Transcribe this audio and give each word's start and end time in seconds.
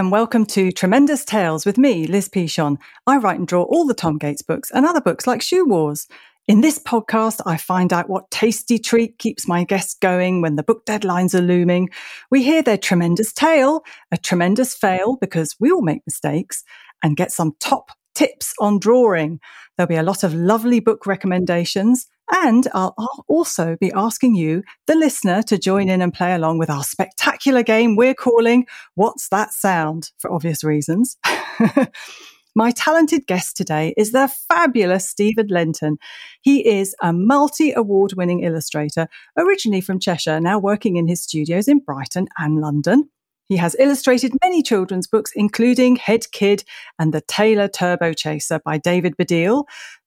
and 0.00 0.10
welcome 0.10 0.46
to 0.46 0.72
Tremendous 0.72 1.26
Tales 1.26 1.66
with 1.66 1.76
me, 1.76 2.06
Liz 2.06 2.26
Pichon. 2.26 2.78
I 3.06 3.18
write 3.18 3.38
and 3.38 3.46
draw 3.46 3.64
all 3.64 3.84
the 3.84 3.92
Tom 3.92 4.16
Gates 4.16 4.40
books 4.40 4.70
and 4.70 4.86
other 4.86 5.02
books 5.02 5.26
like 5.26 5.42
Shoe 5.42 5.66
Wars. 5.66 6.08
In 6.48 6.62
this 6.62 6.78
podcast, 6.78 7.42
I 7.44 7.58
find 7.58 7.92
out 7.92 8.08
what 8.08 8.30
tasty 8.30 8.78
treat 8.78 9.18
keeps 9.18 9.46
my 9.46 9.62
guests 9.62 9.98
going 10.00 10.40
when 10.40 10.56
the 10.56 10.62
book 10.62 10.86
deadlines 10.86 11.34
are 11.34 11.42
looming. 11.42 11.90
We 12.30 12.42
hear 12.42 12.62
their 12.62 12.78
tremendous 12.78 13.30
tale, 13.34 13.82
a 14.10 14.16
tremendous 14.16 14.72
fail 14.74 15.18
because 15.20 15.54
we 15.60 15.70
all 15.70 15.82
make 15.82 16.00
mistakes, 16.06 16.64
and 17.02 17.14
get 17.14 17.30
some 17.30 17.52
top 17.60 17.90
tips 18.14 18.54
on 18.58 18.78
drawing. 18.78 19.38
There'll 19.76 19.86
be 19.86 19.96
a 19.96 20.02
lot 20.02 20.24
of 20.24 20.32
lovely 20.32 20.80
book 20.80 21.04
recommendations 21.04 22.06
and 22.32 22.68
I'll, 22.74 22.94
also 23.28 23.76
be 23.80 23.92
asking 23.92 24.34
you, 24.34 24.62
the 24.86 24.94
listener, 24.94 25.42
to 25.44 25.58
join 25.58 25.88
in 25.88 26.02
and 26.02 26.12
play 26.12 26.34
along 26.34 26.58
with 26.58 26.70
our 26.70 26.84
spectacular 26.84 27.62
game 27.62 27.96
we're 27.96 28.14
calling 28.14 28.66
What's 28.94 29.28
That 29.28 29.52
Sound? 29.52 30.10
for 30.18 30.32
obvious 30.32 30.64
reasons. 30.64 31.16
My 32.56 32.72
talented 32.72 33.26
guest 33.28 33.56
today 33.56 33.94
is 33.96 34.10
the 34.10 34.28
fabulous 34.48 35.08
Stephen 35.08 35.46
Lenton. 35.48 35.98
He 36.42 36.66
is 36.66 36.96
a 37.00 37.12
multi 37.12 37.72
award 37.72 38.14
winning 38.16 38.42
illustrator, 38.42 39.06
originally 39.36 39.80
from 39.80 40.00
Cheshire, 40.00 40.40
now 40.40 40.58
working 40.58 40.96
in 40.96 41.06
his 41.06 41.22
studios 41.22 41.68
in 41.68 41.78
Brighton 41.78 42.26
and 42.38 42.60
London. 42.60 43.08
He 43.50 43.56
has 43.56 43.74
illustrated 43.80 44.32
many 44.44 44.62
children's 44.62 45.08
books, 45.08 45.32
including 45.34 45.96
Head 45.96 46.30
Kid 46.30 46.62
and 47.00 47.12
The 47.12 47.20
Taylor 47.20 47.66
Turbo 47.66 48.12
Chaser 48.12 48.60
by 48.64 48.78
David 48.78 49.16
Baddiel, 49.16 49.64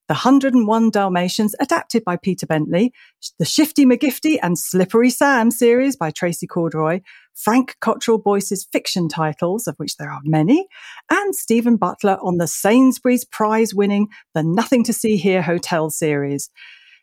the 0.07 0.13
101 0.13 0.89
Dalmatians, 0.89 1.55
adapted 1.59 2.03
by 2.03 2.17
Peter 2.17 2.45
Bentley, 2.45 2.91
the 3.39 3.45
Shifty 3.45 3.85
McGifty 3.85 4.37
and 4.41 4.59
Slippery 4.59 5.09
Sam 5.09 5.49
series 5.49 5.95
by 5.95 6.11
Tracy 6.11 6.45
Corderoy, 6.45 7.01
Frank 7.33 7.77
Cottrell 7.79 8.17
Boyce's 8.17 8.67
fiction 8.71 9.07
titles, 9.07 9.65
of 9.65 9.75
which 9.77 9.97
there 9.97 10.11
are 10.11 10.21
many, 10.25 10.67
and 11.09 11.33
Steven 11.35 11.77
Butler 11.77 12.17
on 12.21 12.37
the 12.37 12.47
Sainsbury's 12.47 13.23
prize 13.23 13.73
winning 13.73 14.09
The 14.33 14.43
Nothing 14.43 14.83
to 14.85 14.93
See 14.93 15.17
Here 15.17 15.41
Hotel 15.41 15.89
series. 15.89 16.49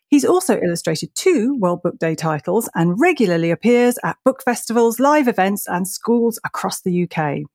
He's 0.09 0.25
also 0.25 0.59
illustrated 0.59 1.15
two 1.15 1.57
World 1.57 1.81
Book 1.81 1.97
Day 1.97 2.15
titles 2.15 2.69
and 2.75 2.99
regularly 2.99 3.49
appears 3.49 3.97
at 4.03 4.17
book 4.25 4.43
festivals, 4.43 4.99
live 4.99 5.27
events, 5.27 5.67
and 5.67 5.87
schools 5.87 6.37
across 6.43 6.81
the 6.81 7.03
UK. 7.03 7.49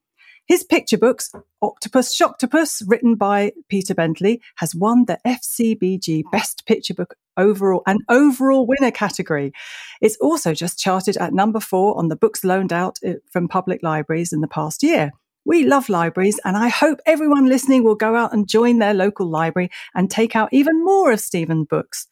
His 0.47 0.63
picture 0.63 0.97
books, 0.97 1.33
Octopus 1.61 2.17
Shoctopus, 2.17 2.85
written 2.87 3.17
by 3.17 3.51
Peter 3.69 3.95
Bentley, 3.95 4.41
has 4.57 4.77
won 4.77 5.07
the 5.07 5.19
FCBG 5.27 6.23
Best 6.31 6.65
Picture 6.67 6.95
Book 6.95 7.17
overall 7.37 7.83
and 7.85 8.01
overall 8.09 8.65
winner 8.65 8.93
category. 8.93 9.53
It's 10.01 10.17
also 10.19 10.55
just 10.55 10.79
charted 10.79 11.17
at 11.17 11.35
number 11.35 11.59
four 11.59 11.99
on 11.99 12.07
the 12.09 12.17
books 12.17 12.45
loaned 12.45 12.73
out 12.73 13.01
uh, 13.05 13.15
from 13.33 13.49
public 13.49 13.83
libraries 13.83 14.33
in 14.33 14.41
the 14.41 14.47
past 14.47 14.85
year. 14.85 15.11
We 15.45 15.65
love 15.65 15.89
libraries, 15.89 16.39
and 16.45 16.57
I 16.57 16.69
hope 16.69 17.01
everyone 17.07 17.47
listening 17.47 17.83
will 17.83 17.97
go 17.97 18.15
out 18.15 18.33
and 18.33 18.49
join 18.49 18.79
their 18.79 18.95
local 18.95 19.27
library 19.27 19.71
and 19.97 20.09
take 20.09 20.37
out 20.37 20.51
even 20.53 20.85
more 20.85 21.11
of 21.11 21.19
Stephen's 21.19 21.67
books. 21.67 22.07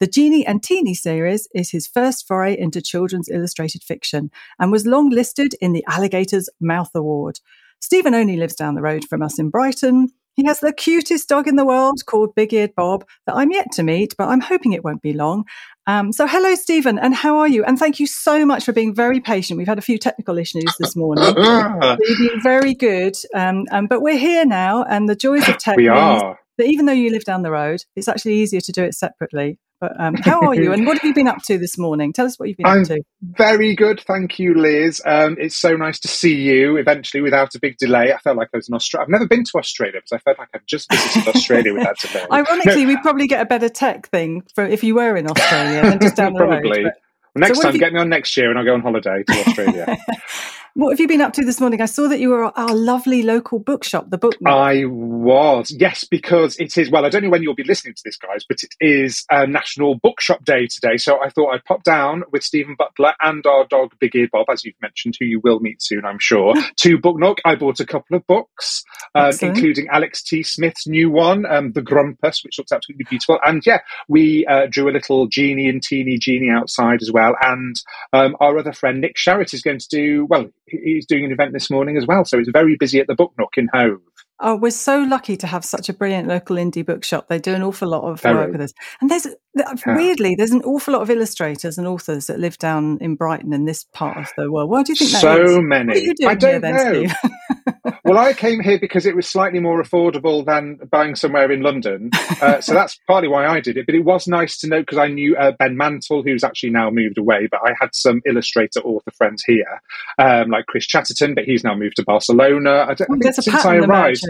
The 0.00 0.06
Genie 0.06 0.46
and 0.46 0.62
Teeny 0.62 0.94
series 0.94 1.48
is 1.54 1.70
his 1.70 1.86
first 1.86 2.26
foray 2.26 2.58
into 2.58 2.80
children's 2.82 3.28
illustrated 3.30 3.82
fiction 3.82 4.30
and 4.58 4.70
was 4.70 4.86
long 4.86 5.10
listed 5.10 5.54
in 5.60 5.72
the 5.72 5.84
Alligator's 5.88 6.48
Mouth 6.58 6.90
Award. 6.94 7.40
Stephen 7.80 8.14
only 8.14 8.36
lives 8.36 8.54
down 8.54 8.74
the 8.74 8.82
road 8.82 9.04
from 9.08 9.22
us 9.22 9.38
in 9.38 9.50
Brighton. 9.50 10.08
He 10.34 10.46
has 10.46 10.60
the 10.60 10.72
cutest 10.72 11.28
dog 11.28 11.48
in 11.48 11.56
the 11.56 11.66
world 11.66 12.06
called 12.06 12.34
Big 12.34 12.52
Eared 12.54 12.74
Bob 12.74 13.04
that 13.26 13.34
I'm 13.34 13.50
yet 13.50 13.72
to 13.72 13.82
meet, 13.82 14.14
but 14.16 14.28
I'm 14.28 14.40
hoping 14.40 14.72
it 14.72 14.84
won't 14.84 15.02
be 15.02 15.12
long. 15.12 15.44
Um, 15.86 16.12
so, 16.12 16.26
hello, 16.26 16.54
Stephen, 16.54 16.98
and 16.98 17.14
how 17.14 17.38
are 17.38 17.48
you? 17.48 17.64
And 17.64 17.78
thank 17.78 17.98
you 17.98 18.06
so 18.06 18.46
much 18.46 18.64
for 18.64 18.72
being 18.72 18.94
very 18.94 19.20
patient. 19.20 19.58
We've 19.58 19.66
had 19.66 19.78
a 19.78 19.82
few 19.82 19.98
technical 19.98 20.38
issues 20.38 20.74
this 20.78 20.94
morning. 20.94 21.24
You've 21.36 22.30
been 22.30 22.40
very 22.42 22.74
good, 22.74 23.16
um, 23.34 23.66
um, 23.70 23.86
but 23.86 24.00
we're 24.00 24.18
here 24.18 24.46
now, 24.46 24.84
and 24.84 25.08
the 25.08 25.16
joys 25.16 25.48
of 25.48 25.58
tech. 25.58 25.76
We 25.76 25.88
are. 25.88 26.38
That 26.58 26.66
even 26.66 26.86
though 26.86 26.92
you 26.92 27.10
live 27.10 27.24
down 27.24 27.42
the 27.42 27.50
road, 27.50 27.84
it's 27.96 28.08
actually 28.08 28.34
easier 28.34 28.60
to 28.60 28.72
do 28.72 28.84
it 28.84 28.94
separately. 28.94 29.58
But 29.80 29.98
um, 29.98 30.14
how 30.14 30.40
are 30.42 30.54
you 30.54 30.74
and 30.74 30.86
what 30.86 30.98
have 30.98 31.04
you 31.04 31.14
been 31.14 31.26
up 31.26 31.42
to 31.44 31.56
this 31.56 31.78
morning? 31.78 32.12
Tell 32.12 32.26
us 32.26 32.38
what 32.38 32.48
you've 32.48 32.58
been 32.58 32.66
I'm 32.66 32.82
up 32.82 32.88
to. 32.88 33.02
Very 33.22 33.74
good, 33.74 34.00
thank 34.00 34.38
you, 34.38 34.54
Liz. 34.54 35.00
Um, 35.06 35.36
it's 35.40 35.56
so 35.56 35.74
nice 35.74 35.98
to 36.00 36.08
see 36.08 36.34
you 36.34 36.76
eventually 36.76 37.22
without 37.22 37.54
a 37.54 37.58
big 37.58 37.78
delay. 37.78 38.12
I 38.12 38.18
felt 38.18 38.36
like 38.36 38.50
I 38.52 38.58
was 38.58 38.68
in 38.68 38.74
Australia. 38.74 39.04
I've 39.04 39.10
never 39.10 39.26
been 39.26 39.44
to 39.44 39.52
Australia 39.56 39.98
because 39.98 40.12
I 40.12 40.18
felt 40.18 40.38
like 40.38 40.50
I've 40.54 40.66
just 40.66 40.90
visited 40.92 41.34
Australia 41.34 41.72
without 41.72 41.98
delay. 41.98 42.26
Ironically, 42.30 42.82
no. 42.82 42.88
we'd 42.88 43.02
probably 43.02 43.26
get 43.26 43.40
a 43.40 43.46
better 43.46 43.70
tech 43.70 44.08
thing 44.10 44.42
for 44.54 44.64
if 44.64 44.84
you 44.84 44.96
were 44.96 45.16
in 45.16 45.30
Australia 45.30 45.82
than 45.82 45.98
just 45.98 46.16
down 46.16 46.34
the 46.34 46.38
probably. 46.44 46.84
road. 46.84 46.92
Well, 47.34 47.40
next 47.40 47.58
so 47.58 47.62
time, 47.62 47.74
you... 47.74 47.80
get 47.80 47.94
me 47.94 48.00
on 48.00 48.10
next 48.10 48.36
year 48.36 48.50
and 48.50 48.58
I'll 48.58 48.64
go 48.66 48.74
on 48.74 48.82
holiday 48.82 49.22
to 49.22 49.32
Australia. 49.32 49.96
What 50.74 50.90
have 50.90 51.00
you 51.00 51.08
been 51.08 51.20
up 51.20 51.32
to 51.32 51.44
this 51.44 51.60
morning? 51.60 51.80
I 51.80 51.86
saw 51.86 52.08
that 52.08 52.20
you 52.20 52.28
were 52.28 52.46
at 52.46 52.52
our 52.56 52.74
lovely 52.74 53.22
local 53.22 53.58
bookshop, 53.58 54.08
the 54.08 54.18
Book. 54.18 54.36
I 54.46 54.84
was, 54.84 55.74
yes, 55.76 56.04
because 56.04 56.56
it 56.58 56.78
is, 56.78 56.90
well, 56.90 57.04
I 57.04 57.08
don't 57.08 57.24
know 57.24 57.30
when 57.30 57.42
you'll 57.42 57.54
be 57.56 57.64
listening 57.64 57.94
to 57.94 58.02
this, 58.04 58.16
guys, 58.16 58.44
but 58.48 58.62
it 58.62 58.74
is 58.80 59.24
a 59.30 59.46
National 59.46 59.96
Bookshop 59.96 60.44
Day 60.44 60.68
today. 60.68 60.96
So 60.96 61.20
I 61.20 61.28
thought 61.28 61.52
I'd 61.52 61.64
pop 61.64 61.82
down 61.82 62.22
with 62.30 62.44
Steven 62.44 62.76
Butler 62.78 63.14
and 63.20 63.44
our 63.46 63.66
dog, 63.66 63.94
Big 63.98 64.14
Ear 64.14 64.28
Bob, 64.30 64.46
as 64.48 64.64
you've 64.64 64.80
mentioned, 64.80 65.16
who 65.18 65.24
you 65.24 65.40
will 65.42 65.58
meet 65.58 65.82
soon, 65.82 66.04
I'm 66.04 66.20
sure, 66.20 66.54
to 66.76 66.98
Book 66.98 67.18
Nook. 67.18 67.40
I 67.44 67.56
bought 67.56 67.80
a 67.80 67.86
couple 67.86 68.16
of 68.16 68.26
books, 68.28 68.84
um, 69.16 69.32
including 69.42 69.88
Alex 69.88 70.22
T. 70.22 70.44
Smith's 70.44 70.86
new 70.86 71.10
one, 71.10 71.46
um, 71.46 71.72
The 71.72 71.82
Grumpus, 71.82 72.44
which 72.44 72.58
looks 72.58 72.70
absolutely 72.70 73.06
beautiful. 73.10 73.40
And 73.44 73.64
yeah, 73.66 73.80
we 74.08 74.46
uh, 74.46 74.66
drew 74.70 74.88
a 74.88 74.92
little 74.92 75.26
Genie 75.26 75.68
and 75.68 75.82
teeny 75.82 76.16
Genie 76.16 76.50
outside 76.50 77.02
as 77.02 77.10
well. 77.10 77.34
And 77.40 77.80
um, 78.12 78.36
our 78.38 78.56
other 78.58 78.72
friend, 78.72 79.00
Nick 79.00 79.16
Sharratt, 79.16 79.52
is 79.52 79.62
going 79.62 79.78
to 79.78 79.88
do, 79.88 80.26
well, 80.26 80.48
he's 80.70 81.06
doing 81.06 81.24
an 81.24 81.32
event 81.32 81.52
this 81.52 81.70
morning 81.70 81.96
as 81.96 82.06
well. 82.06 82.24
So 82.24 82.38
it's 82.38 82.48
very 82.50 82.76
busy 82.76 83.00
at 83.00 83.06
the 83.06 83.14
Book 83.14 83.32
Nook 83.38 83.54
in 83.56 83.68
Hove. 83.72 84.00
Oh, 84.42 84.56
we're 84.56 84.70
so 84.70 85.02
lucky 85.02 85.36
to 85.36 85.46
have 85.46 85.66
such 85.66 85.90
a 85.90 85.92
brilliant 85.92 86.26
local 86.26 86.56
indie 86.56 86.84
bookshop. 86.84 87.28
They 87.28 87.38
do 87.38 87.54
an 87.54 87.62
awful 87.62 87.88
lot 87.88 88.10
of 88.10 88.22
very. 88.22 88.36
work 88.36 88.52
with 88.52 88.62
us. 88.62 88.72
And 89.00 89.10
there's 89.10 89.26
uh, 89.26 89.76
weirdly, 89.86 90.34
there's 90.34 90.50
an 90.50 90.62
awful 90.62 90.94
lot 90.94 91.02
of 91.02 91.10
illustrators 91.10 91.76
and 91.76 91.86
authors 91.86 92.26
that 92.28 92.38
live 92.38 92.56
down 92.56 92.96
in 93.02 93.16
Brighton 93.16 93.52
in 93.52 93.66
this 93.66 93.84
part 93.92 94.16
of 94.16 94.32
the 94.38 94.50
world. 94.50 94.70
Why 94.70 94.82
do 94.82 94.92
you 94.92 94.96
think 94.96 95.10
that 95.10 95.20
so 95.20 95.60
many? 95.60 95.88
What 95.88 95.96
are 95.96 96.00
you 96.00 96.14
doing 96.14 96.30
I 96.30 96.34
don't 96.34 96.50
here, 96.50 96.60
then, 96.60 97.02
know. 97.02 97.69
Well, 98.04 98.18
I 98.18 98.32
came 98.32 98.60
here 98.60 98.78
because 98.78 99.06
it 99.06 99.16
was 99.16 99.26
slightly 99.26 99.60
more 99.60 99.82
affordable 99.82 100.44
than 100.44 100.78
buying 100.90 101.14
somewhere 101.14 101.50
in 101.50 101.62
London. 101.62 102.10
Uh, 102.40 102.58
so 102.58 102.72
that's 102.72 102.98
partly 103.06 103.28
why 103.28 103.46
I 103.46 103.60
did 103.60 103.76
it. 103.76 103.84
But 103.84 103.94
it 103.94 104.04
was 104.04 104.26
nice 104.26 104.56
to 104.60 104.66
know 104.66 104.80
because 104.80 104.96
I 104.96 105.08
knew 105.08 105.36
uh, 105.36 105.52
Ben 105.58 105.76
Mantle, 105.76 106.22
who's 106.22 106.42
actually 106.42 106.70
now 106.70 106.88
moved 106.88 107.18
away, 107.18 107.48
but 107.50 107.60
I 107.62 107.74
had 107.78 107.94
some 107.94 108.22
illustrator 108.24 108.80
author 108.80 109.10
friends 109.10 109.44
here, 109.44 109.82
um, 110.18 110.48
like 110.48 110.64
Chris 110.64 110.86
Chatterton, 110.86 111.34
but 111.34 111.44
he's 111.44 111.62
now 111.62 111.74
moved 111.74 111.96
to 111.96 112.02
Barcelona. 112.02 112.86
I, 112.88 112.94
don't, 112.94 113.10
oh, 113.10 113.14
I 113.14 113.18
think 113.18 113.34
since 113.34 113.64
I 113.66 113.76
arrived, 113.76 114.24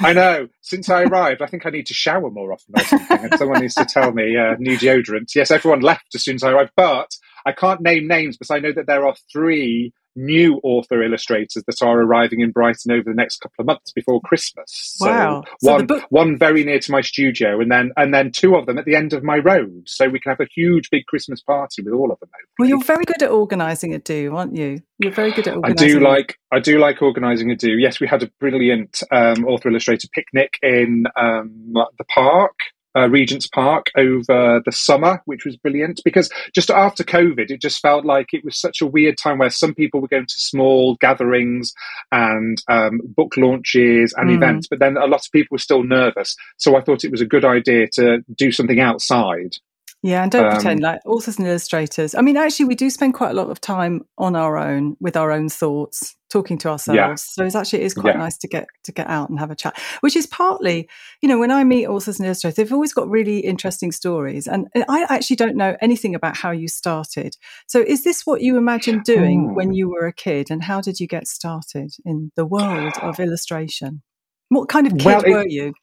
I 0.00 0.12
know. 0.12 0.48
Since 0.60 0.90
I 0.90 1.04
arrived, 1.04 1.42
I 1.42 1.46
think 1.46 1.64
I 1.64 1.70
need 1.70 1.86
to 1.86 1.94
shower 1.94 2.28
more 2.30 2.52
often 2.52 2.74
or 2.76 2.84
something. 2.84 3.18
And 3.18 3.38
someone 3.38 3.60
needs 3.60 3.76
to 3.76 3.84
tell 3.84 4.12
me 4.12 4.36
uh, 4.36 4.56
new 4.58 4.76
deodorant. 4.76 5.34
Yes, 5.34 5.52
everyone 5.52 5.80
left 5.80 6.14
as 6.14 6.24
soon 6.24 6.34
as 6.34 6.42
I 6.42 6.50
arrived, 6.50 6.72
but 6.76 7.16
I 7.46 7.52
can't 7.52 7.80
name 7.80 8.08
names, 8.08 8.36
but 8.36 8.50
I 8.50 8.58
know 8.58 8.72
that 8.72 8.86
there 8.86 9.06
are 9.06 9.14
three 9.32 9.92
new 10.16 10.60
author 10.62 11.02
illustrators 11.02 11.62
that 11.66 11.82
are 11.82 12.00
arriving 12.00 12.40
in 12.40 12.50
Brighton 12.50 12.92
over 12.92 13.04
the 13.04 13.14
next 13.14 13.40
couple 13.40 13.62
of 13.62 13.66
months 13.66 13.92
before 13.92 14.20
Christmas. 14.22 14.96
Wow! 15.00 15.44
So, 15.60 15.72
one, 15.72 15.86
book- 15.86 16.04
one 16.08 16.38
very 16.38 16.64
near 16.64 16.78
to 16.80 16.92
my 16.92 17.00
studio, 17.02 17.60
and 17.60 17.70
then 17.70 17.92
and 17.96 18.12
then 18.12 18.32
two 18.32 18.56
of 18.56 18.66
them 18.66 18.78
at 18.78 18.84
the 18.84 18.96
end 18.96 19.12
of 19.12 19.22
my 19.22 19.38
road, 19.38 19.84
so 19.86 20.08
we 20.08 20.18
can 20.18 20.30
have 20.30 20.40
a 20.40 20.48
huge 20.54 20.90
big 20.90 21.06
Christmas 21.06 21.40
party 21.40 21.82
with 21.82 21.92
all 21.92 22.10
of 22.10 22.18
them. 22.20 22.30
Hopefully. 22.32 22.54
Well, 22.58 22.68
you're 22.68 22.84
very 22.84 23.04
good 23.04 23.22
at 23.22 23.30
organising 23.30 23.94
a 23.94 23.98
do, 23.98 24.34
aren't 24.34 24.56
you? 24.56 24.80
You're 24.98 25.12
very 25.12 25.32
good 25.32 25.46
at 25.46 25.56
organising. 25.56 25.88
I 25.88 25.92
do 25.92 26.00
like 26.00 26.38
I 26.52 26.58
do 26.60 26.78
like 26.78 27.02
organising 27.02 27.50
a 27.50 27.56
do. 27.56 27.72
Yes, 27.72 28.00
we 28.00 28.06
had 28.06 28.22
a 28.22 28.30
brilliant 28.40 29.02
um, 29.10 29.44
author 29.44 29.68
illustrator 29.68 30.08
picnic 30.12 30.58
in 30.62 31.04
um, 31.16 31.74
the 31.74 32.04
park 32.04 32.54
uh, 32.96 33.08
Regent's 33.08 33.46
Park 33.46 33.90
over 33.96 34.62
the 34.64 34.72
summer, 34.72 35.22
which 35.26 35.44
was 35.44 35.56
brilliant 35.56 36.00
because 36.04 36.30
just 36.54 36.70
after 36.70 37.04
COVID, 37.04 37.50
it 37.50 37.60
just 37.60 37.80
felt 37.80 38.04
like 38.04 38.32
it 38.32 38.44
was 38.44 38.56
such 38.56 38.80
a 38.80 38.86
weird 38.86 39.18
time 39.18 39.38
where 39.38 39.50
some 39.50 39.74
people 39.74 40.00
were 40.00 40.08
going 40.08 40.26
to 40.26 40.34
small 40.34 40.96
gatherings 40.96 41.74
and 42.10 42.62
um, 42.68 43.00
book 43.04 43.36
launches 43.36 44.14
and 44.16 44.30
mm. 44.30 44.36
events, 44.36 44.66
but 44.68 44.78
then 44.78 44.96
a 44.96 45.06
lot 45.06 45.26
of 45.26 45.32
people 45.32 45.54
were 45.54 45.58
still 45.58 45.82
nervous. 45.82 46.36
So 46.56 46.76
I 46.76 46.80
thought 46.80 47.04
it 47.04 47.10
was 47.10 47.20
a 47.20 47.26
good 47.26 47.44
idea 47.44 47.88
to 47.94 48.24
do 48.34 48.50
something 48.50 48.80
outside. 48.80 49.56
Yeah, 50.02 50.22
and 50.22 50.30
don't 50.30 50.46
um, 50.46 50.52
pretend 50.52 50.80
like 50.80 51.00
authors 51.04 51.38
and 51.38 51.48
illustrators. 51.48 52.14
I 52.14 52.20
mean, 52.20 52.36
actually, 52.36 52.66
we 52.66 52.74
do 52.74 52.90
spend 52.90 53.14
quite 53.14 53.30
a 53.30 53.34
lot 53.34 53.50
of 53.50 53.60
time 53.60 54.04
on 54.18 54.36
our 54.36 54.56
own 54.56 54.96
with 55.00 55.16
our 55.16 55.32
own 55.32 55.48
thoughts, 55.48 56.15
talking 56.30 56.58
to 56.58 56.68
ourselves. 56.68 56.96
Yeah. 56.96 57.14
So 57.14 57.44
it's 57.44 57.54
actually 57.54 57.82
it 57.82 57.86
is 57.86 57.94
quite 57.94 58.14
yeah. 58.14 58.20
nice 58.20 58.36
to 58.38 58.48
get 58.48 58.66
to 58.84 58.92
get 58.92 59.08
out 59.08 59.28
and 59.28 59.38
have 59.38 59.50
a 59.50 59.54
chat. 59.54 59.78
Which 60.00 60.16
is 60.16 60.26
partly, 60.26 60.88
you 61.22 61.28
know, 61.28 61.38
when 61.38 61.50
I 61.50 61.64
meet 61.64 61.86
authors 61.86 62.18
and 62.18 62.26
illustrators, 62.26 62.56
they've 62.56 62.72
always 62.72 62.92
got 62.92 63.08
really 63.08 63.40
interesting 63.40 63.92
stories, 63.92 64.46
and 64.46 64.68
I 64.88 65.06
actually 65.08 65.36
don't 65.36 65.56
know 65.56 65.76
anything 65.80 66.14
about 66.14 66.36
how 66.36 66.50
you 66.50 66.68
started. 66.68 67.36
So 67.66 67.80
is 67.80 68.04
this 68.04 68.26
what 68.26 68.40
you 68.40 68.56
imagined 68.56 69.04
doing 69.04 69.48
hmm. 69.48 69.54
when 69.54 69.72
you 69.72 69.88
were 69.88 70.06
a 70.06 70.12
kid, 70.12 70.50
and 70.50 70.62
how 70.62 70.80
did 70.80 71.00
you 71.00 71.06
get 71.06 71.26
started 71.26 71.92
in 72.04 72.32
the 72.36 72.46
world 72.46 72.94
of 73.02 73.20
illustration? 73.20 74.02
What 74.48 74.68
kind 74.68 74.86
of 74.86 74.94
kid 74.94 75.04
well, 75.04 75.22
it, 75.24 75.30
were 75.30 75.48
you? 75.48 75.74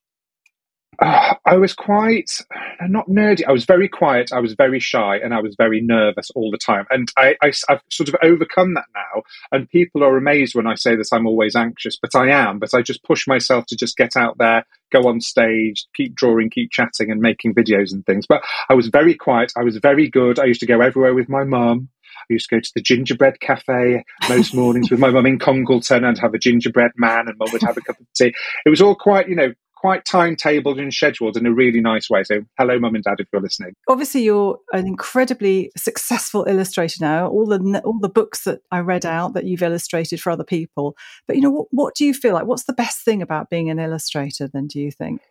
Uh, 1.00 1.36
I 1.46 1.58
was 1.58 1.74
quite 1.74 2.42
not 2.82 3.08
nerdy. 3.08 3.44
I 3.48 3.52
was 3.52 3.66
very 3.66 3.88
quiet. 3.88 4.32
I 4.32 4.40
was 4.40 4.54
very 4.54 4.80
shy, 4.80 5.18
and 5.18 5.34
I 5.34 5.42
was 5.42 5.56
very 5.56 5.82
nervous 5.82 6.30
all 6.32 6.52
the 6.52 6.58
time. 6.58 6.86
And 6.90 7.12
I, 7.18 7.36
I, 7.42 7.52
have 7.70 7.82
sort 7.92 8.10
of 8.10 8.16
overcome 8.22 8.74
that 8.76 8.86
now. 8.96 9.24
And 9.52 9.70
people 9.70 10.04
are 10.04 10.18
amazed 10.18 10.56
when 10.56 10.68
I 10.68 10.76
say 10.76 10.96
that 10.96 11.10
I'm 11.12 11.28
always 11.28 11.56
anxious, 11.56 11.98
but 12.02 12.16
I 12.16 12.30
am. 12.30 12.60
But 12.60 12.74
I 12.74 12.82
just 12.82 13.04
push 13.04 13.28
myself 13.28 13.66
to 13.68 13.76
just 13.76 13.98
get 13.98 14.16
out 14.16 14.38
there, 14.38 14.66
go 14.92 15.08
on 15.08 15.22
stage, 15.22 15.86
keep 15.94 16.16
drawing, 16.16 16.50
keep 16.50 16.72
chatting, 16.72 17.12
and 17.12 17.22
making 17.22 17.54
videos 17.54 17.92
and 17.92 18.06
things. 18.06 18.26
But 18.28 18.44
I 18.70 18.74
was 18.74 18.88
very 18.88 19.16
quiet. 19.16 19.54
I 19.58 19.64
was 19.64 19.78
very 19.78 20.10
good. 20.10 20.40
I 20.40 20.46
used 20.46 20.62
to 20.62 20.66
go 20.66 20.82
everywhere 20.82 21.14
with 21.14 21.30
my 21.30 21.44
mum. 21.44 21.90
I 22.30 22.34
used 22.34 22.50
to 22.50 22.56
go 22.56 22.60
to 22.60 22.72
the 22.74 22.82
gingerbread 22.82 23.40
cafe 23.40 24.06
most 24.30 24.54
mornings 24.54 24.90
with 24.90 25.00
my 25.00 25.10
mum 25.10 25.26
in 25.26 25.40
Congleton 25.40 26.06
and 26.06 26.18
have 26.20 26.34
a 26.34 26.40
gingerbread 26.40 26.92
man, 26.96 27.28
and 27.28 27.38
mum 27.38 27.50
would 27.52 27.64
have 27.64 27.78
a 27.78 27.82
cup 27.82 28.00
of 28.00 28.06
tea. 28.14 28.34
It 28.66 28.70
was 28.70 28.82
all 28.82 28.96
quite, 28.96 29.28
you 29.28 29.36
know, 29.36 29.54
quite 29.84 30.06
timetabled 30.06 30.80
and 30.80 30.94
scheduled 30.94 31.36
in 31.36 31.46
a 31.46 31.52
really 31.52 31.82
nice 31.82 32.10
way. 32.10 32.24
So, 32.24 32.46
hello, 32.58 32.80
mum 32.80 32.96
and 32.96 33.04
dad, 33.04 33.16
if 33.20 33.28
you're 33.34 33.42
listening. 33.42 33.74
Obviously, 33.90 34.24
you're 34.24 34.58
an 34.72 34.88
incredibly 34.88 35.72
successful 35.76 36.46
illustrator 36.48 36.96
now. 37.02 37.28
All 37.28 37.46
the 37.46 37.82
all 37.84 38.00
the 38.00 38.08
books 38.08 38.46
that 38.46 38.62
I 38.72 38.80
read 38.80 39.06
out 39.06 39.34
that 39.34 39.44
you've 39.44 39.62
illustrated 39.62 40.22
for 40.22 40.32
other 40.32 40.46
people. 40.46 40.96
But 41.28 41.36
you 41.36 41.42
know, 41.42 41.50
what, 41.50 41.68
what 41.72 41.96
do 41.96 42.06
you 42.06 42.14
feel 42.14 42.34
like? 42.34 42.46
What's 42.46 42.64
the 42.64 42.72
best 42.72 43.04
thing 43.04 43.22
about 43.22 43.50
being 43.50 43.70
an 43.70 43.78
illustrator? 43.78 44.48
Then, 44.48 44.68
do 44.68 44.80
you 44.80 44.90
think? 44.90 45.22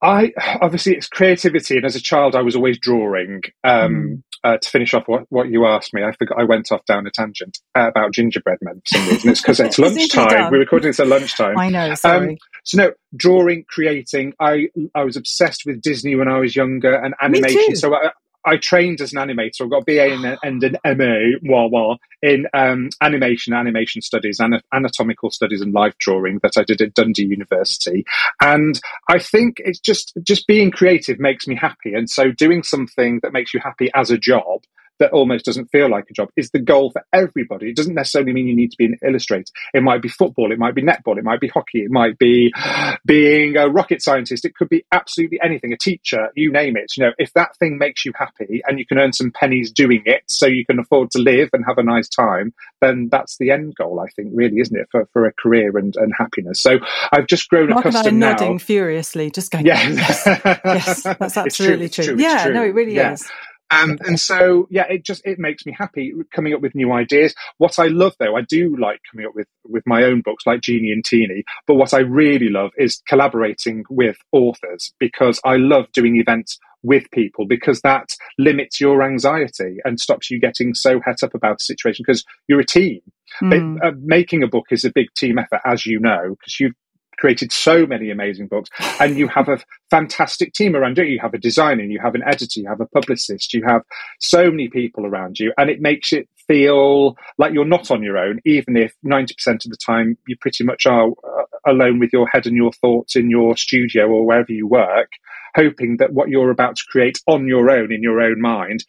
I 0.00 0.32
obviously 0.60 0.96
it's 0.96 1.08
creativity, 1.08 1.76
and 1.76 1.84
as 1.84 1.94
a 1.94 2.00
child, 2.00 2.34
I 2.34 2.40
was 2.40 2.56
always 2.56 2.78
drawing. 2.78 3.42
Um, 3.62 3.94
mm. 3.94 4.22
uh, 4.42 4.56
to 4.56 4.70
finish 4.70 4.94
off 4.94 5.04
what, 5.06 5.26
what 5.28 5.48
you 5.48 5.66
asked 5.66 5.94
me, 5.94 6.02
I 6.02 6.12
forgot 6.12 6.40
I 6.40 6.44
went 6.44 6.72
off 6.72 6.84
down 6.86 7.06
a 7.06 7.10
tangent 7.10 7.58
uh, 7.76 7.86
about 7.86 8.12
gingerbread 8.12 8.58
men 8.62 8.80
for 8.80 8.96
some 8.98 9.08
reason. 9.08 9.30
It's 9.30 9.42
because 9.42 9.60
it's 9.60 9.78
lunchtime. 9.78 10.50
We're 10.50 10.58
recording 10.58 10.88
this 10.88 10.98
at 10.98 11.06
lunchtime. 11.06 11.56
I 11.56 11.68
know. 11.68 11.94
Sorry. 11.94 12.30
Um, 12.30 12.36
so 12.64 12.78
no, 12.78 12.92
drawing, 13.16 13.64
creating. 13.68 14.34
I 14.38 14.68
I 14.94 15.04
was 15.04 15.16
obsessed 15.16 15.64
with 15.66 15.82
Disney 15.82 16.14
when 16.14 16.28
I 16.28 16.38
was 16.38 16.54
younger 16.54 16.94
and 16.94 17.14
animation. 17.20 17.76
So 17.76 17.94
I, 17.94 18.10
I 18.44 18.56
trained 18.56 19.00
as 19.00 19.12
an 19.12 19.18
animator. 19.18 19.66
I 19.66 19.68
got 19.68 19.82
a 19.82 19.84
BA 19.84 20.14
and, 20.14 20.38
and 20.42 20.78
an 20.84 20.98
MA, 20.98 21.38
wah, 21.42 21.66
wah, 21.66 21.96
in 22.22 22.46
um, 22.52 22.90
animation, 23.00 23.54
animation 23.54 24.02
studies, 24.02 24.40
and 24.40 24.60
anatomical 24.72 25.30
studies, 25.30 25.60
and 25.60 25.72
life 25.72 25.94
drawing 25.98 26.40
that 26.42 26.56
I 26.56 26.64
did 26.64 26.80
at 26.80 26.94
Dundee 26.94 27.24
University. 27.24 28.04
And 28.40 28.80
I 29.08 29.18
think 29.18 29.60
it's 29.64 29.80
just 29.80 30.16
just 30.22 30.46
being 30.46 30.70
creative 30.70 31.20
makes 31.20 31.46
me 31.46 31.54
happy, 31.54 31.94
and 31.94 32.08
so 32.08 32.30
doing 32.30 32.62
something 32.62 33.20
that 33.22 33.32
makes 33.32 33.54
you 33.54 33.60
happy 33.60 33.90
as 33.94 34.10
a 34.10 34.18
job 34.18 34.62
that 34.98 35.12
almost 35.12 35.44
doesn't 35.44 35.70
feel 35.70 35.90
like 35.90 36.04
a 36.10 36.12
job 36.12 36.28
is 36.36 36.50
the 36.50 36.58
goal 36.58 36.90
for 36.90 37.04
everybody. 37.12 37.70
It 37.70 37.76
doesn't 37.76 37.94
necessarily 37.94 38.32
mean 38.32 38.46
you 38.46 38.56
need 38.56 38.70
to 38.70 38.76
be 38.76 38.86
an 38.86 38.98
illustrator. 39.04 39.52
It 39.74 39.82
might 39.82 40.02
be 40.02 40.08
football, 40.08 40.52
it 40.52 40.58
might 40.58 40.74
be 40.74 40.82
netball, 40.82 41.18
it 41.18 41.24
might 41.24 41.40
be 41.40 41.48
hockey, 41.48 41.80
it 41.80 41.90
might 41.90 42.18
be 42.18 42.52
being 43.04 43.56
a 43.56 43.68
rocket 43.68 44.02
scientist, 44.02 44.44
it 44.44 44.54
could 44.54 44.68
be 44.68 44.84
absolutely 44.92 45.40
anything, 45.42 45.72
a 45.72 45.76
teacher, 45.76 46.28
you 46.34 46.52
name 46.52 46.76
it. 46.76 46.92
You 46.96 47.04
know, 47.04 47.12
if 47.18 47.32
that 47.34 47.56
thing 47.56 47.78
makes 47.78 48.04
you 48.04 48.12
happy 48.14 48.62
and 48.66 48.78
you 48.78 48.86
can 48.86 48.98
earn 48.98 49.12
some 49.12 49.30
pennies 49.32 49.72
doing 49.72 50.02
it 50.06 50.22
so 50.26 50.46
you 50.46 50.64
can 50.64 50.78
afford 50.78 51.10
to 51.12 51.18
live 51.18 51.50
and 51.52 51.64
have 51.66 51.78
a 51.78 51.82
nice 51.82 52.08
time, 52.08 52.54
then 52.80 53.08
that's 53.10 53.38
the 53.38 53.50
end 53.50 53.74
goal, 53.76 54.00
I 54.00 54.08
think, 54.10 54.30
really, 54.32 54.58
isn't 54.58 54.76
it, 54.76 54.88
for, 54.90 55.08
for 55.12 55.26
a 55.26 55.32
career 55.32 55.76
and, 55.78 55.94
and 55.96 56.12
happiness. 56.16 56.60
So 56.60 56.78
I've 57.12 57.26
just 57.26 57.48
grown 57.48 57.70
Mark 57.70 57.86
accustomed 57.86 58.14
and 58.14 58.24
I 58.24 58.28
are 58.28 58.32
nodding 58.32 58.58
furiously, 58.58 59.30
just 59.30 59.50
going, 59.50 59.66
yeah. 59.66 59.88
yes, 59.88 60.22
yes, 60.26 61.02
that's 61.02 61.36
absolutely 61.36 61.88
true. 61.88 62.04
true. 62.04 62.14
true. 62.16 62.22
Yeah, 62.22 62.44
true. 62.44 62.54
no, 62.54 62.62
it 62.64 62.74
really 62.74 62.94
yeah. 62.94 63.12
is. 63.12 63.30
Um, 63.72 63.98
and 64.06 64.20
so, 64.20 64.66
yeah, 64.70 64.84
it 64.88 65.04
just 65.04 65.22
it 65.24 65.38
makes 65.38 65.64
me 65.64 65.74
happy 65.76 66.12
coming 66.32 66.52
up 66.52 66.60
with 66.60 66.74
new 66.74 66.92
ideas. 66.92 67.34
What 67.58 67.78
I 67.78 67.86
love, 67.86 68.14
though, 68.18 68.36
I 68.36 68.42
do 68.42 68.76
like 68.76 69.00
coming 69.10 69.26
up 69.26 69.34
with 69.34 69.48
with 69.64 69.82
my 69.86 70.04
own 70.04 70.20
books, 70.20 70.46
like 70.46 70.60
Genie 70.60 70.92
and 70.92 71.04
Teeny. 71.04 71.44
But 71.66 71.74
what 71.74 71.94
I 71.94 72.00
really 72.00 72.50
love 72.50 72.70
is 72.76 73.02
collaborating 73.08 73.84
with 73.88 74.16
authors 74.30 74.92
because 74.98 75.40
I 75.44 75.56
love 75.56 75.86
doing 75.92 76.16
events 76.16 76.58
with 76.82 77.10
people 77.12 77.46
because 77.46 77.80
that 77.82 78.10
limits 78.38 78.80
your 78.80 79.02
anxiety 79.02 79.78
and 79.84 80.00
stops 80.00 80.30
you 80.30 80.40
getting 80.40 80.74
so 80.74 81.00
het 81.04 81.22
up 81.22 81.34
about 81.34 81.60
a 81.60 81.64
situation 81.64 82.04
because 82.06 82.24
you're 82.48 82.60
a 82.60 82.66
team. 82.66 83.00
Mm. 83.40 83.76
It, 83.76 83.84
uh, 83.84 83.92
making 84.02 84.42
a 84.42 84.48
book 84.48 84.66
is 84.70 84.84
a 84.84 84.92
big 84.92 85.08
team 85.14 85.38
effort, 85.38 85.60
as 85.64 85.86
you 85.86 85.98
know, 85.98 86.36
because 86.38 86.60
you've 86.60 86.74
created 87.22 87.52
so 87.52 87.86
many 87.86 88.10
amazing 88.10 88.48
books, 88.48 88.68
and 88.98 89.16
you 89.16 89.28
have 89.28 89.48
a 89.48 89.60
fantastic 89.90 90.52
team 90.54 90.74
around 90.74 90.98
you. 90.98 91.04
You 91.04 91.20
have 91.20 91.34
a 91.34 91.38
designer, 91.38 91.84
you 91.84 92.00
have 92.00 92.16
an 92.16 92.24
editor, 92.26 92.58
you 92.58 92.68
have 92.68 92.80
a 92.80 92.86
publicist, 92.86 93.54
you 93.54 93.62
have 93.64 93.82
so 94.20 94.50
many 94.50 94.68
people 94.68 95.06
around 95.06 95.38
you, 95.38 95.52
and 95.56 95.70
it 95.70 95.80
makes 95.80 96.12
it 96.12 96.28
feel 96.48 97.16
like 97.38 97.54
you're 97.54 97.64
not 97.64 97.92
on 97.92 98.02
your 98.02 98.18
own, 98.18 98.40
even 98.44 98.76
if 98.76 98.92
90% 99.06 99.64
of 99.64 99.70
the 99.70 99.76
time 99.76 100.18
you 100.26 100.36
pretty 100.36 100.64
much 100.64 100.84
are 100.84 101.10
uh, 101.10 101.44
alone 101.64 102.00
with 102.00 102.10
your 102.12 102.26
head 102.26 102.44
and 102.44 102.56
your 102.56 102.72
thoughts 102.72 103.14
in 103.14 103.30
your 103.30 103.56
studio 103.56 104.08
or 104.08 104.26
wherever 104.26 104.50
you 104.50 104.66
work, 104.66 105.12
hoping 105.54 105.98
that 105.98 106.12
what 106.12 106.28
you're 106.28 106.50
about 106.50 106.74
to 106.74 106.84
create 106.90 107.20
on 107.28 107.46
your 107.46 107.70
own, 107.70 107.92
in 107.92 108.02
your 108.02 108.20
own 108.20 108.40
mind, 108.40 108.84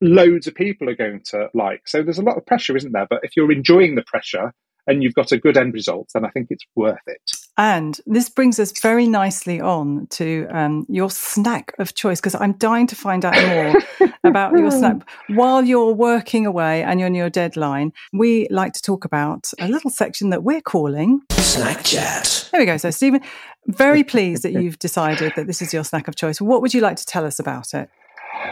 loads 0.00 0.46
of 0.46 0.54
people 0.54 0.88
are 0.88 0.96
going 0.96 1.20
to 1.26 1.50
like. 1.52 1.86
So 1.86 2.02
there's 2.02 2.18
a 2.18 2.22
lot 2.22 2.38
of 2.38 2.46
pressure, 2.46 2.78
isn't 2.78 2.92
there? 2.92 3.06
But 3.10 3.20
if 3.24 3.36
you're 3.36 3.52
enjoying 3.52 3.94
the 3.94 4.04
pressure 4.06 4.54
and 4.86 5.02
you've 5.02 5.14
got 5.14 5.32
a 5.32 5.38
good 5.38 5.58
end 5.58 5.74
result, 5.74 6.08
then 6.14 6.24
I 6.24 6.30
think 6.30 6.46
it's 6.48 6.64
worth 6.74 7.06
it. 7.06 7.43
And 7.56 8.00
this 8.06 8.28
brings 8.28 8.58
us 8.58 8.78
very 8.80 9.06
nicely 9.06 9.60
on 9.60 10.08
to 10.10 10.46
um, 10.50 10.86
your 10.88 11.08
snack 11.08 11.72
of 11.78 11.94
choice, 11.94 12.20
because 12.20 12.34
I'm 12.34 12.54
dying 12.54 12.88
to 12.88 12.96
find 12.96 13.24
out 13.24 13.34
more 13.46 14.08
about 14.24 14.58
your 14.58 14.72
snack. 14.72 15.08
While 15.28 15.64
you're 15.64 15.92
working 15.92 16.46
away 16.46 16.82
and 16.82 16.98
you're 16.98 17.06
on 17.06 17.14
your 17.14 17.30
deadline, 17.30 17.92
we 18.12 18.48
like 18.50 18.72
to 18.72 18.82
talk 18.82 19.04
about 19.04 19.50
a 19.60 19.68
little 19.68 19.90
section 19.90 20.30
that 20.30 20.42
we're 20.42 20.62
calling 20.62 21.20
Snack 21.30 21.84
Chat. 21.84 22.48
There 22.50 22.60
we 22.60 22.66
go. 22.66 22.76
So, 22.76 22.90
Stephen, 22.90 23.20
very 23.68 24.02
pleased 24.02 24.42
that 24.42 24.52
you've 24.60 24.80
decided 24.80 25.32
that 25.36 25.46
this 25.46 25.62
is 25.62 25.72
your 25.72 25.84
snack 25.84 26.08
of 26.08 26.16
choice. 26.16 26.40
What 26.40 26.60
would 26.60 26.74
you 26.74 26.80
like 26.80 26.96
to 26.96 27.06
tell 27.06 27.24
us 27.24 27.38
about 27.38 27.72
it? 27.72 27.88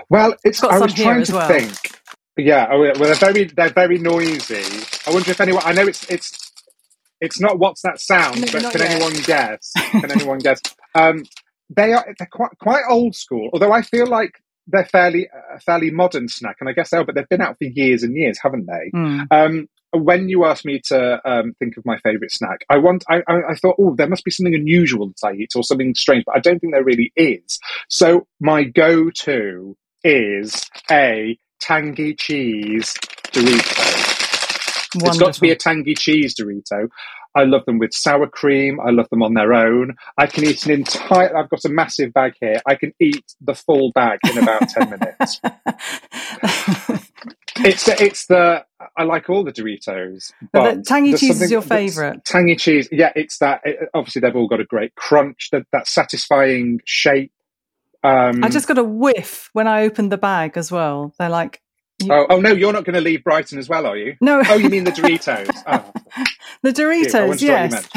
Well, 0.08 0.34
it's. 0.44 0.62
I 0.62 0.78
was 0.78 0.94
trying 0.94 1.25
to 1.25 1.32
well. 1.32 1.49
think. 1.49 1.76
Yeah, 2.37 2.69
oh, 2.70 2.81
well, 2.81 2.94
they're 2.94 3.14
very 3.16 3.44
they're 3.44 3.69
very 3.69 3.99
noisy. 3.99 4.87
I 5.06 5.12
wonder 5.12 5.31
if 5.31 5.40
anyone. 5.40 5.62
I 5.66 5.72
know 5.72 5.87
it's 5.87 6.08
it's 6.08 6.51
it's 7.23 7.41
not 7.41 7.59
what's 7.59 7.83
that 7.83 8.01
sound, 8.01 8.41
no, 8.41 8.47
but 8.53 8.73
can 8.73 8.81
yet. 8.81 8.91
anyone 8.91 9.13
guess? 9.25 9.73
Can 9.93 10.11
anyone 10.11 10.39
guess? 10.39 10.61
Um, 10.95 11.25
they 11.71 11.93
are 11.93 12.05
they're 12.19 12.29
quite 12.31 12.51
quite 12.61 12.83
old 12.91 13.15
school. 13.15 13.49
Although 13.53 13.73
I 13.73 13.83
feel 13.83 14.07
like 14.07 14.43
they're 14.67 14.85
fairly 14.85 15.29
a 15.55 15.61
fairly 15.61 15.91
modern 15.91 16.29
snack, 16.29 16.57
and 16.61 16.69
I 16.69 16.73
guess 16.73 16.91
they 16.91 16.99
are, 16.99 17.05
but 17.05 17.15
they've 17.15 17.29
been 17.29 17.41
out 17.41 17.57
for 17.59 17.65
years 17.65 18.03
and 18.03 18.17
years, 18.17 18.38
haven't 18.43 18.67
they? 18.67 18.91
Mm. 18.95 19.26
Um, 19.31 19.69
when 19.93 20.29
you 20.29 20.45
asked 20.47 20.64
me 20.64 20.81
to 20.87 21.21
um, 21.31 21.55
think 21.59 21.76
of 21.76 21.87
my 21.87 21.99
favourite 21.99 22.33
snack, 22.33 22.64
I 22.69 22.79
want 22.79 23.05
I, 23.09 23.23
I, 23.29 23.50
I 23.50 23.55
thought, 23.55 23.76
oh, 23.79 23.95
there 23.95 24.09
must 24.09 24.25
be 24.25 24.31
something 24.31 24.55
unusual 24.55 25.09
that 25.09 25.26
I 25.26 25.33
eat 25.35 25.52
or 25.55 25.62
something 25.62 25.95
strange, 25.95 26.25
but 26.26 26.37
I 26.37 26.41
don't 26.41 26.59
think 26.59 26.73
there 26.73 26.85
really 26.85 27.12
is. 27.14 27.61
So 27.88 28.26
my 28.41 28.64
go-to 28.64 29.76
is 30.02 30.69
a 30.91 31.38
tangy 31.61 32.14
cheese 32.14 32.95
Dorito. 33.33 34.12
Wonderful. 34.94 35.08
It's 35.08 35.18
got 35.18 35.34
to 35.34 35.40
be 35.40 35.50
a 35.50 35.56
tangy 35.56 35.94
cheese 35.94 36.34
Dorito. 36.34 36.88
I 37.34 37.44
love 37.44 37.64
them 37.64 37.78
with 37.78 37.94
sour 37.94 38.26
cream. 38.26 38.78
I 38.80 38.90
love 38.90 39.08
them 39.08 39.22
on 39.22 39.34
their 39.34 39.54
own. 39.54 39.96
I 40.18 40.26
can 40.26 40.44
eat 40.44 40.66
an 40.66 40.72
entire. 40.72 41.34
I've 41.37 41.49
got 41.49 41.64
a 41.64 41.70
massive 41.70 42.12
bag 42.12 42.34
here. 42.40 42.61
I 42.66 42.75
can 42.75 42.92
eat 43.00 43.25
the 43.40 43.54
full 43.54 43.90
bag 43.92 44.18
in 44.30 44.38
about 44.38 44.68
ten 44.68 44.90
minutes. 44.90 45.40
it's 47.64 47.87
the, 47.87 47.96
it's 47.99 48.26
the. 48.26 48.66
I 48.96 49.04
like 49.04 49.30
all 49.30 49.44
the 49.44 49.52
Doritos. 49.52 50.32
But 50.52 50.76
the 50.76 50.82
tangy 50.82 51.14
cheese 51.14 51.40
is 51.40 51.50
your 51.50 51.62
favourite. 51.62 52.25
Tangy 52.25 52.56
cheese, 52.56 52.88
yeah. 52.92 53.12
It's 53.16 53.38
that. 53.38 53.62
It, 53.64 53.88
obviously, 53.94 54.20
they've 54.20 54.37
all 54.37 54.49
got 54.49 54.61
a 54.61 54.64
great 54.64 54.94
crunch. 54.94 55.49
That 55.52 55.66
that 55.72 55.88
satisfying 55.88 56.82
shape. 56.84 57.32
Um, 58.04 58.44
I 58.44 58.49
just 58.50 58.68
got 58.68 58.76
a 58.78 58.84
whiff 58.84 59.49
when 59.52 59.66
I 59.66 59.84
opened 59.84 60.12
the 60.12 60.18
bag 60.18 60.58
as 60.58 60.70
well. 60.70 61.14
They're 61.18 61.30
like 61.30 61.62
Oh, 62.11 62.26
oh 62.28 62.40
no, 62.40 62.52
you're 62.52 62.73
not 62.73 62.85
going 62.85 62.94
to 62.94 63.00
leave 63.00 63.25
Brighton 63.25 63.59
as 63.59 63.68
well, 63.68 63.87
are 63.87 63.97
you? 63.97 64.16
No. 64.21 64.42
Oh, 64.49 64.54
you 64.54 64.68
mean 64.68 64.85
the 64.85 64.92
Doritos? 64.92 65.49
Oh. 65.64 65.92
the 66.62 66.73
Doritos, 66.73 67.40
yes. 67.40 67.88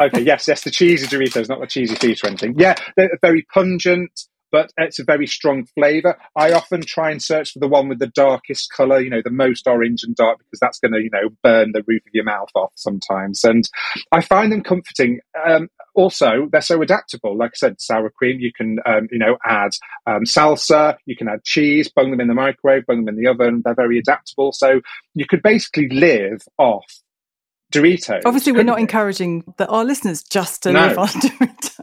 okay, 0.00 0.20
yes, 0.20 0.46
yes, 0.46 0.62
the 0.62 0.70
cheesy 0.70 1.06
Doritos, 1.06 1.48
not 1.48 1.60
the 1.60 1.66
cheesy 1.66 1.94
feet 1.94 2.22
or 2.22 2.26
anything. 2.26 2.54
Yeah, 2.58 2.74
they're 2.96 3.18
very 3.22 3.42
pungent 3.42 4.10
but 4.50 4.72
it's 4.76 4.98
a 4.98 5.04
very 5.04 5.26
strong 5.26 5.66
flavor. 5.74 6.18
I 6.36 6.52
often 6.52 6.82
try 6.82 7.10
and 7.10 7.22
search 7.22 7.52
for 7.52 7.58
the 7.58 7.68
one 7.68 7.88
with 7.88 7.98
the 7.98 8.06
darkest 8.06 8.70
color, 8.70 9.00
you 9.00 9.10
know, 9.10 9.22
the 9.22 9.30
most 9.30 9.66
orange 9.66 10.02
and 10.02 10.14
dark, 10.14 10.38
because 10.38 10.60
that's 10.60 10.78
going 10.78 10.92
to, 10.92 11.02
you 11.02 11.10
know, 11.10 11.30
burn 11.42 11.72
the 11.72 11.84
roof 11.86 12.02
of 12.06 12.14
your 12.14 12.24
mouth 12.24 12.50
off 12.54 12.72
sometimes. 12.74 13.44
And 13.44 13.68
I 14.12 14.20
find 14.20 14.52
them 14.52 14.62
comforting. 14.62 15.20
Um, 15.46 15.68
also, 15.94 16.48
they're 16.52 16.60
so 16.60 16.82
adaptable. 16.82 17.36
Like 17.36 17.52
I 17.54 17.56
said, 17.56 17.80
sour 17.80 18.10
cream, 18.10 18.38
you 18.40 18.52
can, 18.52 18.78
um, 18.86 19.08
you 19.10 19.18
know, 19.18 19.36
add 19.44 19.72
um, 20.06 20.24
salsa, 20.24 20.96
you 21.06 21.16
can 21.16 21.28
add 21.28 21.44
cheese, 21.44 21.88
bung 21.88 22.10
them 22.10 22.20
in 22.20 22.28
the 22.28 22.34
microwave, 22.34 22.86
bung 22.86 23.04
them 23.04 23.16
in 23.16 23.22
the 23.22 23.30
oven. 23.30 23.62
They're 23.64 23.74
very 23.74 23.98
adaptable. 23.98 24.52
So 24.52 24.80
you 25.14 25.26
could 25.26 25.42
basically 25.42 25.88
live 25.88 26.42
off 26.58 26.84
Doritos. 27.72 28.22
Obviously, 28.24 28.52
we're 28.52 28.62
not 28.62 28.78
encouraging 28.78 29.42
the, 29.56 29.66
our 29.68 29.84
listeners 29.84 30.22
just 30.22 30.62
to 30.62 30.72
No. 30.72 30.86
live 30.86 30.98
on 30.98 31.08
Doritos. 31.08 31.82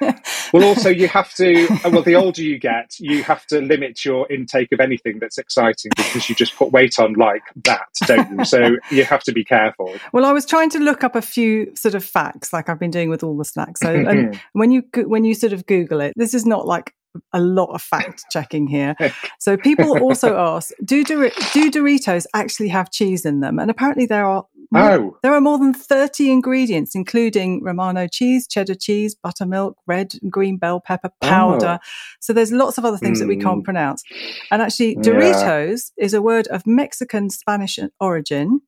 Well, 0.52 0.64
also 0.64 0.90
you 0.90 1.08
have 1.08 1.32
to. 1.36 1.66
uh, 1.82 1.90
Well, 1.90 2.02
the 2.02 2.14
older 2.14 2.42
you 2.42 2.58
get, 2.58 2.90
you 3.00 3.22
have 3.22 3.46
to 3.46 3.60
limit 3.62 4.04
your 4.04 4.30
intake 4.30 4.70
of 4.70 4.80
anything 4.80 5.18
that's 5.18 5.38
exciting 5.38 5.90
because 5.96 6.28
you 6.28 6.34
just 6.34 6.54
put 6.56 6.72
weight 6.72 6.98
on 6.98 7.14
like 7.14 7.42
that, 7.64 7.86
don't 8.06 8.38
you? 8.38 8.44
So 8.44 8.76
you 8.90 9.04
have 9.04 9.22
to 9.24 9.32
be 9.32 9.44
careful. 9.44 9.94
well, 10.12 10.26
I 10.26 10.32
was 10.32 10.44
trying 10.44 10.68
to 10.70 10.78
look 10.78 11.02
up 11.02 11.16
a 11.16 11.22
few 11.22 11.74
sort 11.74 11.94
of 11.94 12.04
facts, 12.04 12.52
like 12.52 12.68
I've 12.68 12.78
been 12.78 12.90
doing 12.90 13.08
with 13.08 13.22
all 13.22 13.34
the 13.36 13.46
snacks. 13.46 13.80
So, 13.80 13.90
and 13.94 14.38
when 14.52 14.70
you 14.72 14.82
when 14.94 15.24
you 15.24 15.32
sort 15.34 15.54
of 15.54 15.64
Google 15.66 16.02
it, 16.02 16.12
this 16.16 16.34
is 16.34 16.44
not 16.44 16.66
like 16.66 16.92
a 17.32 17.40
lot 17.40 17.70
of 17.74 17.82
fact 17.82 18.24
checking 18.30 18.66
here. 18.66 18.94
So 19.38 19.56
people 19.56 19.98
also 19.98 20.36
ask, 20.36 20.70
do 20.84 21.04
do 21.04 21.30
Doritos 21.70 22.26
actually 22.34 22.68
have 22.68 22.90
cheese 22.90 23.24
in 23.26 23.40
them? 23.40 23.58
And 23.58 23.70
apparently 23.70 24.06
there 24.06 24.26
are 24.26 24.44
more, 24.70 24.90
Oh. 24.90 25.16
there 25.22 25.34
are 25.34 25.40
more 25.40 25.58
than 25.58 25.74
30 25.74 26.30
ingredients, 26.30 26.94
including 26.94 27.62
Romano 27.62 28.06
cheese, 28.08 28.46
cheddar 28.46 28.74
cheese, 28.74 29.14
buttermilk, 29.14 29.76
red 29.86 30.14
and 30.22 30.32
green 30.32 30.56
bell 30.56 30.80
pepper 30.80 31.10
powder. 31.20 31.78
So 32.20 32.32
there's 32.32 32.52
lots 32.52 32.78
of 32.78 32.84
other 32.86 32.96
things 32.96 33.18
that 33.20 33.28
we 33.28 33.36
can't 33.36 33.60
Mm. 33.60 33.64
pronounce. 33.64 34.02
And 34.50 34.62
actually, 34.62 34.94
Yeah. 34.94 35.02
Doritos 35.02 35.90
is 35.98 36.14
a 36.14 36.22
word 36.22 36.46
of 36.48 36.66
Mexican 36.66 37.28
Spanish 37.28 37.78
origin. 38.00 38.60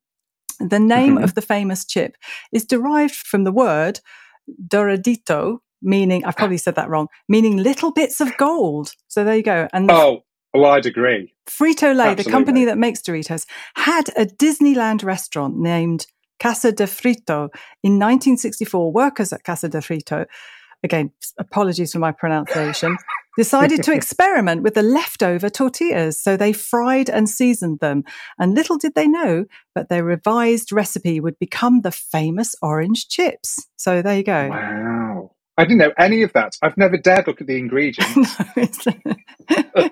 The 0.60 0.78
name 0.78 1.16
Mhm. 1.16 1.24
of 1.24 1.34
the 1.34 1.42
famous 1.42 1.84
chip 1.86 2.16
is 2.52 2.64
derived 2.66 3.14
from 3.16 3.44
the 3.44 3.52
word 3.52 4.00
doradito, 4.68 5.58
meaning, 5.84 6.24
I've 6.24 6.36
probably 6.36 6.56
said 6.56 6.74
that 6.76 6.88
wrong, 6.88 7.08
meaning 7.28 7.58
little 7.58 7.92
bits 7.92 8.20
of 8.20 8.36
gold. 8.36 8.92
So 9.08 9.22
there 9.24 9.36
you 9.36 9.42
go. 9.42 9.68
And 9.72 9.90
Oh, 9.90 10.24
well, 10.52 10.66
I'd 10.72 10.86
agree. 10.86 11.34
Frito 11.48 11.94
Lay, 11.94 12.14
the 12.14 12.24
company 12.24 12.64
that 12.64 12.78
makes 12.78 13.02
Doritos, 13.02 13.46
had 13.74 14.08
a 14.16 14.24
Disneyland 14.24 15.04
restaurant 15.04 15.56
named 15.56 16.06
Casa 16.40 16.72
de 16.72 16.84
Frito 16.84 17.48
in 17.82 17.98
1964. 17.98 18.92
Workers 18.92 19.32
at 19.32 19.44
Casa 19.44 19.68
de 19.68 19.78
Frito, 19.78 20.26
again, 20.82 21.10
apologies 21.38 21.92
for 21.92 21.98
my 21.98 22.12
pronunciation, 22.12 22.96
decided 23.36 23.82
to 23.82 23.92
experiment 23.92 24.62
with 24.62 24.74
the 24.74 24.82
leftover 24.82 25.50
tortillas. 25.50 26.18
So 26.18 26.36
they 26.36 26.52
fried 26.52 27.10
and 27.10 27.28
seasoned 27.28 27.80
them. 27.80 28.04
And 28.38 28.54
little 28.54 28.78
did 28.78 28.94
they 28.94 29.08
know, 29.08 29.46
but 29.74 29.88
their 29.88 30.04
revised 30.04 30.70
recipe 30.70 31.18
would 31.18 31.38
become 31.38 31.80
the 31.80 31.90
famous 31.90 32.54
orange 32.62 33.08
chips. 33.08 33.66
So 33.76 34.02
there 34.02 34.16
you 34.16 34.22
go. 34.22 34.48
Wow. 34.50 35.30
I 35.56 35.64
didn't 35.64 35.78
know 35.78 35.92
any 35.98 36.22
of 36.22 36.32
that. 36.32 36.56
I've 36.62 36.76
never 36.76 36.96
dared 36.96 37.26
look 37.28 37.40
at 37.40 37.46
the 37.46 37.56
ingredients. 37.58 38.36
No, 38.56 38.64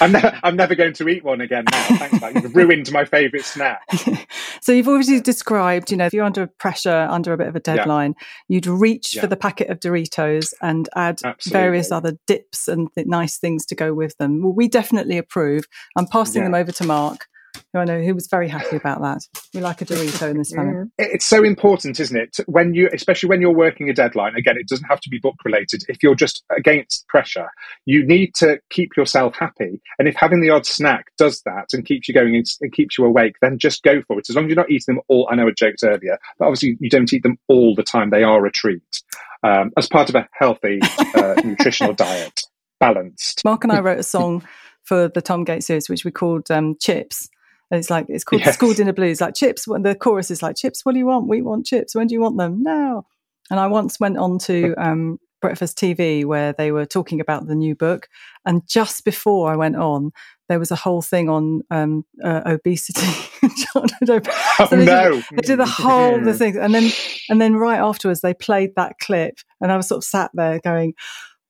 I'm, 0.00 0.12
ne- 0.12 0.38
I'm 0.42 0.56
never 0.56 0.74
going 0.74 0.94
to 0.94 1.08
eat 1.08 1.22
one 1.22 1.40
again 1.40 1.64
now. 1.70 1.82
Thanks. 2.08 2.42
You've 2.42 2.56
ruined 2.56 2.90
my 2.92 3.04
favourite 3.04 3.44
snack. 3.44 3.82
so 4.60 4.72
you've 4.72 4.88
already 4.88 5.20
described, 5.20 5.90
you 5.90 5.96
know, 5.96 6.06
if 6.06 6.12
you're 6.12 6.24
under 6.24 6.46
pressure, 6.46 7.06
under 7.10 7.32
a 7.32 7.36
bit 7.36 7.46
of 7.48 7.54
a 7.56 7.60
deadline, 7.60 8.14
you'd 8.48 8.66
reach 8.66 9.14
Yeah. 9.14 9.20
for 9.22 9.26
the 9.28 9.36
packet 9.36 9.70
of 9.70 9.80
Doritos 9.80 10.52
and 10.60 10.88
add 10.96 11.20
various 11.46 11.92
other 11.92 12.18
dips 12.26 12.66
and 12.68 12.88
th- 12.94 13.06
nice 13.06 13.38
things 13.38 13.64
to 13.66 13.74
go 13.74 13.94
with 13.94 14.16
them. 14.18 14.42
Well, 14.42 14.54
we 14.54 14.66
definitely 14.68 15.18
approve. 15.18 15.64
I'm 15.96 16.06
passing 16.06 16.42
Yeah. 16.42 16.48
them 16.48 16.54
over 16.54 16.72
to 16.72 16.84
Mark, 16.84 17.26
who 17.72 17.78
I 17.78 17.84
know 17.84 18.00
who 18.00 18.14
was 18.14 18.28
very 18.28 18.48
happy 18.48 18.76
about 18.76 19.00
that. 19.02 19.20
We 19.54 19.60
like 19.60 19.82
a 19.82 19.84
Dorito 19.84 20.30
in 20.30 20.38
this 20.38 20.52
family. 20.52 20.90
It's 20.98 21.24
so 21.24 21.44
important, 21.44 22.00
isn't 22.00 22.16
it? 22.16 22.38
When 22.46 22.74
you, 22.74 22.88
especially 22.92 23.28
when 23.28 23.40
you're 23.40 23.50
working 23.54 23.88
a 23.88 23.94
deadline. 23.94 24.34
Again, 24.34 24.56
it 24.58 24.68
doesn't 24.68 24.86
have 24.86 25.00
to 25.00 25.10
be 25.10 25.18
book 25.18 25.36
related. 25.44 25.84
If 25.88 26.02
you're 26.02 26.14
just 26.14 26.44
against 26.56 27.06
pressure, 27.08 27.48
you 27.84 28.06
need 28.06 28.34
to 28.36 28.60
keep 28.70 28.96
yourself 28.96 29.36
happy. 29.36 29.80
And 29.98 30.08
if 30.08 30.16
having 30.16 30.40
the 30.40 30.50
odd 30.50 30.66
snack 30.66 31.06
does 31.16 31.42
that 31.42 31.72
and 31.72 31.84
keeps 31.84 32.08
you 32.08 32.14
going 32.14 32.34
and 32.34 32.46
and 32.60 32.72
keeps 32.72 32.98
you 32.98 33.04
awake, 33.04 33.36
then 33.40 33.58
just 33.58 33.82
go 33.82 34.02
for 34.02 34.18
it. 34.18 34.28
As 34.28 34.36
long 34.36 34.44
as 34.46 34.48
you're 34.48 34.56
not 34.56 34.70
eating 34.70 34.96
them 34.96 35.02
all. 35.08 35.28
I 35.30 35.34
know 35.34 35.48
I 35.48 35.52
joked 35.52 35.82
earlier, 35.84 36.18
but 36.38 36.46
obviously 36.46 36.76
you 36.80 36.90
don't 36.90 37.12
eat 37.12 37.22
them 37.22 37.38
all 37.48 37.74
the 37.74 37.82
time. 37.82 38.10
They 38.10 38.24
are 38.24 38.44
a 38.44 38.50
treat 38.50 39.02
um, 39.42 39.72
as 39.76 39.88
part 39.88 40.08
of 40.08 40.14
a 40.14 40.28
healthy 40.32 40.80
uh, 41.14 41.34
nutritional 41.44 41.94
diet, 41.94 42.42
balanced. 42.80 43.44
Mark 43.44 43.64
and 43.64 43.72
I 43.72 43.80
wrote 43.80 43.98
a 43.98 44.02
song 44.16 44.44
for 44.82 45.08
the 45.08 45.22
Tom 45.22 45.44
Gates 45.44 45.66
series, 45.66 45.88
which 45.88 46.04
we 46.04 46.10
called 46.10 46.50
um, 46.50 46.76
Chips. 46.80 47.28
And 47.70 47.78
it's 47.80 47.90
like 47.90 48.06
it's 48.08 48.24
called 48.24 48.42
Yes. 48.44 48.54
School 48.54 48.74
Dinner 48.74 48.92
Blues. 48.92 49.20
Like 49.20 49.34
chips. 49.34 49.66
When 49.66 49.82
the 49.82 49.94
chorus 49.94 50.30
is 50.30 50.42
like 50.42 50.56
chips. 50.56 50.84
What 50.84 50.92
do 50.92 50.98
you 50.98 51.06
want? 51.06 51.28
We 51.28 51.42
want 51.42 51.66
chips. 51.66 51.94
When 51.94 52.06
do 52.06 52.14
you 52.14 52.20
want 52.20 52.36
them? 52.38 52.62
Now. 52.62 53.04
And 53.50 53.60
I 53.60 53.66
once 53.68 53.98
went 54.00 54.18
on 54.18 54.38
to 54.40 54.74
um, 54.78 55.18
Breakfast 55.40 55.78
TV 55.78 56.24
where 56.24 56.52
they 56.52 56.72
were 56.72 56.86
talking 56.86 57.20
about 57.20 57.46
the 57.46 57.54
new 57.54 57.74
book, 57.74 58.08
and 58.44 58.66
just 58.68 59.04
before 59.04 59.52
I 59.52 59.56
went 59.56 59.76
on, 59.76 60.10
there 60.48 60.58
was 60.58 60.70
a 60.70 60.76
whole 60.76 61.02
thing 61.02 61.28
on 61.28 61.62
um, 61.70 62.04
uh, 62.24 62.42
obesity. 62.46 63.06
Oh, 63.76 63.84
So 64.00 64.66
they 64.76 64.76
did- 64.78 64.86
no. 64.86 65.20
they 65.32 65.42
did 65.42 65.58
the 65.58 65.66
whole 65.66 66.18
the 66.20 66.32
thing, 66.34 66.56
and 66.56 66.74
then 66.74 66.90
and 67.28 67.40
then 67.40 67.54
right 67.56 67.78
afterwards 67.78 68.22
they 68.22 68.32
played 68.34 68.70
that 68.76 68.98
clip, 69.00 69.38
and 69.60 69.70
I 69.70 69.76
was 69.76 69.86
sort 69.88 69.98
of 69.98 70.04
sat 70.04 70.30
there 70.34 70.58
going, 70.58 70.94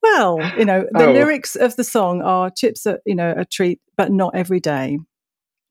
"Well, 0.02 0.40
you 0.58 0.64
know, 0.64 0.86
the 0.92 1.06
Oh. 1.06 1.12
lyrics 1.12 1.54
of 1.56 1.76
the 1.76 1.84
song 1.84 2.20
are 2.22 2.50
chips 2.50 2.84
are 2.86 2.98
you 3.06 3.14
know 3.14 3.32
a 3.36 3.44
treat, 3.44 3.80
but 3.96 4.10
not 4.12 4.34
every 4.34 4.60
day." 4.60 4.98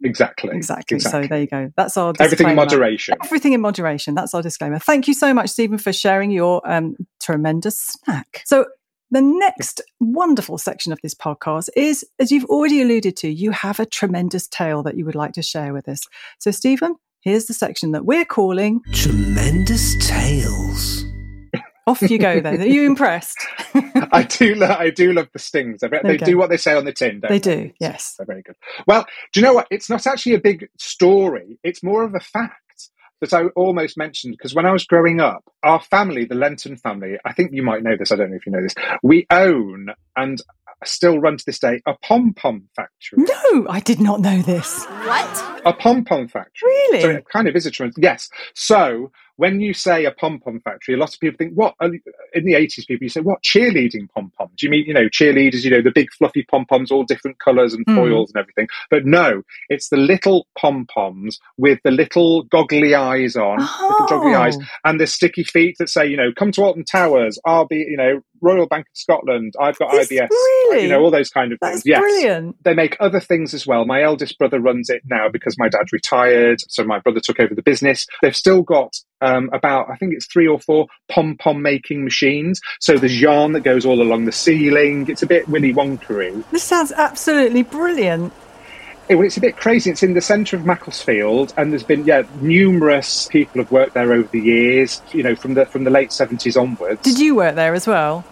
Exactly. 0.03 0.51
Exactly. 0.53 0.99
So 0.99 1.23
there 1.23 1.39
you 1.39 1.47
go. 1.47 1.71
That's 1.77 1.97
our 1.97 2.13
Everything 2.19 2.49
in 2.49 2.55
moderation. 2.55 3.17
Everything 3.23 3.53
in 3.53 3.61
moderation. 3.61 4.15
That's 4.15 4.33
our 4.33 4.41
disclaimer. 4.41 4.79
Thank 4.79 5.07
you 5.07 5.13
so 5.13 5.33
much, 5.33 5.49
Stephen, 5.49 5.77
for 5.77 5.93
sharing 5.93 6.31
your 6.31 6.61
um, 6.69 6.95
tremendous 7.21 7.77
snack. 7.77 8.41
So, 8.45 8.65
the 9.11 9.21
next 9.21 9.81
wonderful 9.99 10.57
section 10.57 10.91
of 10.91 10.99
this 11.01 11.13
podcast 11.13 11.69
is, 11.75 12.03
as 12.19 12.31
you've 12.31 12.45
already 12.45 12.81
alluded 12.81 13.15
to, 13.17 13.29
you 13.29 13.51
have 13.51 13.79
a 13.79 13.85
tremendous 13.85 14.47
tale 14.47 14.81
that 14.83 14.97
you 14.97 15.05
would 15.05 15.15
like 15.15 15.33
to 15.33 15.43
share 15.43 15.73
with 15.73 15.87
us. 15.87 16.01
So, 16.39 16.51
Stephen, 16.51 16.95
here's 17.21 17.45
the 17.45 17.53
section 17.53 17.91
that 17.91 18.05
we're 18.05 18.25
calling 18.25 18.81
Tremendous 18.91 19.95
Tales. 20.05 21.05
Off 21.87 22.01
You 22.01 22.17
Go 22.17 22.39
Then. 22.39 22.61
Are 22.61 22.65
you 22.65 22.83
impressed? 22.87 23.37
I 24.11 24.23
do. 24.23 24.55
Lo- 24.55 24.75
I 24.77 24.89
do 24.89 25.13
love 25.13 25.27
the 25.33 25.39
stings. 25.39 25.83
I 25.83 25.87
bet 25.87 26.03
There 26.03 26.13
they 26.13 26.17
go. 26.17 26.25
do 26.25 26.37
what 26.37 26.49
they 26.49 26.57
say 26.57 26.73
on 26.75 26.85
the 26.85 26.93
tin. 26.93 27.19
Don't 27.19 27.29
They 27.31 27.39
they, 27.39 27.67
do, 27.67 27.71
yes. 27.79 28.15
They're 28.17 28.25
very 28.25 28.41
good. 28.41 28.55
Well, 28.87 29.05
do 29.33 29.39
you 29.39 29.45
know 29.45 29.53
what? 29.53 29.67
It's 29.71 29.89
not 29.89 30.05
actually 30.07 30.35
a 30.35 30.39
big 30.39 30.67
story. 30.77 31.59
It's 31.63 31.83
more 31.83 32.03
of 32.03 32.15
a 32.15 32.19
fact 32.19 32.89
that 33.21 33.33
I 33.33 33.45
almost 33.55 33.97
mentioned 33.97 34.33
because 34.37 34.53
when 34.53 34.65
I 34.65 34.71
was 34.71 34.85
growing 34.85 35.21
up, 35.21 35.43
our 35.63 35.79
family, 35.81 36.25
the 36.25 36.35
Lenton 36.35 36.75
family, 36.77 37.17
I 37.23 37.33
think 37.33 37.51
you 37.53 37.63
might 37.63 37.83
know 37.83 37.95
this. 37.97 38.11
I 38.11 38.15
don't 38.15 38.29
know 38.31 38.35
if 38.37 38.45
you 38.45 38.51
know 38.51 38.61
this. 38.61 38.75
We 39.03 39.25
own 39.29 39.87
and 40.15 40.41
still 40.83 41.19
run 41.19 41.37
to 41.37 41.45
this 41.45 41.57
day 41.59 41.81
a 41.85 41.93
pom 42.03 42.33
pom 42.33 42.67
factory. 42.75 43.23
No, 43.23 43.67
I 43.69 43.79
did 43.79 43.99
not 44.01 44.19
know 44.19 44.41
this. 44.41 44.85
What? 44.85 45.61
A 45.65 45.71
pom 45.73 46.03
pom 46.03 46.27
factory. 46.27 46.67
Really? 46.67 47.01
So 47.01 47.09
it 47.11 47.25
kind 47.31 47.47
of 47.47 47.55
is 47.55 47.65
a 47.65 47.71
tremendous. 47.71 47.97
Yes. 48.01 48.29
So 48.53 49.11
when 49.37 49.59
you 49.59 49.73
say 49.73 50.05
a 50.05 50.11
pom 50.11 50.39
pom 50.39 50.59
factory, 50.61 50.95
a 50.95 50.97
lot 50.97 51.13
of 51.13 51.19
people 51.19 51.37
think, 51.37 51.53
what? 51.53 51.75
In 51.81 52.45
the 52.45 52.53
80s, 52.53 52.87
people, 52.87 53.03
you 53.03 53.09
say, 53.09 53.21
what? 53.21 53.41
Cheerleading 53.43 54.09
pom 54.13 54.31
poms. 54.37 54.51
Do 54.57 54.65
you 54.65 54.69
mean, 54.69 54.85
you 54.85 54.93
know, 54.93 55.07
cheerleaders, 55.09 55.63
you 55.63 55.71
know, 55.71 55.81
the 55.81 55.91
big 55.91 56.11
fluffy 56.13 56.43
pom 56.43 56.65
poms, 56.65 56.91
all 56.91 57.03
different 57.03 57.39
colours 57.39 57.73
and 57.73 57.85
Mm. 57.85 57.95
foils 57.95 58.31
and 58.33 58.39
everything. 58.41 58.67
But 58.89 59.05
no, 59.05 59.41
it's 59.69 59.89
the 59.89 59.97
little 59.97 60.47
pom 60.57 60.85
poms 60.85 61.39
with 61.57 61.79
the 61.83 61.91
little 61.91 62.43
goggly 62.43 62.95
eyes 62.95 63.35
on, 63.35 63.59
little 63.59 64.05
goggly 64.07 64.35
eyes, 64.35 64.57
Oh. 64.59 64.65
and 64.85 64.99
the 64.99 65.07
sticky 65.07 65.43
feet 65.43 65.75
that 65.79 65.89
say, 65.89 66.05
you 66.07 66.17
know, 66.17 66.31
come 66.33 66.51
to 66.53 66.63
Alton 66.63 66.85
Towers, 66.85 67.37
I'll 67.45 67.65
be, 67.67 67.77
you 67.77 67.97
know, 67.97 68.21
Royal 68.45 68.67
Bank 68.67 68.85
of 68.85 68.95
Scotland, 68.97 69.55
I've 69.59 69.77
got 69.79 69.91
This- 69.91 70.09
IBS, 70.11 70.29
really? 70.29 70.83
you 70.83 70.87
know, 70.89 71.01
all 71.01 71.11
those 71.11 71.29
kind 71.31 71.51
of 71.51 71.57
That's 71.59 71.77
things. 71.81 71.85
Yes 71.85 71.99
brilliant. 71.99 72.63
they 72.63 72.73
make 72.73 72.95
other 72.99 73.19
things 73.19 73.53
as 73.53 73.65
well. 73.67 73.85
My 73.85 74.03
eldest 74.03 74.37
brother 74.37 74.59
runs 74.59 74.89
it 74.89 75.01
now 75.09 75.27
because 75.29 75.57
my 75.57 75.67
dad 75.67 75.91
retired, 75.91 76.59
so 76.69 76.83
my 76.83 76.99
brother 76.99 77.19
took 77.19 77.39
over 77.39 77.53
the 77.55 77.61
business. 77.63 78.05
They've 78.21 78.35
still 78.35 78.61
got 78.61 78.95
um, 79.21 79.49
about, 79.53 79.89
I 79.89 79.95
think 79.95 80.13
it's 80.13 80.27
three 80.27 80.47
or 80.47 80.59
four 80.59 80.87
pom 81.09 81.35
pom 81.37 81.61
making 81.61 82.03
machines. 82.03 82.61
So 82.79 82.97
there's 82.97 83.19
yarn 83.19 83.53
that 83.53 83.61
goes 83.61 83.85
all 83.85 84.01
along 84.01 84.25
the 84.25 84.31
ceiling. 84.31 85.07
It's 85.09 85.23
a 85.23 85.27
bit 85.27 85.47
Willy 85.49 85.73
Wonkery. 85.73 86.43
This 86.51 86.63
sounds 86.63 86.91
absolutely 86.91 87.63
brilliant. 87.63 88.31
It, 89.07 89.17
it's 89.17 89.37
a 89.37 89.41
bit 89.41 89.55
crazy. 89.55 89.91
It's 89.91 90.01
in 90.03 90.15
the 90.15 90.21
centre 90.21 90.55
of 90.55 90.65
Macclesfield, 90.65 91.53
and 91.57 91.71
there's 91.71 91.83
been 91.83 92.05
yeah 92.05 92.23
numerous 92.41 93.27
people 93.27 93.61
have 93.61 93.71
worked 93.71 93.93
there 93.93 94.11
over 94.11 94.27
the 94.31 94.39
years. 94.41 94.99
You 95.13 95.21
know, 95.21 95.35
from 95.35 95.53
the 95.53 95.65
from 95.67 95.83
the 95.83 95.91
late 95.91 96.11
seventies 96.11 96.57
onwards. 96.57 97.01
Did 97.03 97.19
you 97.19 97.35
work 97.35 97.53
there 97.55 97.73
as 97.75 97.85
well? 97.85 98.25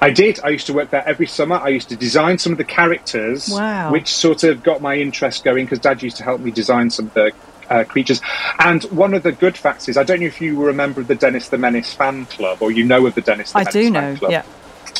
I 0.00 0.10
did. 0.10 0.40
I 0.44 0.48
used 0.50 0.66
to 0.66 0.72
work 0.72 0.90
there 0.90 1.06
every 1.06 1.26
summer. 1.26 1.56
I 1.56 1.68
used 1.68 1.88
to 1.90 1.96
design 1.96 2.38
some 2.38 2.52
of 2.52 2.58
the 2.58 2.64
characters, 2.64 3.48
Wow. 3.50 3.92
which 3.92 4.08
sort 4.08 4.44
of 4.44 4.62
got 4.62 4.80
my 4.80 4.96
interest 4.96 5.44
going 5.44 5.64
because 5.64 5.78
Dad 5.78 6.02
used 6.02 6.16
to 6.18 6.24
help 6.24 6.40
me 6.40 6.50
design 6.50 6.90
some 6.90 7.06
of 7.06 7.14
the 7.14 7.32
uh, 7.68 7.84
creatures. 7.84 8.20
And 8.58 8.82
one 8.84 9.14
of 9.14 9.22
the 9.22 9.32
good 9.32 9.56
facts 9.56 9.88
is, 9.88 9.96
I 9.96 10.02
don't 10.02 10.20
know 10.20 10.26
if 10.26 10.40
you 10.40 10.56
were 10.56 10.70
a 10.70 10.74
member 10.74 11.00
of 11.00 11.06
the 11.06 11.14
Dennis 11.14 11.48
the 11.48 11.58
Menace 11.58 11.92
fan 11.94 12.26
club 12.26 12.58
or 12.60 12.70
you 12.72 12.84
know 12.84 13.06
of 13.06 13.14
the 13.14 13.20
Dennis 13.20 13.52
the 13.52 13.58
I 13.58 13.60
Menace 13.60 13.72
do 13.74 13.82
fan 13.84 13.92
know. 13.92 14.18
club. 14.18 14.30
Yeah. 14.32 14.42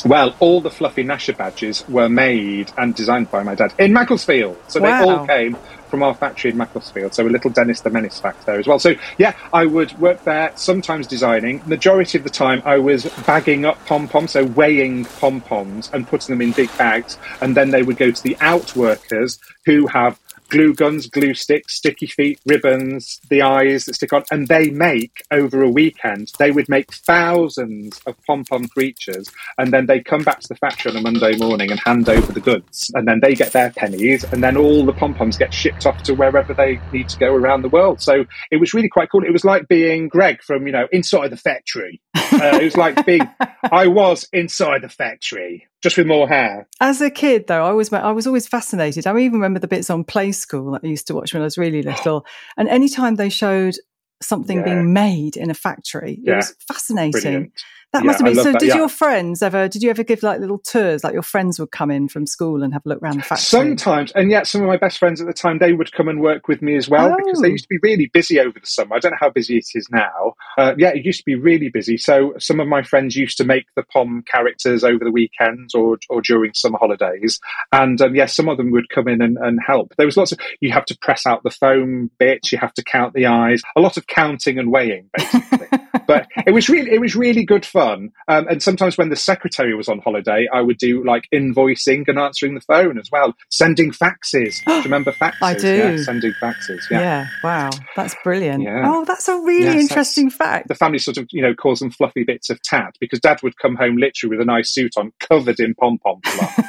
Well, 0.05 0.35
all 0.39 0.61
the 0.61 0.71
fluffy 0.71 1.03
Gnasher 1.03 1.37
badges 1.37 1.87
were 1.87 2.09
made 2.09 2.71
and 2.77 2.95
designed 2.95 3.29
by 3.29 3.43
my 3.43 3.55
dad 3.55 3.73
in 3.77 3.93
Macclesfield. 3.93 4.57
So 4.67 4.79
they 4.79 4.91
all 4.91 5.27
came 5.27 5.57
from 5.89 6.01
our 6.01 6.15
factory 6.15 6.51
in 6.51 6.57
Macclesfield. 6.57 7.13
So 7.13 7.27
a 7.27 7.29
little 7.29 7.51
Dennis 7.51 7.81
the 7.81 7.89
Menace 7.89 8.19
fact 8.19 8.45
there 8.45 8.57
as 8.57 8.65
well. 8.65 8.79
So 8.79 8.95
yeah, 9.17 9.35
I 9.53 9.65
would 9.65 9.97
work 9.99 10.23
there, 10.23 10.51
sometimes 10.55 11.05
designing. 11.05 11.61
Majority 11.65 12.17
of 12.17 12.23
the 12.23 12.29
time 12.29 12.63
I 12.65 12.77
was 12.77 13.05
bagging 13.27 13.65
up 13.65 13.85
pom-poms, 13.85 14.31
so 14.31 14.45
weighing 14.45 15.05
pom-poms 15.05 15.89
and 15.93 16.07
putting 16.07 16.33
them 16.35 16.41
in 16.41 16.53
big 16.53 16.75
bags. 16.77 17.17
And 17.41 17.55
then 17.55 17.69
they 17.69 17.83
would 17.83 17.97
go 17.97 18.09
to 18.09 18.23
the 18.23 18.35
outworkers 18.35 19.37
who 19.65 19.85
have 19.87 20.19
glue 20.51 20.73
guns, 20.73 21.07
glue 21.07 21.33
sticks, 21.33 21.75
sticky 21.75 22.07
feet, 22.07 22.39
ribbons, 22.45 23.19
the 23.29 23.41
eyes 23.41 23.85
that 23.85 23.95
stick 23.95 24.11
on, 24.11 24.23
and 24.31 24.49
they 24.49 24.69
make 24.69 25.23
over 25.31 25.63
a 25.63 25.69
weekend. 25.69 26.31
They 26.37 26.51
would 26.51 26.67
make 26.67 26.93
thousands 26.93 27.99
of 28.05 28.15
pom 28.27 28.43
pom 28.43 28.67
creatures, 28.67 29.31
and 29.57 29.71
then 29.71 29.85
they 29.85 30.01
come 30.01 30.23
back 30.23 30.41
to 30.41 30.47
the 30.49 30.55
factory 30.55 30.91
on 30.91 30.97
a 30.97 31.01
Monday 31.01 31.37
morning 31.37 31.71
and 31.71 31.79
hand 31.79 32.09
over 32.09 32.31
the 32.31 32.41
goods, 32.41 32.91
and 32.93 33.07
then 33.07 33.21
they 33.21 33.33
get 33.33 33.53
their 33.53 33.71
pennies, 33.71 34.25
and 34.25 34.43
then 34.43 34.57
all 34.57 34.85
the 34.85 34.93
pom 34.93 35.15
poms 35.15 35.37
get 35.37 35.53
shipped 35.53 35.85
off 35.85 36.03
to 36.03 36.13
wherever 36.13 36.53
they 36.53 36.79
need 36.91 37.07
to 37.09 37.17
go 37.17 37.33
around 37.33 37.61
the 37.61 37.69
world. 37.69 38.01
So 38.01 38.25
it 38.51 38.57
was 38.57 38.73
really 38.73 38.89
quite 38.89 39.09
cool. 39.09 39.23
It 39.23 39.31
was 39.31 39.45
like 39.45 39.69
being 39.69 40.09
Greg 40.09 40.43
from 40.43 40.67
you 40.67 40.73
know 40.73 40.87
inside 40.91 41.29
the 41.29 41.37
factory. 41.37 42.01
Uh, 42.15 42.59
it 42.61 42.63
was 42.63 42.77
like 42.77 43.05
being 43.05 43.21
I 43.71 43.87
was 43.87 44.27
inside 44.33 44.81
the 44.81 44.89
factory 44.89 45.67
just 45.81 45.97
with 45.97 46.07
more 46.07 46.27
hair. 46.27 46.67
As 46.79 47.01
a 47.01 47.09
kid, 47.09 47.47
though, 47.47 47.63
I 47.65 47.71
was 47.71 47.91
I 47.91 48.11
was 48.11 48.27
always 48.27 48.47
fascinated. 48.47 49.07
I 49.07 49.11
even 49.17 49.33
remember 49.33 49.59
the 49.59 49.67
bits 49.67 49.89
on 49.89 50.03
Play 50.03 50.31
School 50.31 50.71
that 50.71 50.81
I 50.83 50.87
used 50.87 51.07
to 51.07 51.15
watch 51.15 51.33
when 51.33 51.41
I 51.41 51.45
was 51.45 51.57
really 51.57 51.81
little. 51.91 52.25
And 52.57 52.69
anytime 52.69 53.15
they 53.15 53.29
showed 53.29 53.75
something 54.21 54.59
Yeah. 54.59 54.63
being 54.65 54.93
made 54.93 55.35
in 55.37 55.49
a 55.49 55.53
factory, 55.55 56.19
it 56.23 56.35
was 56.35 56.55
fascinating. 56.67 57.11
Brilliant. 57.21 57.53
That 57.93 58.03
Yeah, 58.03 58.07
must 58.07 58.19
have 58.19 58.25
been. 58.25 58.35
So, 58.35 58.51
that, 58.51 58.59
did 58.59 58.69
yeah. 58.69 58.77
your 58.77 58.89
friends 58.89 59.41
ever? 59.41 59.67
Did 59.67 59.83
you 59.83 59.89
ever 59.89 60.03
give 60.03 60.23
like 60.23 60.39
little 60.39 60.59
tours? 60.59 61.03
Like 61.03 61.13
your 61.13 61.21
friends 61.23 61.59
would 61.59 61.71
come 61.71 61.91
in 61.91 62.07
from 62.07 62.25
school 62.25 62.63
and 62.63 62.71
have 62.73 62.83
a 62.85 62.89
look 62.89 63.01
around 63.01 63.17
the 63.17 63.23
factory. 63.23 63.43
Sometimes, 63.43 64.11
and 64.13 64.31
yet 64.31 64.47
some 64.47 64.61
of 64.61 64.67
my 64.67 64.77
best 64.77 64.97
friends 64.97 65.19
at 65.19 65.27
the 65.27 65.33
time, 65.33 65.57
they 65.59 65.73
would 65.73 65.91
come 65.91 66.07
and 66.07 66.21
work 66.21 66.47
with 66.47 66.61
me 66.61 66.77
as 66.77 66.87
well 66.87 67.15
because 67.17 67.41
they 67.41 67.49
Oh. 67.49 67.51
used 67.51 67.65
to 67.65 67.69
be 67.69 67.79
really 67.83 68.07
busy 68.07 68.39
over 68.39 68.57
the 68.59 68.65
summer. 68.65 68.95
I 68.95 68.99
don't 68.99 69.11
know 69.11 69.17
how 69.19 69.29
busy 69.29 69.57
it 69.57 69.65
is 69.73 69.87
now. 69.91 70.35
Uh, 70.57 70.73
yeah, 70.77 70.89
it 70.89 71.05
used 71.05 71.19
to 71.19 71.25
be 71.25 71.35
really 71.35 71.69
busy. 71.69 71.97
So 71.97 72.33
some 72.39 72.59
of 72.61 72.67
my 72.67 72.81
friends 72.81 73.15
used 73.17 73.37
to 73.37 73.43
make 73.43 73.65
the 73.75 73.83
POM 73.83 74.23
characters 74.25 74.83
over 74.85 75.03
the 75.03 75.11
weekends 75.11 75.75
or, 75.75 75.97
or 76.09 76.21
during 76.21 76.53
summer 76.53 76.77
holidays. 76.77 77.39
And 77.73 78.01
um, 78.01 78.15
yes, 78.15 78.33
some 78.33 78.47
of 78.47 78.55
them 78.57 78.71
would 78.71 78.87
come 78.89 79.07
in 79.09 79.21
and, 79.21 79.37
and 79.37 79.59
help. 79.65 79.93
There 79.97 80.05
was 80.05 80.15
lots 80.15 80.31
of, 80.31 80.39
you 80.61 80.71
have 80.71 80.85
to 80.85 80.97
press 81.01 81.25
out 81.25 81.43
the 81.43 81.49
foam 81.51 82.09
bits, 82.19 82.51
you 82.53 82.57
have 82.57 82.73
to 82.75 82.83
count 82.83 83.13
the 83.13 83.25
eyes, 83.25 83.61
a 83.75 83.81
lot 83.81 83.97
of 83.97 84.07
counting 84.07 84.57
and 84.57 84.71
weighing, 84.71 85.09
basically. 85.17 85.67
but 86.07 86.27
it 86.47 86.51
was 86.51 86.69
really, 86.69 86.91
it 86.91 87.01
was 87.01 87.15
really 87.17 87.43
good 87.43 87.65
fun. 87.65 87.80
Um, 87.81 88.11
and 88.27 88.61
sometimes 88.61 88.97
when 88.97 89.09
the 89.09 89.15
secretary 89.15 89.75
was 89.75 89.89
on 89.89 89.99
holiday, 89.99 90.47
I 90.51 90.61
would 90.61 90.77
do 90.77 91.03
like 91.03 91.27
invoicing 91.33 92.07
and 92.07 92.19
answering 92.19 92.55
the 92.55 92.61
phone 92.61 92.97
as 92.97 93.09
well, 93.11 93.35
sending 93.49 93.91
faxes. 93.91 94.63
do 94.65 94.73
you 94.73 94.81
remember 94.83 95.11
faxes? 95.11 95.41
I 95.41 95.53
do. 95.55 95.75
Yeah, 95.75 96.03
sending 96.03 96.33
faxes. 96.41 96.81
yeah. 96.89 96.99
Yeah. 96.99 97.27
Wow. 97.43 97.69
That's 97.95 98.15
brilliant. 98.23 98.63
Yeah. 98.63 98.83
Oh, 98.85 99.05
that's 99.05 99.27
a 99.27 99.35
really 99.39 99.65
Yes, 99.65 99.89
interesting 99.89 100.29
fact. 100.29 100.67
The 100.67 100.75
family 100.75 100.99
sort 100.99 101.17
of, 101.17 101.27
you 101.31 101.41
know, 101.41 101.53
calls 101.53 101.79
them 101.79 101.91
fluffy 101.91 102.23
bits 102.23 102.49
of 102.49 102.61
tat 102.61 102.95
because 102.99 103.19
dad 103.19 103.41
would 103.43 103.57
come 103.57 103.75
home 103.75 103.97
literally 103.97 104.35
with 104.35 104.41
a 104.41 104.45
nice 104.45 104.69
suit 104.69 104.93
on, 104.97 105.11
covered 105.19 105.59
in 105.59 105.75
pom 105.75 105.97
pom 105.99 106.21
fluff. 106.25 106.59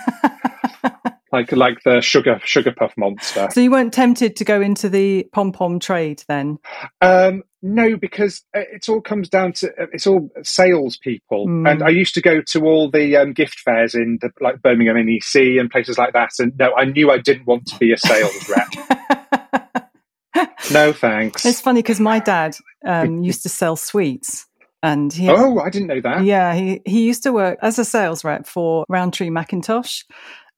like 1.33 1.51
like 1.53 1.83
the 1.85 2.01
sugar 2.01 2.41
sugar 2.45 2.73
puff 2.73 2.93
monster. 2.97 3.49
So 3.53 3.61
you 3.61 3.71
weren't 3.71 3.93
tempted 3.93 4.37
to 4.37 4.45
go 4.45 4.61
into 4.61 4.89
the 4.89 5.29
pom 5.33 5.53
pom 5.53 5.79
trade 5.79 6.23
then? 6.29 6.59
Um, 7.01 7.43
no, 7.63 7.97
because 7.97 8.43
uh, 8.57 8.61
it 8.73 8.89
all 8.89 9.01
comes 9.01 9.29
down 9.29 9.53
to 9.55 9.69
uh, 9.81 9.87
it's 9.93 10.07
all 10.07 10.29
salespeople, 10.43 11.47
Mm. 11.47 11.71
and 11.71 11.83
I 11.83 11.89
used 11.91 12.15
to 12.15 12.21
go 12.21 12.41
to 12.41 12.65
all 12.65 12.91
the 12.91 13.17
um, 13.17 13.33
gift 13.33 13.61
fairs 13.61 13.95
in 13.95 14.19
the, 14.21 14.31
like 14.41 14.61
Birmingham 14.63 14.97
NEC 15.07 15.59
and 15.61 15.71
places 15.71 15.97
like 15.99 16.13
that, 16.15 16.31
and 16.39 16.53
no, 16.59 16.75
I 16.75 16.85
knew 16.87 17.11
I 17.11 17.19
didn't 17.19 17.47
want 17.47 17.67
to 17.69 17.79
be 17.79 17.93
a 17.93 17.97
sales 17.99 18.49
rep. 18.49 19.89
No, 20.73 20.93
thanks. 20.93 21.45
It's 21.45 21.61
funny 21.61 21.81
because 21.83 22.01
my 22.01 22.19
dad 22.19 22.57
um, 22.87 23.23
used 23.23 23.43
to 23.43 23.49
sell 23.51 23.77
sweets, 23.77 24.47
and 24.83 25.13
he 25.13 25.29
Oh, 25.29 25.59
I 25.59 25.69
didn't 25.69 25.89
know 25.89 26.01
that. 26.01 26.25
Yeah, 26.25 26.55
he, 26.55 26.81
he 26.87 27.05
used 27.05 27.25
to 27.25 27.33
work 27.33 27.59
as 27.61 27.79
a 27.79 27.85
sales 27.85 28.25
rep 28.25 28.47
for 28.47 28.87
Rowntree 28.89 29.29
Mackintosh. 29.29 30.05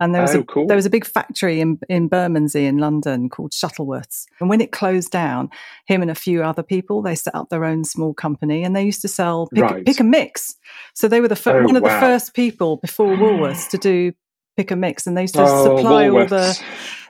And 0.00 0.12
there 0.14 0.22
was 0.22 0.34
Oh, 0.34 0.40
a 0.40 0.44
cool. 0.44 0.66
there 0.66 0.76
was 0.76 0.86
a 0.86 0.90
big 0.90 1.04
factory 1.06 1.60
in 1.60 1.78
in 1.88 2.08
Bermondsey 2.08 2.66
in 2.66 2.78
London 2.78 3.28
called 3.28 3.52
Shuttleworths. 3.52 4.26
And 4.40 4.50
when 4.50 4.60
it 4.60 4.72
closed 4.72 5.10
down, 5.12 5.50
him 5.86 6.02
and 6.02 6.10
a 6.10 6.14
few 6.16 6.42
other 6.42 6.62
people 6.64 7.00
they 7.00 7.14
set 7.14 7.34
up 7.34 7.48
their 7.48 7.64
own 7.64 7.84
small 7.84 8.12
company, 8.12 8.64
and 8.64 8.74
they 8.74 8.82
used 8.84 9.02
to 9.02 9.08
sell 9.08 9.48
pick, 9.54 9.62
Right. 9.62 9.86
pick 9.86 10.00
and 10.00 10.10
mix. 10.10 10.56
So 10.94 11.06
they 11.08 11.20
were 11.20 11.28
the 11.28 11.36
fir- 11.36 11.60
Oh, 11.62 11.64
one 11.66 11.76
of 11.76 11.82
the 11.84 11.88
first 12.00 12.34
people 12.34 12.78
before 12.78 13.14
Woolworths 13.16 13.68
to 13.70 13.78
do 13.78 14.12
pick 14.56 14.70
and 14.70 14.80
mix, 14.80 15.06
and 15.06 15.16
they 15.16 15.22
used 15.22 15.34
to 15.34 15.42
Oh, 15.42 15.76
supply 15.76 16.08
all 16.08 16.26
the 16.26 16.60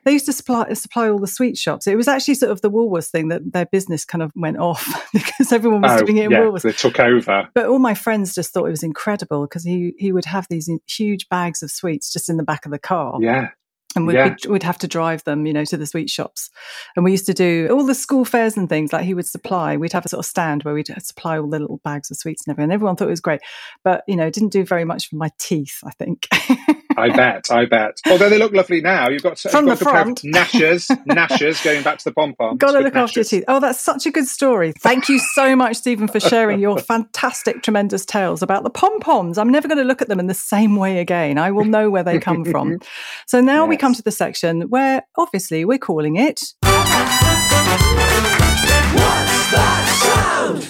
they 0.04 0.12
used 0.12 0.26
to 0.26 0.32
supply 0.34 0.70
supply 0.74 1.08
all 1.08 1.18
the 1.18 1.26
sweet 1.26 1.56
shops. 1.56 1.86
It 1.86 1.96
was 1.96 2.08
actually 2.08 2.34
sort 2.34 2.52
of 2.52 2.60
the 2.60 2.70
Woolworths 2.70 3.10
thing 3.10 3.28
that 3.28 3.52
their 3.52 3.64
business 3.66 4.04
kind 4.04 4.22
of 4.22 4.30
went 4.36 4.58
off 4.58 4.86
because 5.14 5.50
everyone 5.52 5.80
was 5.80 6.02
Oh, 6.02 6.04
doing 6.04 6.18
it 6.18 6.24
in 6.26 6.30
yeah, 6.30 6.40
Woolworths. 6.40 6.62
they 6.62 6.72
took 6.72 7.00
over. 7.00 7.48
But 7.54 7.66
all 7.66 7.78
my 7.78 7.94
friends 7.94 8.34
just 8.34 8.52
thought 8.52 8.66
it 8.66 8.70
was 8.70 8.82
incredible 8.82 9.42
because 9.46 9.64
he, 9.64 9.94
he 9.98 10.12
would 10.12 10.26
have 10.26 10.46
these 10.50 10.68
huge 10.86 11.26
bags 11.30 11.62
of 11.62 11.70
sweets 11.70 12.12
just 12.12 12.28
in 12.28 12.36
the 12.36 12.42
back 12.42 12.66
of 12.66 12.72
the 12.72 12.78
car. 12.78 13.16
Yeah, 13.22 13.48
And 13.96 14.06
we'd, 14.06 14.12
yeah. 14.14 14.34
we'd 14.46 14.62
have 14.62 14.76
to 14.78 14.86
drive 14.88 15.24
them, 15.24 15.46
you 15.46 15.54
know, 15.54 15.64
to 15.64 15.78
the 15.78 15.86
sweet 15.86 16.10
shops. 16.10 16.50
And 16.96 17.04
we 17.04 17.12
used 17.12 17.24
to 17.26 17.32
do 17.34 17.68
all 17.70 17.86
the 17.86 17.94
school 17.94 18.26
fairs 18.26 18.58
and 18.58 18.68
things 18.68 18.92
like 18.92 19.06
he 19.06 19.14
would 19.14 19.26
supply. 19.26 19.78
We'd 19.78 19.94
have 19.94 20.04
a 20.04 20.08
sort 20.10 20.18
of 20.18 20.26
stand 20.26 20.64
where 20.64 20.74
we'd 20.74 20.88
supply 21.02 21.38
all 21.38 21.48
the 21.48 21.60
little 21.60 21.80
bags 21.82 22.10
of 22.10 22.18
sweets 22.18 22.46
and 22.46 22.52
everything. 22.52 22.64
And 22.64 22.72
everyone 22.74 22.96
thought 22.96 23.08
it 23.08 23.10
was 23.10 23.20
great. 23.22 23.40
But, 23.84 24.04
you 24.06 24.16
know, 24.16 24.26
it 24.26 24.34
didn't 24.34 24.52
do 24.52 24.66
very 24.66 24.84
much 24.84 25.08
for 25.08 25.16
my 25.16 25.30
teeth, 25.38 25.78
I 25.82 25.92
think. 25.92 26.28
I 26.96 27.10
bet, 27.14 27.50
I 27.50 27.66
bet. 27.66 27.98
Although 28.06 28.28
they 28.28 28.38
look 28.38 28.52
lovely 28.52 28.80
now. 28.80 29.08
You've 29.08 29.22
got, 29.22 29.38
From 29.38 29.66
you've 29.66 29.78
the 29.78 29.84
got 29.84 29.90
a 29.90 29.94
pair 29.94 30.00
of 30.00 30.18
front. 30.18 30.22
Gnashers, 30.22 31.04
gnashers, 31.06 31.64
going 31.64 31.82
back 31.82 31.98
to 31.98 32.04
the 32.04 32.12
pom 32.12 32.34
pom. 32.34 32.56
Got 32.56 32.72
to 32.72 32.80
look 32.80 32.96
after 32.96 33.20
your 33.20 33.24
teeth. 33.24 33.44
Oh, 33.48 33.60
that's 33.60 33.80
such 33.80 34.06
a 34.06 34.10
good 34.10 34.26
story. 34.26 34.72
Thank 34.80 35.08
you 35.08 35.18
so 35.18 35.56
much, 35.56 35.76
Stephen, 35.76 36.08
for 36.08 36.20
sharing 36.20 36.60
your 36.60 36.78
fantastic, 36.78 37.62
tremendous 37.62 38.04
tales 38.04 38.42
about 38.42 38.62
the 38.64 38.70
pom 38.70 39.00
poms. 39.00 39.38
I'm 39.38 39.50
never 39.50 39.68
going 39.68 39.78
to 39.78 39.84
look 39.84 40.02
at 40.02 40.08
them 40.08 40.20
in 40.20 40.26
the 40.26 40.34
same 40.34 40.76
way 40.76 41.00
again. 41.00 41.38
I 41.38 41.50
will 41.50 41.64
know 41.64 41.90
where 41.90 42.02
they 42.02 42.18
come 42.18 42.44
from. 42.44 42.78
So 43.26 43.40
now 43.40 43.66
we 43.66 43.76
come 43.76 43.94
to 43.94 44.02
the 44.02 44.10
section 44.10 44.62
where 44.62 45.02
obviously 45.16 45.64
we're 45.64 45.78
calling 45.78 46.16
it. 46.16 46.40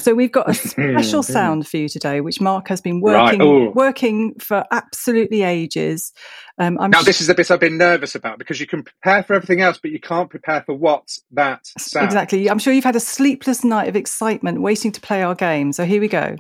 So 0.05 0.15
we've 0.15 0.33
got 0.33 0.49
a 0.49 0.55
special 0.55 1.23
sound 1.23 1.67
for 1.67 1.79
you 1.79 1.89
today, 1.89 2.21
which 2.21 2.41
Mark 2.41 2.69
has 2.69 2.81
been 2.81 3.01
working 3.01 3.41
ooh. 3.43 3.71
working 3.71 4.35
for 4.39 4.65
absolutely 4.71 5.43
ages. 5.43 6.13
Um, 6.59 6.79
I'm 6.79 6.91
Now, 6.91 7.01
sh- 7.01 7.07
this 7.07 7.21
is 7.21 7.27
the 7.27 7.35
bit 7.35 7.51
I've 7.51 7.61
been 7.61 7.79
nervous 7.79 8.15
about 8.15 8.39
because 8.39 8.61
you 8.61 8.67
can 8.67 8.83
prepare 8.83 9.23
for 9.23 9.35
everything 9.35 9.61
else, 9.61 9.79
but 9.79 9.91
you 9.91 10.01
can't 10.01 10.31
prepare 10.31 10.63
for 10.63 10.75
what's 10.75 11.23
that 11.33 11.67
sound. 11.79 12.05
exactly. 12.05 12.51
I'm 12.51 12.59
sure 12.59 12.73
you've 12.73 12.85
had 12.85 12.97
a 12.97 13.01
sleepless 13.01 13.65
night 13.65 13.89
of 13.89 13.97
excitement 13.97 14.61
waiting 14.61 14.93
to 14.93 15.01
play 15.01 15.23
our 15.23 15.35
game. 15.35 15.73
So 15.73 15.85
here 15.85 16.01
we 16.01 16.09
go. 16.09 16.37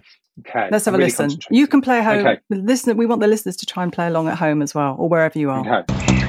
Okay. 0.46 0.68
Let's 0.70 0.85
have 0.85 0.94
I'm 0.94 1.00
a 1.00 1.04
really 1.04 1.12
listen. 1.16 1.38
You 1.50 1.66
can 1.66 1.80
play 1.80 1.98
at 1.98 2.04
home. 2.04 2.26
Okay. 2.26 2.40
Listen, 2.50 2.96
we 2.96 3.07
want 3.07 3.20
the 3.20 3.28
listeners 3.28 3.57
to 3.57 3.66
try 3.66 3.83
and 3.83 3.92
play 3.92 4.09
along 4.09 4.28
at 4.28 4.37
home 4.37 4.62
as 4.62 4.74
well, 4.74 4.96
or 4.98 5.09
wherever 5.09 5.38
you 5.38 5.50
are. 5.50 5.83
Okay. 5.83 6.23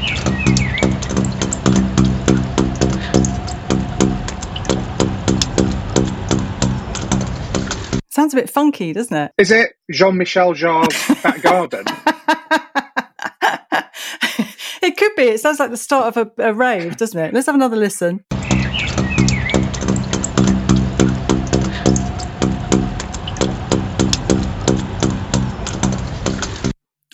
Sounds 8.26 8.34
a 8.34 8.38
bit 8.38 8.50
funky, 8.50 8.92
doesn't 8.92 9.16
it? 9.16 9.32
Is 9.38 9.52
it 9.52 9.74
Jean 9.92 10.18
Michel 10.18 10.56
Jarre's 10.56 11.22
back 11.22 11.44
garden? 11.44 11.84
it 14.82 14.98
could 14.98 15.12
be. 15.16 15.26
It 15.26 15.40
sounds 15.40 15.60
like 15.60 15.70
the 15.70 15.78
start 15.78 16.18
of 16.18 16.32
a, 16.40 16.50
a 16.50 16.52
rave, 16.52 16.98
doesn't 16.98 17.20
it? 17.20 17.36
Let's 17.36 17.46
have 17.46 17.54
another 17.54 17.76
listen. 17.76 18.26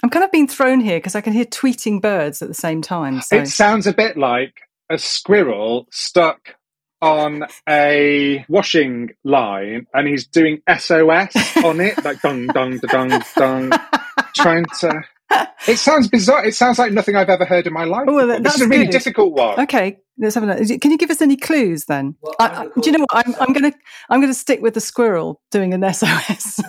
I'm 0.02 0.10
kind 0.10 0.24
of 0.24 0.32
being 0.32 0.47
thrown 0.47 0.80
here 0.80 1.00
because 1.00 1.15
I 1.15 1.19
can 1.19 1.34
hear 1.34 1.43
tweeting 1.43 2.02
birds 2.02 2.41
at 2.41 2.47
the 2.47 2.54
same 2.54 2.82
time. 2.82 3.19
So 3.19 3.36
It 3.36 3.50
sounds 3.50 3.86
a 3.86 3.91
bit 3.91 4.15
like 4.15 4.62
a 4.89 4.97
squirrel 4.97 5.88
stuck 5.91 6.56
on 7.02 7.46
a 7.68 8.46
washing 8.48 9.12
line 9.24 9.88
and 9.94 10.08
he's 10.08 10.28
doing 10.28 10.62
SOS 10.78 11.58
on 11.64 11.80
it, 11.80 12.04
like 12.04 12.22
dung, 12.22 12.48
dung, 12.48 12.78
da, 12.78 12.88
dung, 13.08 13.22
dong, 13.36 13.72
trying 14.36 14.66
to. 14.80 15.02
It 15.68 15.78
sounds 15.78 16.08
bizarre. 16.10 16.46
It 16.46 16.56
sounds 16.56 16.78
like 16.78 16.92
nothing 16.92 17.16
I've 17.16 17.30
ever 17.30 17.46
heard 17.46 17.66
in 17.68 17.74
my 17.74 17.86
life. 17.86 18.06
Oh, 18.08 18.14
well, 18.14 18.28
before. 18.28 18.42
this 18.44 18.54
is 18.56 18.60
that's 18.60 18.66
a 18.66 18.68
really 18.68 18.86
good. 18.86 18.92
difficult 18.92 19.34
one. 19.34 19.60
Okay, 19.62 19.98
let's 20.18 20.36
have 20.36 20.44
another. 20.44 20.66
Can 20.78 20.92
you 20.92 20.98
give 20.98 21.10
us 21.10 21.22
any 21.22 21.38
clues 21.38 21.86
then? 21.86 22.16
Well, 22.22 22.36
I, 22.40 22.48
I 22.48 22.62
I, 22.64 22.66
do 22.66 22.82
you 22.84 22.92
know 22.98 23.06
what? 23.10 23.28
I'm, 23.28 23.36
I'm 23.40 23.54
going 23.54 23.72
to 23.72 23.78
I'm 24.10 24.20
going 24.20 24.34
to 24.34 24.38
stick 24.38 24.62
with 24.62 24.74
the 24.74 24.82
squirrel 24.82 25.40
doing 25.52 25.74
an 25.74 25.94
SOS 25.94 26.60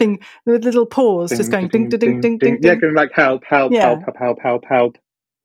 thing 0.00 0.18
with 0.46 0.64
little 0.64 0.86
paws, 0.86 1.30
just 1.30 1.50
going 1.52 1.68
ding 1.68 1.88
ding 1.88 2.00
ding 2.00 2.20
ding 2.20 2.38
ding. 2.38 2.58
Yeah, 2.60 2.74
going 2.74 2.94
like 2.94 3.12
help, 3.12 3.44
help, 3.44 3.72
Yeah. 3.72 3.86
help, 3.86 4.00
help, 4.04 4.16
help, 4.18 4.38
help, 4.42 4.64
help. 4.64 4.98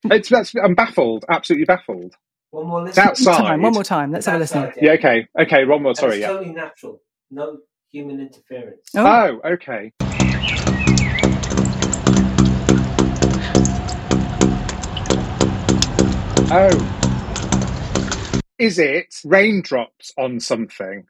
It's 0.06 0.30
that's 0.30 0.54
I'm 0.56 0.74
baffled, 0.74 1.26
absolutely 1.30 1.66
baffled. 1.66 2.16
One 2.54 2.68
more 2.68 2.88
It's 2.88 2.98
listen. 2.98 3.10
outside. 3.10 3.38
Time, 3.48 3.62
one 3.64 3.74
more 3.74 3.84
time. 3.84 4.12
Let's 4.12 4.28
have 4.28 4.36
a 4.36 4.40
listen. 4.40 4.64
Outside, 4.66 4.84
Yeah, 4.84 4.92
okay, 4.92 5.28
okay, 5.40 5.66
one 5.66 5.82
more. 5.82 5.96
Sorry, 5.96 6.14
it's 6.18 6.22
yeah. 6.22 6.28
totally 6.28 6.54
natural. 6.54 7.02
No 7.32 7.58
human 7.92 8.20
interference. 8.20 8.90
Oh. 8.96 9.40
Oh, 9.44 9.50
okay. 9.54 9.92
Oh. 16.52 16.90
Is 18.60 18.78
it 18.78 19.08
raindrops 19.26 20.14
on 20.16 20.40
something? 20.40 21.06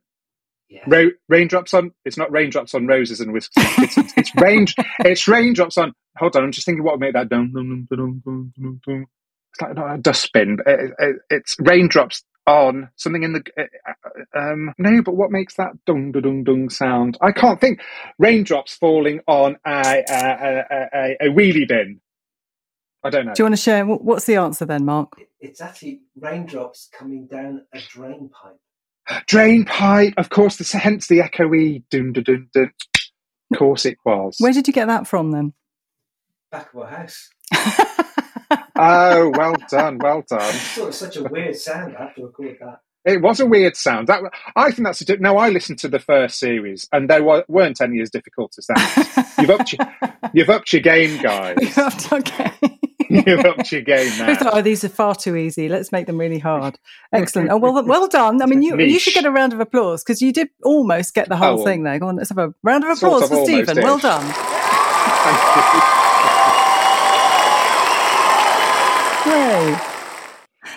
Yeah. 0.70 0.84
Ro- 0.88 1.12
raindrops 1.28 1.74
on. 1.74 1.92
It's 2.06 2.18
not 2.18 2.32
raindrops 2.32 2.74
on 2.74 2.88
roses 2.88 3.20
and 3.20 3.34
whisky. 3.34 3.52
It's, 3.80 3.98
it's, 3.98 4.14
it's 4.18 4.36
rain. 4.38 4.66
It's 5.00 5.28
raindrops 5.28 5.78
on. 5.78 5.92
Hold 6.18 6.38
on, 6.38 6.46
I'm 6.46 6.52
just 6.54 6.66
thinking 6.66 6.84
what 6.86 6.94
would 6.94 7.02
make 7.02 7.14
that. 7.14 7.28
Dum, 7.28 7.52
it's 9.54 9.62
like 9.62 9.76
not 9.76 9.96
a 9.96 9.98
dustbin, 9.98 10.58
but 10.58 10.68
it, 10.68 10.92
it, 11.00 11.16
it's 11.30 11.56
raindrops 11.60 12.24
on 12.46 12.90
something 12.98 13.24
in 13.24 13.32
the 13.34 13.44
uh, 13.58 14.38
um 14.38 14.74
no 14.78 15.02
but 15.02 15.16
what 15.16 15.32
makes 15.32 15.56
that 15.56 15.72
dung 15.86 16.12
dung 16.12 16.22
dung 16.22 16.44
dung 16.44 16.70
sound 16.70 17.18
i 17.22 17.32
can't 17.32 17.62
think 17.62 17.80
raindrops 18.20 18.76
falling 18.76 19.22
on 19.28 19.56
a 19.66 20.04
a, 20.10 20.66
a, 20.70 20.88
a, 20.94 21.18
a 21.22 21.30
wheelie 21.30 21.66
bin 21.66 22.02
i 23.02 23.10
don't 23.10 23.26
know 23.26 23.34
Do 23.34 23.44
you 23.44 23.46
want 23.46 23.56
to 23.56 23.62
share? 23.62 23.86
What's 23.86 24.26
the 24.26 24.36
answer 24.36 24.66
then, 24.66 24.84
Mark? 24.84 25.14
It's 25.40 25.62
actually 25.62 26.02
raindrops 26.20 26.90
coming 26.92 27.28
down 27.28 27.62
a 27.74 27.80
drain 27.80 28.30
pipe. 28.30 29.24
drain 29.28 29.64
pipe 29.64 30.14
of 30.18 30.30
course 30.30 30.58
this 30.58 30.74
hence 30.74 31.08
the 31.08 31.20
echoey 31.20 31.84
dun 31.90 32.12
dun 32.12 32.24
dun 32.24 32.50
dun 32.54 32.72
of 33.54 33.58
course 33.58 33.86
it 33.86 33.98
was 34.06 34.36
Where 34.40 34.52
did 34.52 34.68
you 34.68 34.74
get 34.74 34.88
that 34.88 35.08
from 35.08 35.32
then? 35.32 35.54
Back 36.52 36.74
of 36.74 36.82
our 36.82 36.88
house. 36.88 37.30
oh 38.84 39.32
well 39.36 39.56
done 39.70 39.98
well 40.00 40.24
done 40.28 40.54
it 40.78 40.86
was 40.86 40.98
such 40.98 41.18
a 41.18 41.24
weird 41.24 41.56
sound. 41.56 41.96
I 41.98 42.04
have 42.04 42.16
to 42.16 42.26
record 42.26 42.58
that. 42.60 42.80
It 43.06 43.22
was 43.22 43.42
a 43.42 43.46
weird 43.46 43.76
sound. 43.76 44.08
That 44.08 44.22
I 44.56 44.72
think 44.72 44.86
that's 44.86 45.02
a 45.02 45.06
di- 45.06 45.18
no. 45.18 45.38
I 45.38 45.50
listened 45.50 45.80
to 45.80 45.90
the 45.90 46.00
first 46.00 46.40
series, 46.40 46.88
and 46.94 47.10
there 47.10 47.22
weren't 47.48 47.82
any 47.82 48.00
as 48.00 48.10
difficult 48.10 48.56
as 48.58 48.68
that. 48.68 49.34
You've 49.40 49.50
upped 49.50 49.74
your, 49.74 49.94
you've 50.34 50.50
upped 50.50 50.72
your 50.72 50.82
game, 50.82 51.22
guys. 51.22 51.58
okay. 52.14 52.52
you've 53.10 53.44
upped 53.46 53.72
your 53.74 53.82
game 53.82 54.08
now. 54.20 54.36
thought, 54.36 54.54
oh, 54.54 54.62
these 54.62 54.86
are 54.86 54.90
far 54.90 55.16
too 55.16 55.36
easy. 55.36 55.68
Let's 55.68 55.92
make 55.92 56.06
them 56.08 56.18
really 56.18 56.40
hard. 56.40 56.80
Excellent. 57.12 57.50
Oh, 57.50 57.58
well, 57.58 57.84
well 57.84 58.08
done. 58.08 58.42
I 58.42 58.46
mean, 58.46 58.62
you, 58.62 58.80
you 58.80 59.00
should 59.00 59.14
get 59.16 59.26
a 59.26 59.32
round 59.32 59.52
of 59.52 59.60
applause 59.60 60.02
because 60.04 60.22
you 60.22 60.32
did 60.32 60.50
almost 60.64 61.14
get 61.14 61.28
the 61.28 61.36
oh, 61.36 61.40
whole 61.40 61.50
Oh, 61.50 61.56
well. 61.58 61.66
thing 61.66 61.84
there. 61.84 62.00
Go 62.00 62.08
on, 62.08 62.16
let's 62.16 62.30
have 62.30 62.38
a 62.38 62.54
round 62.64 62.86
of 62.86 62.98
Sort 62.98 63.24
applause 63.24 63.32
of 63.32 63.38
for 63.40 63.46
Stephen. 63.46 63.84
Well 63.84 63.98
done. 64.00 64.24
Thank 64.24 65.76
you. 65.76 65.82
Yay. 69.26 69.78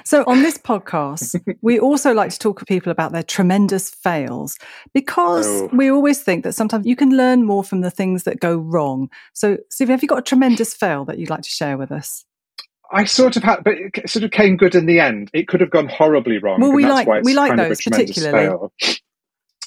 So, 0.04 0.24
on 0.26 0.42
this 0.42 0.58
podcast, 0.58 1.40
we 1.62 1.78
also 1.78 2.12
like 2.12 2.30
to 2.30 2.38
talk 2.38 2.58
to 2.60 2.64
people 2.64 2.90
about 2.92 3.12
their 3.12 3.22
tremendous 3.22 3.90
fails 3.90 4.56
because 4.94 5.46
Oh. 5.46 5.70
we 5.72 5.90
always 5.90 6.20
think 6.22 6.44
that 6.44 6.52
sometimes 6.54 6.86
you 6.86 6.96
can 6.96 7.16
learn 7.16 7.44
more 7.44 7.64
from 7.64 7.80
the 7.80 7.90
things 7.90 8.24
that 8.24 8.40
go 8.40 8.56
wrong. 8.56 9.08
So, 9.32 9.58
Stephen, 9.70 9.92
have 9.92 10.02
you 10.02 10.08
got 10.08 10.18
a 10.18 10.22
tremendous 10.22 10.74
fail 10.74 11.04
that 11.06 11.18
you'd 11.18 11.30
like 11.30 11.42
to 11.42 11.50
share 11.50 11.76
with 11.76 11.90
us? 11.92 12.24
I 12.92 13.04
sort 13.04 13.36
of 13.36 13.42
had, 13.42 13.64
but 13.64 13.74
it 13.74 14.08
sort 14.08 14.24
of 14.24 14.30
came 14.30 14.56
good 14.56 14.76
in 14.76 14.86
the 14.86 15.00
end. 15.00 15.28
It 15.32 15.48
could 15.48 15.60
have 15.60 15.70
gone 15.70 15.88
horribly 15.88 16.38
wrong. 16.38 16.60
Well, 16.60 16.72
we 16.72 16.84
like- 16.86 17.08
we 17.24 17.34
like 17.34 17.56
those 17.56 17.82
particularly. 17.82 18.46
fail. 18.46 18.72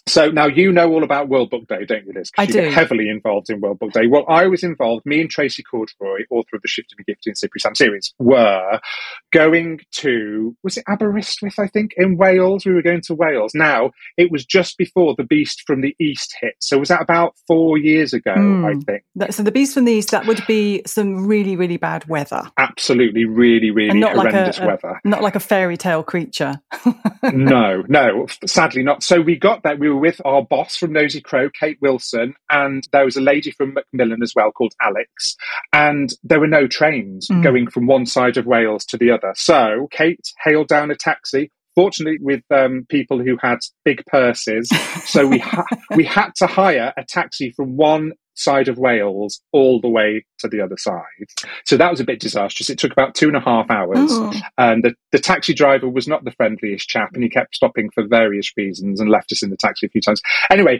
So 0.09 0.29
now 0.31 0.47
you 0.47 0.71
know 0.71 0.91
all 0.91 1.03
about 1.03 1.29
World 1.29 1.49
Book 1.51 1.67
Day, 1.67 1.85
don't 1.85 2.05
you, 2.05 2.13
Liz? 2.13 2.31
I 2.37 2.43
you 2.43 2.53
do. 2.53 2.69
heavily 2.69 3.09
involved 3.09 3.49
in 3.49 3.61
World 3.61 3.79
Book 3.79 3.91
Day. 3.93 4.07
Well, 4.07 4.25
I 4.27 4.47
was 4.47 4.63
involved. 4.63 5.05
Me 5.05 5.21
and 5.21 5.29
Tracy 5.29 5.63
Corderoy, 5.63 6.23
author 6.31 6.55
of 6.55 6.61
the 6.61 6.67
Shifty 6.67 6.95
McGifty 6.95 7.27
and 7.27 7.37
Slippery 7.37 7.59
Sam 7.61 7.75
series, 7.75 8.13
were 8.17 8.79
going 9.31 9.79
to 9.91 10.55
was 10.63 10.77
it 10.77 10.83
Aberystwyth? 10.87 11.59
I 11.59 11.67
think 11.67 11.93
in 11.97 12.17
Wales. 12.17 12.65
We 12.65 12.73
were 12.73 12.81
going 12.81 13.01
to 13.01 13.13
Wales. 13.13 13.53
Now 13.53 13.91
it 14.17 14.31
was 14.31 14.45
just 14.45 14.77
before 14.77 15.15
the 15.15 15.23
Beast 15.23 15.63
from 15.67 15.81
the 15.81 15.95
East 15.99 16.35
hit. 16.41 16.55
So 16.59 16.77
was 16.79 16.89
that 16.89 17.01
about 17.01 17.35
four 17.47 17.77
years 17.77 18.13
ago? 18.13 18.33
Hmm. 18.33 18.65
I 18.65 18.73
think. 18.73 19.03
That, 19.15 19.33
so, 19.33 19.43
the 19.43 19.51
beast 19.51 19.73
from 19.73 19.85
the 19.85 19.91
east, 19.91 20.11
that 20.11 20.25
would 20.25 20.45
be 20.47 20.81
some 20.85 21.27
really, 21.27 21.55
really 21.55 21.77
bad 21.77 22.07
weather. 22.07 22.43
Absolutely, 22.57 23.25
really, 23.25 23.71
really 23.71 23.89
And 23.89 23.99
not 23.99 24.15
like 24.15 24.27
a- 24.27 24.31
horrendous 24.31 24.59
a- 24.59 24.65
weather. 24.65 25.01
Not 25.03 25.21
like 25.21 25.35
a 25.35 25.39
fairy 25.39 25.77
tale 25.77 26.03
creature. 26.03 26.61
no, 27.23 27.83
no, 27.87 28.27
sadly 28.45 28.83
not. 28.83 29.03
So 29.03 29.21
we 29.21 29.35
got 29.35 29.63
there. 29.63 29.75
We 29.75 29.89
were 29.89 29.98
with 29.99 30.21
our 30.25 30.41
boss 30.43 30.75
from 30.75 30.93
Nosy 30.93 31.21
Crow, 31.21 31.49
Kate 31.49 31.77
Wilson, 31.81 32.33
and 32.49 32.83
there 32.91 33.05
was 33.05 33.17
a 33.17 33.21
lady 33.21 33.51
from 33.51 33.73
Macmillan 33.75 34.23
as 34.23 34.33
well 34.35 34.51
called 34.51 34.73
Alex. 34.81 35.35
And 35.73 36.09
there 36.23 36.39
were 36.39 36.47
no 36.47 36.67
trains 36.67 37.27
Mm. 37.29 37.43
going 37.43 37.69
from 37.69 37.85
one 37.87 38.05
side 38.05 38.37
of 38.37 38.45
Wales 38.45 38.85
to 38.85 38.97
the 38.97 39.11
other. 39.11 39.33
So 39.35 39.87
Kate 39.91 40.19
hailed 40.43 40.67
down 40.67 40.89
a 40.91 40.95
taxi. 40.95 41.51
Fortunately, 41.75 42.17
with 42.19 42.41
um, 42.51 42.85
people 42.89 43.19
who 43.23 43.37
had 43.41 43.59
big 43.85 44.03
purses, 44.07 44.67
so 45.05 45.25
we 45.27 45.37
ha- 45.39 45.65
we 45.95 46.03
had 46.03 46.31
to 46.37 46.47
hire 46.47 46.91
a 46.97 47.03
taxi 47.05 47.51
from 47.51 47.77
one 47.77 48.13
side 48.39 48.67
of 48.67 48.77
Wales 48.77 49.41
all 49.51 49.81
the 49.81 49.89
way 49.89 50.25
to 50.39 50.47
the 50.47 50.61
other 50.61 50.77
side. 50.77 51.01
So 51.65 51.75
that 51.77 51.91
was 51.91 51.99
a 51.99 52.05
bit 52.05 52.19
disastrous. 52.19 52.69
It 52.69 52.79
took 52.79 52.91
about 52.93 53.13
two 53.15 53.27
and 53.27 53.35
a 53.37 53.41
half 53.41 53.69
hours 53.69 54.09
Oh. 54.11 54.33
and 54.57 54.83
the, 54.83 54.95
the 55.11 55.19
taxi 55.19 55.53
driver 55.53 55.89
was 55.89 56.07
not 56.07 56.23
the 56.23 56.31
friendliest 56.31 56.87
chap 56.87 57.09
and 57.13 57.23
he 57.23 57.29
kept 57.29 57.55
stopping 57.55 57.89
for 57.93 58.07
various 58.07 58.51
reasons 58.55 58.99
and 59.01 59.09
left 59.09 59.31
us 59.31 59.43
in 59.43 59.49
the 59.49 59.57
taxi 59.57 59.85
a 59.85 59.89
few 59.89 60.01
times 60.01 60.21
anyway 60.49 60.79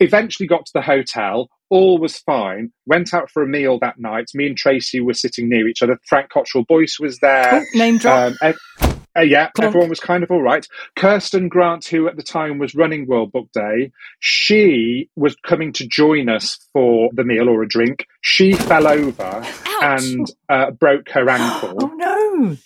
eventually 0.00 0.46
got 0.46 0.66
to 0.66 0.72
the 0.74 0.82
hotel 0.82 1.48
all 1.70 1.98
was 1.98 2.18
fine 2.18 2.70
went 2.86 3.14
out 3.14 3.30
for 3.30 3.42
a 3.42 3.46
meal 3.46 3.78
that 3.78 3.98
night 3.98 4.26
me 4.34 4.46
and 4.46 4.56
tracy 4.58 5.00
were 5.00 5.14
sitting 5.14 5.48
near 5.48 5.66
each 5.66 5.82
other 5.82 5.98
frank 6.06 6.28
cottrell 6.30 6.64
boyce 6.68 6.98
was 7.00 7.18
there 7.20 7.48
Oh, 7.62 7.78
name 7.78 7.96
drop. 7.98 8.34
um, 8.42 8.87
uh, 9.18 9.22
yeah, 9.22 9.50
Clonk. 9.50 9.64
everyone 9.64 9.88
was 9.88 10.00
kind 10.00 10.22
of 10.22 10.30
all 10.30 10.42
right. 10.42 10.66
Kirsten 10.96 11.48
Grant, 11.48 11.86
who 11.86 12.08
at 12.08 12.16
the 12.16 12.22
time 12.22 12.58
was 12.58 12.74
running 12.74 13.06
World 13.06 13.32
Book 13.32 13.48
Day, 13.52 13.92
she 14.20 15.10
was 15.16 15.36
coming 15.44 15.72
to 15.74 15.86
join 15.86 16.28
us 16.28 16.58
for 16.72 17.10
the 17.12 17.24
meal 17.24 17.48
or 17.48 17.62
a 17.62 17.68
drink. 17.68 18.06
She 18.20 18.52
fell 18.52 18.86
over 18.86 19.44
and 19.82 20.30
uh, 20.48 20.70
broke 20.70 21.10
her 21.10 21.28
ankle. 21.28 21.76
oh, 21.82 21.92
no. 21.96 22.56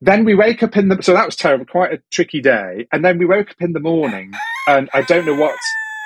Then 0.00 0.24
we 0.24 0.34
wake 0.34 0.62
up 0.62 0.76
in 0.76 0.88
the 0.88 1.02
so 1.02 1.12
that 1.12 1.26
was 1.26 1.34
terrible, 1.34 1.66
quite 1.66 1.92
a 1.92 2.02
tricky 2.10 2.40
day. 2.40 2.86
And 2.92 3.04
then 3.04 3.18
we 3.18 3.26
woke 3.26 3.50
up 3.50 3.60
in 3.60 3.72
the 3.72 3.80
morning, 3.80 4.32
and 4.68 4.88
I 4.94 5.02
don't 5.02 5.26
know 5.26 5.34
what. 5.34 5.56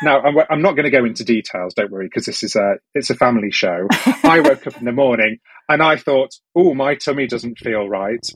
Now 0.02 0.20
I'm, 0.20 0.36
I'm 0.50 0.62
not 0.62 0.72
going 0.72 0.84
to 0.84 0.90
go 0.90 1.04
into 1.04 1.24
details. 1.24 1.74
Don't 1.74 1.90
worry, 1.90 2.06
because 2.06 2.26
this 2.26 2.42
is 2.42 2.56
a 2.56 2.76
it's 2.94 3.10
a 3.10 3.14
family 3.14 3.50
show. 3.50 3.86
I 4.24 4.40
woke 4.44 4.66
up 4.66 4.76
in 4.78 4.84
the 4.84 4.92
morning 4.92 5.38
and 5.68 5.82
I 5.82 5.96
thought, 5.96 6.34
oh, 6.54 6.74
my 6.74 6.94
tummy 6.96 7.26
doesn't 7.26 7.58
feel 7.58 7.88
right. 7.88 8.26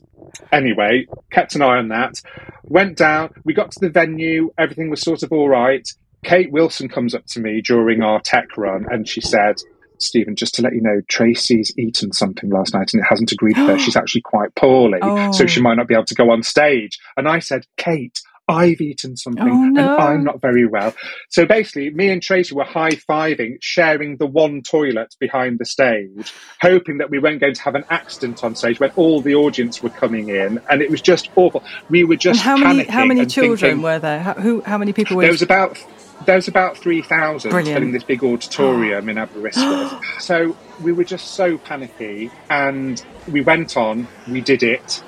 Anyway, 0.51 1.05
kept 1.31 1.55
an 1.55 1.61
eye 1.61 1.77
on 1.77 1.89
that. 1.89 2.21
Went 2.63 2.97
down. 2.97 3.31
We 3.43 3.53
got 3.53 3.71
to 3.71 3.79
the 3.79 3.89
venue. 3.89 4.51
Everything 4.57 4.89
was 4.89 5.01
sort 5.01 5.23
of 5.23 5.31
all 5.31 5.49
right. 5.49 5.87
Kate 6.23 6.51
Wilson 6.51 6.89
comes 6.89 7.13
up 7.13 7.25
to 7.27 7.39
me 7.39 7.61
during 7.61 8.01
our 8.01 8.19
tech 8.21 8.57
run, 8.57 8.85
and 8.89 9.07
she 9.07 9.21
said. 9.21 9.55
Stephen, 9.99 10.35
just 10.35 10.53
to 10.53 10.61
let 10.61 10.73
you 10.75 10.81
know, 10.81 11.01
Tracy's 11.09 11.73
eaten 11.75 12.13
something 12.13 12.51
last 12.51 12.71
night 12.71 12.93
and 12.93 13.01
it 13.01 13.07
hasn't 13.09 13.31
agreed 13.31 13.57
with 13.57 13.67
her. 13.67 13.79
She's 13.83 13.95
actually 13.95 14.21
quite 14.21 14.53
poorly, 14.53 14.99
Oh. 15.01 15.31
so 15.31 15.47
she 15.47 15.59
oh. 15.59 15.63
might 15.63 15.73
not 15.73 15.87
be 15.87 15.95
able 15.95 16.05
to 16.05 16.13
go 16.13 16.29
on 16.29 16.43
stage. 16.43 16.99
And 17.17 17.27
I 17.27 17.39
said, 17.39 17.65
Kate, 17.77 18.21
I've 18.49 18.79
eaten 18.79 19.17
something 19.17 19.43
Oh, 19.47 19.65
no. 19.65 19.93
and 19.95 20.01
I'm 20.01 20.23
not 20.23 20.39
very 20.41 20.65
well. 20.65 20.93
So 21.29 21.45
basically, 21.45 21.89
me 21.89 22.09
and 22.09 22.21
Tracy 22.23 22.55
were 22.55 22.63
high 22.63 22.91
fiving, 22.91 23.57
sharing 23.61 24.17
the 24.17 24.25
one 24.25 24.61
toilet 24.61 25.13
behind 25.19 25.59
the 25.59 25.65
stage, 25.65 26.33
hoping 26.61 26.99
that 26.99 27.09
we 27.09 27.19
weren't 27.19 27.41
going 27.41 27.55
to 27.55 27.61
have 27.63 27.75
an 27.75 27.83
accident 27.89 28.43
on 28.45 28.55
stage 28.55 28.79
when 28.79 28.91
all 28.95 29.21
the 29.21 29.35
audience 29.35 29.83
were 29.83 29.89
coming 29.89 30.29
in. 30.29 30.61
And 30.69 30.81
it 30.81 30.89
was 30.89 31.01
just 31.01 31.29
awful. 31.35 31.61
We 31.89 32.05
were 32.05 32.13
And 32.13 32.21
just 32.21 32.41
how 32.41 32.55
many, 32.55 32.85
how 32.85 33.03
many 33.05 33.25
children 33.25 33.57
thinking- 33.57 33.81
were 33.81 33.99
there? 33.99 34.19
How, 34.21 34.33
who, 34.35 34.61
how 34.61 34.77
many 34.77 34.93
people 34.93 35.17
were 35.17 35.23
there 35.23 35.31
was 35.31 35.41
about 35.41 35.77
there 36.25 36.35
was 36.35 36.47
about 36.47 36.75
three 36.77 37.01
thousand 37.03 37.51
Brilliant. 37.51 37.75
filling 37.77 37.91
this 37.91 38.03
big 38.03 38.23
auditorium 38.23 39.07
in 39.07 39.17
Aberystwyth. 39.17 39.93
so 40.19 40.57
we 40.81 40.91
were 40.91 41.03
just 41.03 41.31
so 41.35 41.57
panicky, 41.59 42.31
and 42.49 43.03
we 43.31 43.41
went 43.41 43.77
on. 43.77 44.07
We 44.27 44.41
did 44.41 44.63
it. 44.63 45.03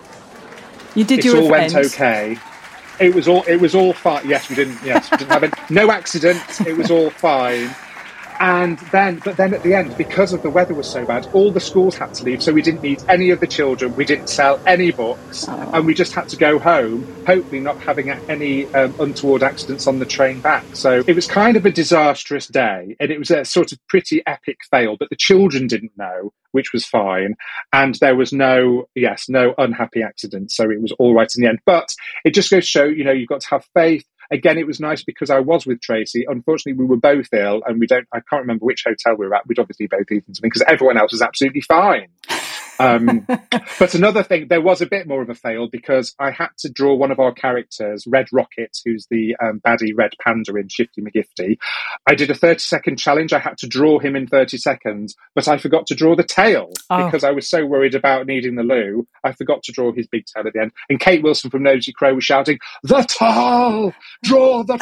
You 0.94 1.04
did 1.04 1.20
it 1.20 1.26
your 1.26 1.38
all 1.38 1.46
event. 1.54 1.74
went 1.74 1.86
okay. 1.88 2.38
It 3.00 3.14
was 3.16 3.28
all. 3.28 3.44
It 3.44 3.58
was 3.58 3.76
all 3.76 3.94
fine. 3.94 4.28
Yes, 4.28 4.50
we 4.50 4.56
didn't. 4.56 4.78
Yes, 4.84 5.10
we 5.12 5.18
didn't 5.18 5.32
have 5.32 5.44
it. 5.44 5.54
no 5.70 5.90
accidents. 5.92 6.62
It 6.62 6.76
was 6.76 6.92
all 6.92 7.10
fine. 7.10 7.74
And 8.40 8.80
then, 8.94 9.22
but 9.26 9.36
then 9.36 9.54
at 9.54 9.64
the 9.64 9.74
end, 9.74 9.98
because 9.98 10.32
of 10.32 10.42
the 10.44 10.50
weather 10.50 10.74
was 10.74 10.90
so 10.90 11.06
bad, 11.06 11.28
all 11.34 11.52
the 11.52 11.60
schools 11.60 11.98
had 11.98 12.14
to 12.16 12.24
leave. 12.24 12.42
So 12.42 12.54
we 12.54 12.62
didn't 12.62 12.82
meet 12.82 13.04
any 13.10 13.32
of 13.32 13.42
the 13.42 13.48
children. 13.48 13.94
We 13.98 14.06
didn't 14.06 14.30
sell 14.30 14.62
any 14.66 14.92
books, 14.92 15.46
Oh. 15.50 15.72
and 15.74 15.86
we 15.86 15.94
just 15.94 16.14
had 16.14 16.30
to 16.30 16.38
go 16.38 16.58
home, 16.58 17.06
hopefully 17.28 17.60
not 17.60 17.78
having 17.82 18.10
any 18.10 18.66
um, 18.74 18.96
untoward 19.00 19.44
accidents 19.44 19.88
on 19.88 20.00
the 20.00 20.06
train 20.06 20.40
back. 20.40 20.64
So 20.74 21.04
it 21.06 21.16
was 21.16 21.28
kind 21.28 21.58
of 21.58 21.66
a 21.66 21.72
disastrous 21.72 22.48
day, 22.48 22.96
and 23.00 23.12
it 23.12 23.20
was 23.20 23.30
a 23.30 23.44
sort 23.44 23.74
of 23.74 23.80
pretty 23.90 24.24
epic 24.26 24.60
fail. 24.72 24.96
But 24.98 25.10
the 25.10 25.18
children 25.18 25.68
didn't 25.68 25.98
know, 25.98 26.32
which 26.54 26.72
was 26.72 26.86
fine, 26.86 27.36
and 27.74 27.96
there 27.96 28.16
was 28.16 28.32
no, 28.32 28.88
yes, 28.96 29.28
no 29.28 29.54
unhappy 29.58 30.02
accidents. 30.02 30.56
So 30.56 30.70
it 30.72 30.82
was 30.82 30.94
all 30.94 31.14
right 31.14 31.30
in 31.36 31.44
the 31.44 31.50
end. 31.50 31.60
But 31.66 31.94
it 32.24 32.34
just 32.34 32.50
goes 32.52 32.64
to 32.64 32.72
show, 32.72 32.84
you 32.86 33.04
know, 33.04 33.12
you've 33.12 33.28
got 33.30 33.42
to 33.42 33.50
have 33.50 33.66
faith. 33.74 34.06
Again, 34.32 34.58
it 34.58 34.68
was 34.68 34.80
nice 34.80 35.04
because 35.04 35.30
I 35.30 35.40
was 35.40 35.66
with 35.66 35.82
Tracy. 35.82 36.26
Unfortunately, 36.28 36.74
we 36.74 36.86
were 36.86 36.98
both 36.98 37.28
ill, 37.34 37.62
and 37.66 37.80
we 37.80 37.88
don't. 37.88 38.08
I 38.14 38.20
can't 38.20 38.42
remember 38.42 38.66
which 38.66 38.84
hotel 38.86 39.16
we 39.16 39.28
were 39.28 39.36
at. 39.36 39.48
We'd 39.48 39.60
obviously 39.60 39.88
both 39.88 40.12
eaten 40.12 40.36
something 40.36 40.50
because 40.50 40.64
everyone 40.68 40.98
else 40.98 41.12
was 41.12 41.22
absolutely 41.22 41.62
fine. 41.62 42.10
Um, 42.80 43.26
but 43.80 43.94
another 43.96 44.24
thing, 44.24 44.48
there 44.48 44.62
was 44.62 44.82
a 44.82 44.86
bit 44.86 45.08
more 45.08 45.22
of 45.22 45.30
a 45.30 45.36
fail 45.36 45.68
because 45.70 46.16
I 46.20 46.32
had 46.32 46.50
to 46.60 46.70
draw 46.70 46.96
one 46.96 47.12
of 47.12 47.20
our 47.20 47.34
characters, 47.34 48.06
Red 48.08 48.28
Rocket, 48.32 48.78
who's 48.86 49.08
the 49.10 49.36
um, 49.44 49.60
baddie 49.60 49.94
Red 49.96 50.12
Panda 50.24 50.56
in 50.56 50.68
Shifty 50.70 51.02
McGifty. 51.02 51.58
I 52.08 52.16
did 52.16 52.30
a 52.30 52.36
30 52.36 52.60
second 52.60 52.98
challenge. 52.98 53.34
I 53.34 53.40
had 53.40 53.58
to 53.60 53.68
draw 53.68 54.00
him 54.00 54.16
in 54.16 54.28
30 54.28 54.58
seconds, 54.58 55.16
but 55.36 55.48
I 55.48 55.58
forgot 55.58 55.88
to 55.88 55.96
draw 55.96 56.16
the 56.16 56.24
tail 56.24 56.72
Oh. 56.90 57.06
because 57.06 57.24
I 57.24 57.32
was 57.32 57.48
so 57.48 57.66
worried 57.66 57.96
about 57.96 58.26
needing 58.26 58.56
the 58.56 58.64
loo. 58.64 59.08
I 59.24 59.34
forgot 59.34 59.64
to 59.64 59.72
draw 59.72 59.92
his 59.92 60.08
big 60.08 60.26
tail 60.26 60.48
at 60.48 60.54
the 60.54 60.62
end. 60.62 60.72
And 60.90 61.00
Kate 61.00 61.22
Wilson 61.24 61.50
from 61.50 61.64
Nosy 61.64 61.92
Crow 61.92 62.16
was 62.16 62.24
shouting, 62.24 62.60
The 62.84 63.04
towel! 63.04 63.94
Draw 64.24 64.64
the! 64.64 64.78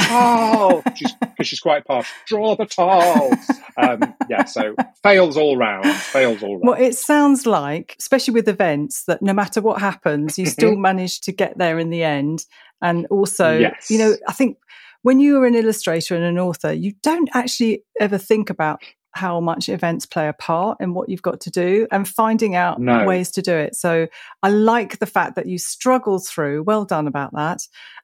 She's, 0.95 1.13
because 1.19 1.47
she's 1.47 1.59
quite 1.59 1.85
posh. 1.85 2.09
Draw 2.27 2.55
the 2.55 2.65
towel! 2.65 3.31
Um, 3.77 4.15
yeah, 4.29 4.45
so 4.45 4.75
fails 5.03 5.37
all 5.37 5.57
round. 5.57 5.85
Fails 5.95 6.41
all 6.43 6.53
round. 6.57 6.63
Well, 6.63 6.81
it 6.81 6.95
sounds 6.95 7.45
like 7.45 7.86
especially 7.99 8.33
with 8.33 8.47
events, 8.49 9.03
that 9.05 9.21
no 9.21 9.33
matter 9.33 9.61
what 9.61 9.79
happens, 9.81 10.37
you 10.37 10.45
still 10.45 10.75
manage 10.89 11.21
to 11.21 11.31
get 11.31 11.57
there 11.57 11.79
in 11.79 11.89
the 11.89 12.03
end. 12.03 12.45
And 12.81 13.05
also, 13.07 13.57
Yes. 13.59 13.89
you 13.89 13.97
know, 13.97 14.15
I 14.27 14.33
think 14.33 14.57
when 15.03 15.19
you 15.19 15.41
are 15.41 15.45
an 15.45 15.55
illustrator 15.55 16.15
and 16.15 16.23
an 16.23 16.37
author, 16.39 16.71
you 16.73 16.93
don't 17.03 17.29
actually 17.33 17.83
ever 17.99 18.17
think 18.17 18.49
about 18.49 18.81
how 19.11 19.39
much 19.39 19.67
events 19.67 20.05
play 20.05 20.27
a 20.27 20.33
part 20.33 20.77
in 20.79 20.93
what 20.93 21.09
you've 21.09 21.23
got 21.23 21.41
to 21.41 21.49
do 21.49 21.87
and 21.91 22.07
finding 22.07 22.55
out 22.55 22.79
No. 22.79 23.03
ways 23.03 23.31
to 23.31 23.41
do 23.41 23.53
it. 23.55 23.75
So 23.75 24.07
I 24.43 24.49
like 24.49 24.99
the 24.99 25.07
fact 25.07 25.35
that 25.35 25.47
you 25.47 25.57
struggled 25.57 26.27
through. 26.27 26.63
Well 26.63 26.85
done 26.85 27.07
about 27.07 27.33
that. 27.33 27.61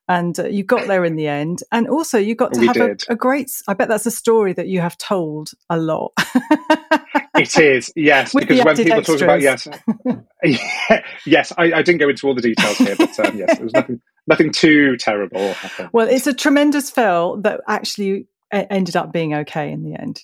And 0.07 0.37
uh, 0.39 0.45
you 0.47 0.63
got 0.63 0.87
there 0.87 1.05
in 1.05 1.15
the 1.15 1.27
end. 1.27 1.59
And 1.71 1.87
also, 1.87 2.17
you 2.17 2.35
got 2.35 2.53
to 2.53 2.59
We 2.61 2.67
have 2.67 2.77
a, 2.77 2.97
a 3.09 3.15
great, 3.15 3.51
I 3.67 3.73
bet 3.73 3.89
that's 3.89 4.05
a 4.07 4.11
story 4.11 4.53
that 4.53 4.67
you 4.67 4.81
have 4.81 4.97
told 4.97 5.51
a 5.69 5.77
lot. 5.77 6.13
It 7.35 7.57
is, 7.57 7.91
yes, 7.95 8.33
With 8.33 8.47
because 8.47 8.63
when 8.63 8.75
people 8.75 9.01
talk 9.01 9.21
about 9.21 9.41
yes, 9.41 9.67
yes, 11.25 11.51
I, 11.57 11.63
I 11.73 11.81
didn't 11.81 11.97
go 11.97 12.09
into 12.09 12.27
all 12.27 12.35
the 12.35 12.41
details 12.41 12.77
here, 12.77 12.95
but 12.95 13.19
um, 13.19 13.37
yes, 13.37 13.55
there 13.55 13.63
was 13.63 13.73
nothing, 13.73 14.01
nothing 14.27 14.51
too 14.51 14.97
terrible. 14.97 15.53
happened. 15.53 15.89
well, 15.93 16.07
it's 16.07 16.27
a 16.27 16.33
tremendous 16.33 16.91
fail 16.91 17.37
that 17.41 17.61
actually 17.67 18.27
ended 18.51 18.95
up 18.95 19.11
being 19.11 19.33
okay 19.33 19.71
in 19.71 19.83
the 19.83 19.99
end. 19.99 20.21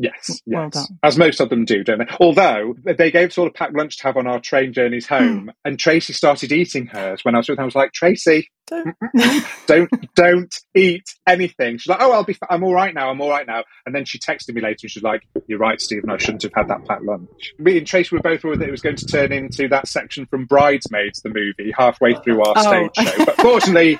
Yes, 0.00 0.40
Well 0.46 0.64
yes, 0.64 0.74
done. 0.74 0.98
as 1.02 1.18
most 1.18 1.40
of 1.40 1.48
them 1.48 1.64
do, 1.64 1.82
don't 1.82 1.98
they? 1.98 2.06
Although 2.20 2.74
they 2.84 3.10
gave 3.10 3.30
us 3.30 3.38
all 3.38 3.48
a 3.48 3.52
packed 3.52 3.74
lunch 3.74 3.96
to 3.98 4.04
have 4.04 4.16
on 4.16 4.26
our 4.28 4.38
train 4.40 4.72
journeys 4.72 5.06
home, 5.06 5.50
and 5.64 5.78
Tracy 5.78 6.12
started 6.12 6.52
eating 6.52 6.86
hers 6.86 7.24
when 7.24 7.34
I 7.34 7.38
was 7.38 7.48
with 7.48 7.58
her. 7.58 7.62
I 7.62 7.66
was 7.66 7.74
like, 7.74 7.92
Tracy, 7.92 8.48
Don't- 8.68 8.96
don't 9.66 9.90
don't 10.14 10.54
eat 10.74 11.04
anything. 11.26 11.78
She's 11.78 11.88
like, 11.88 12.00
oh, 12.00 12.12
I'll 12.12 12.24
be, 12.24 12.32
fi- 12.34 12.46
I'm 12.50 12.62
all 12.64 12.74
right 12.74 12.94
now, 12.94 13.10
I'm 13.10 13.20
all 13.20 13.30
right 13.30 13.46
now. 13.46 13.64
And 13.86 13.94
then 13.94 14.04
she 14.04 14.18
texted 14.18 14.54
me 14.54 14.60
later, 14.60 14.78
and 14.84 14.90
she's 14.90 15.02
like, 15.02 15.22
you're 15.46 15.58
right, 15.58 15.80
Stephen, 15.80 16.10
I 16.10 16.16
shouldn't 16.18 16.42
have 16.42 16.52
had 16.54 16.68
that 16.68 16.84
packed 16.86 17.02
lunch. 17.04 17.54
Me 17.58 17.78
and 17.78 17.86
Tracy 17.86 18.14
were 18.14 18.22
both 18.22 18.44
worried 18.44 18.60
that 18.60 18.68
it 18.68 18.70
was 18.72 18.82
going 18.82 18.96
to 18.96 19.06
turn 19.06 19.32
into 19.32 19.68
that 19.68 19.88
section 19.88 20.26
from 20.26 20.44
Bridesmaids, 20.46 21.22
the 21.22 21.28
movie, 21.30 21.72
halfway 21.76 22.14
through 22.14 22.42
our 22.42 22.54
Oh. 22.56 22.88
stage 22.92 23.06
show. 23.08 23.24
But 23.24 23.36
fortunately, 23.40 23.98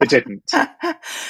it 0.00 0.08
didn't. 0.08 0.50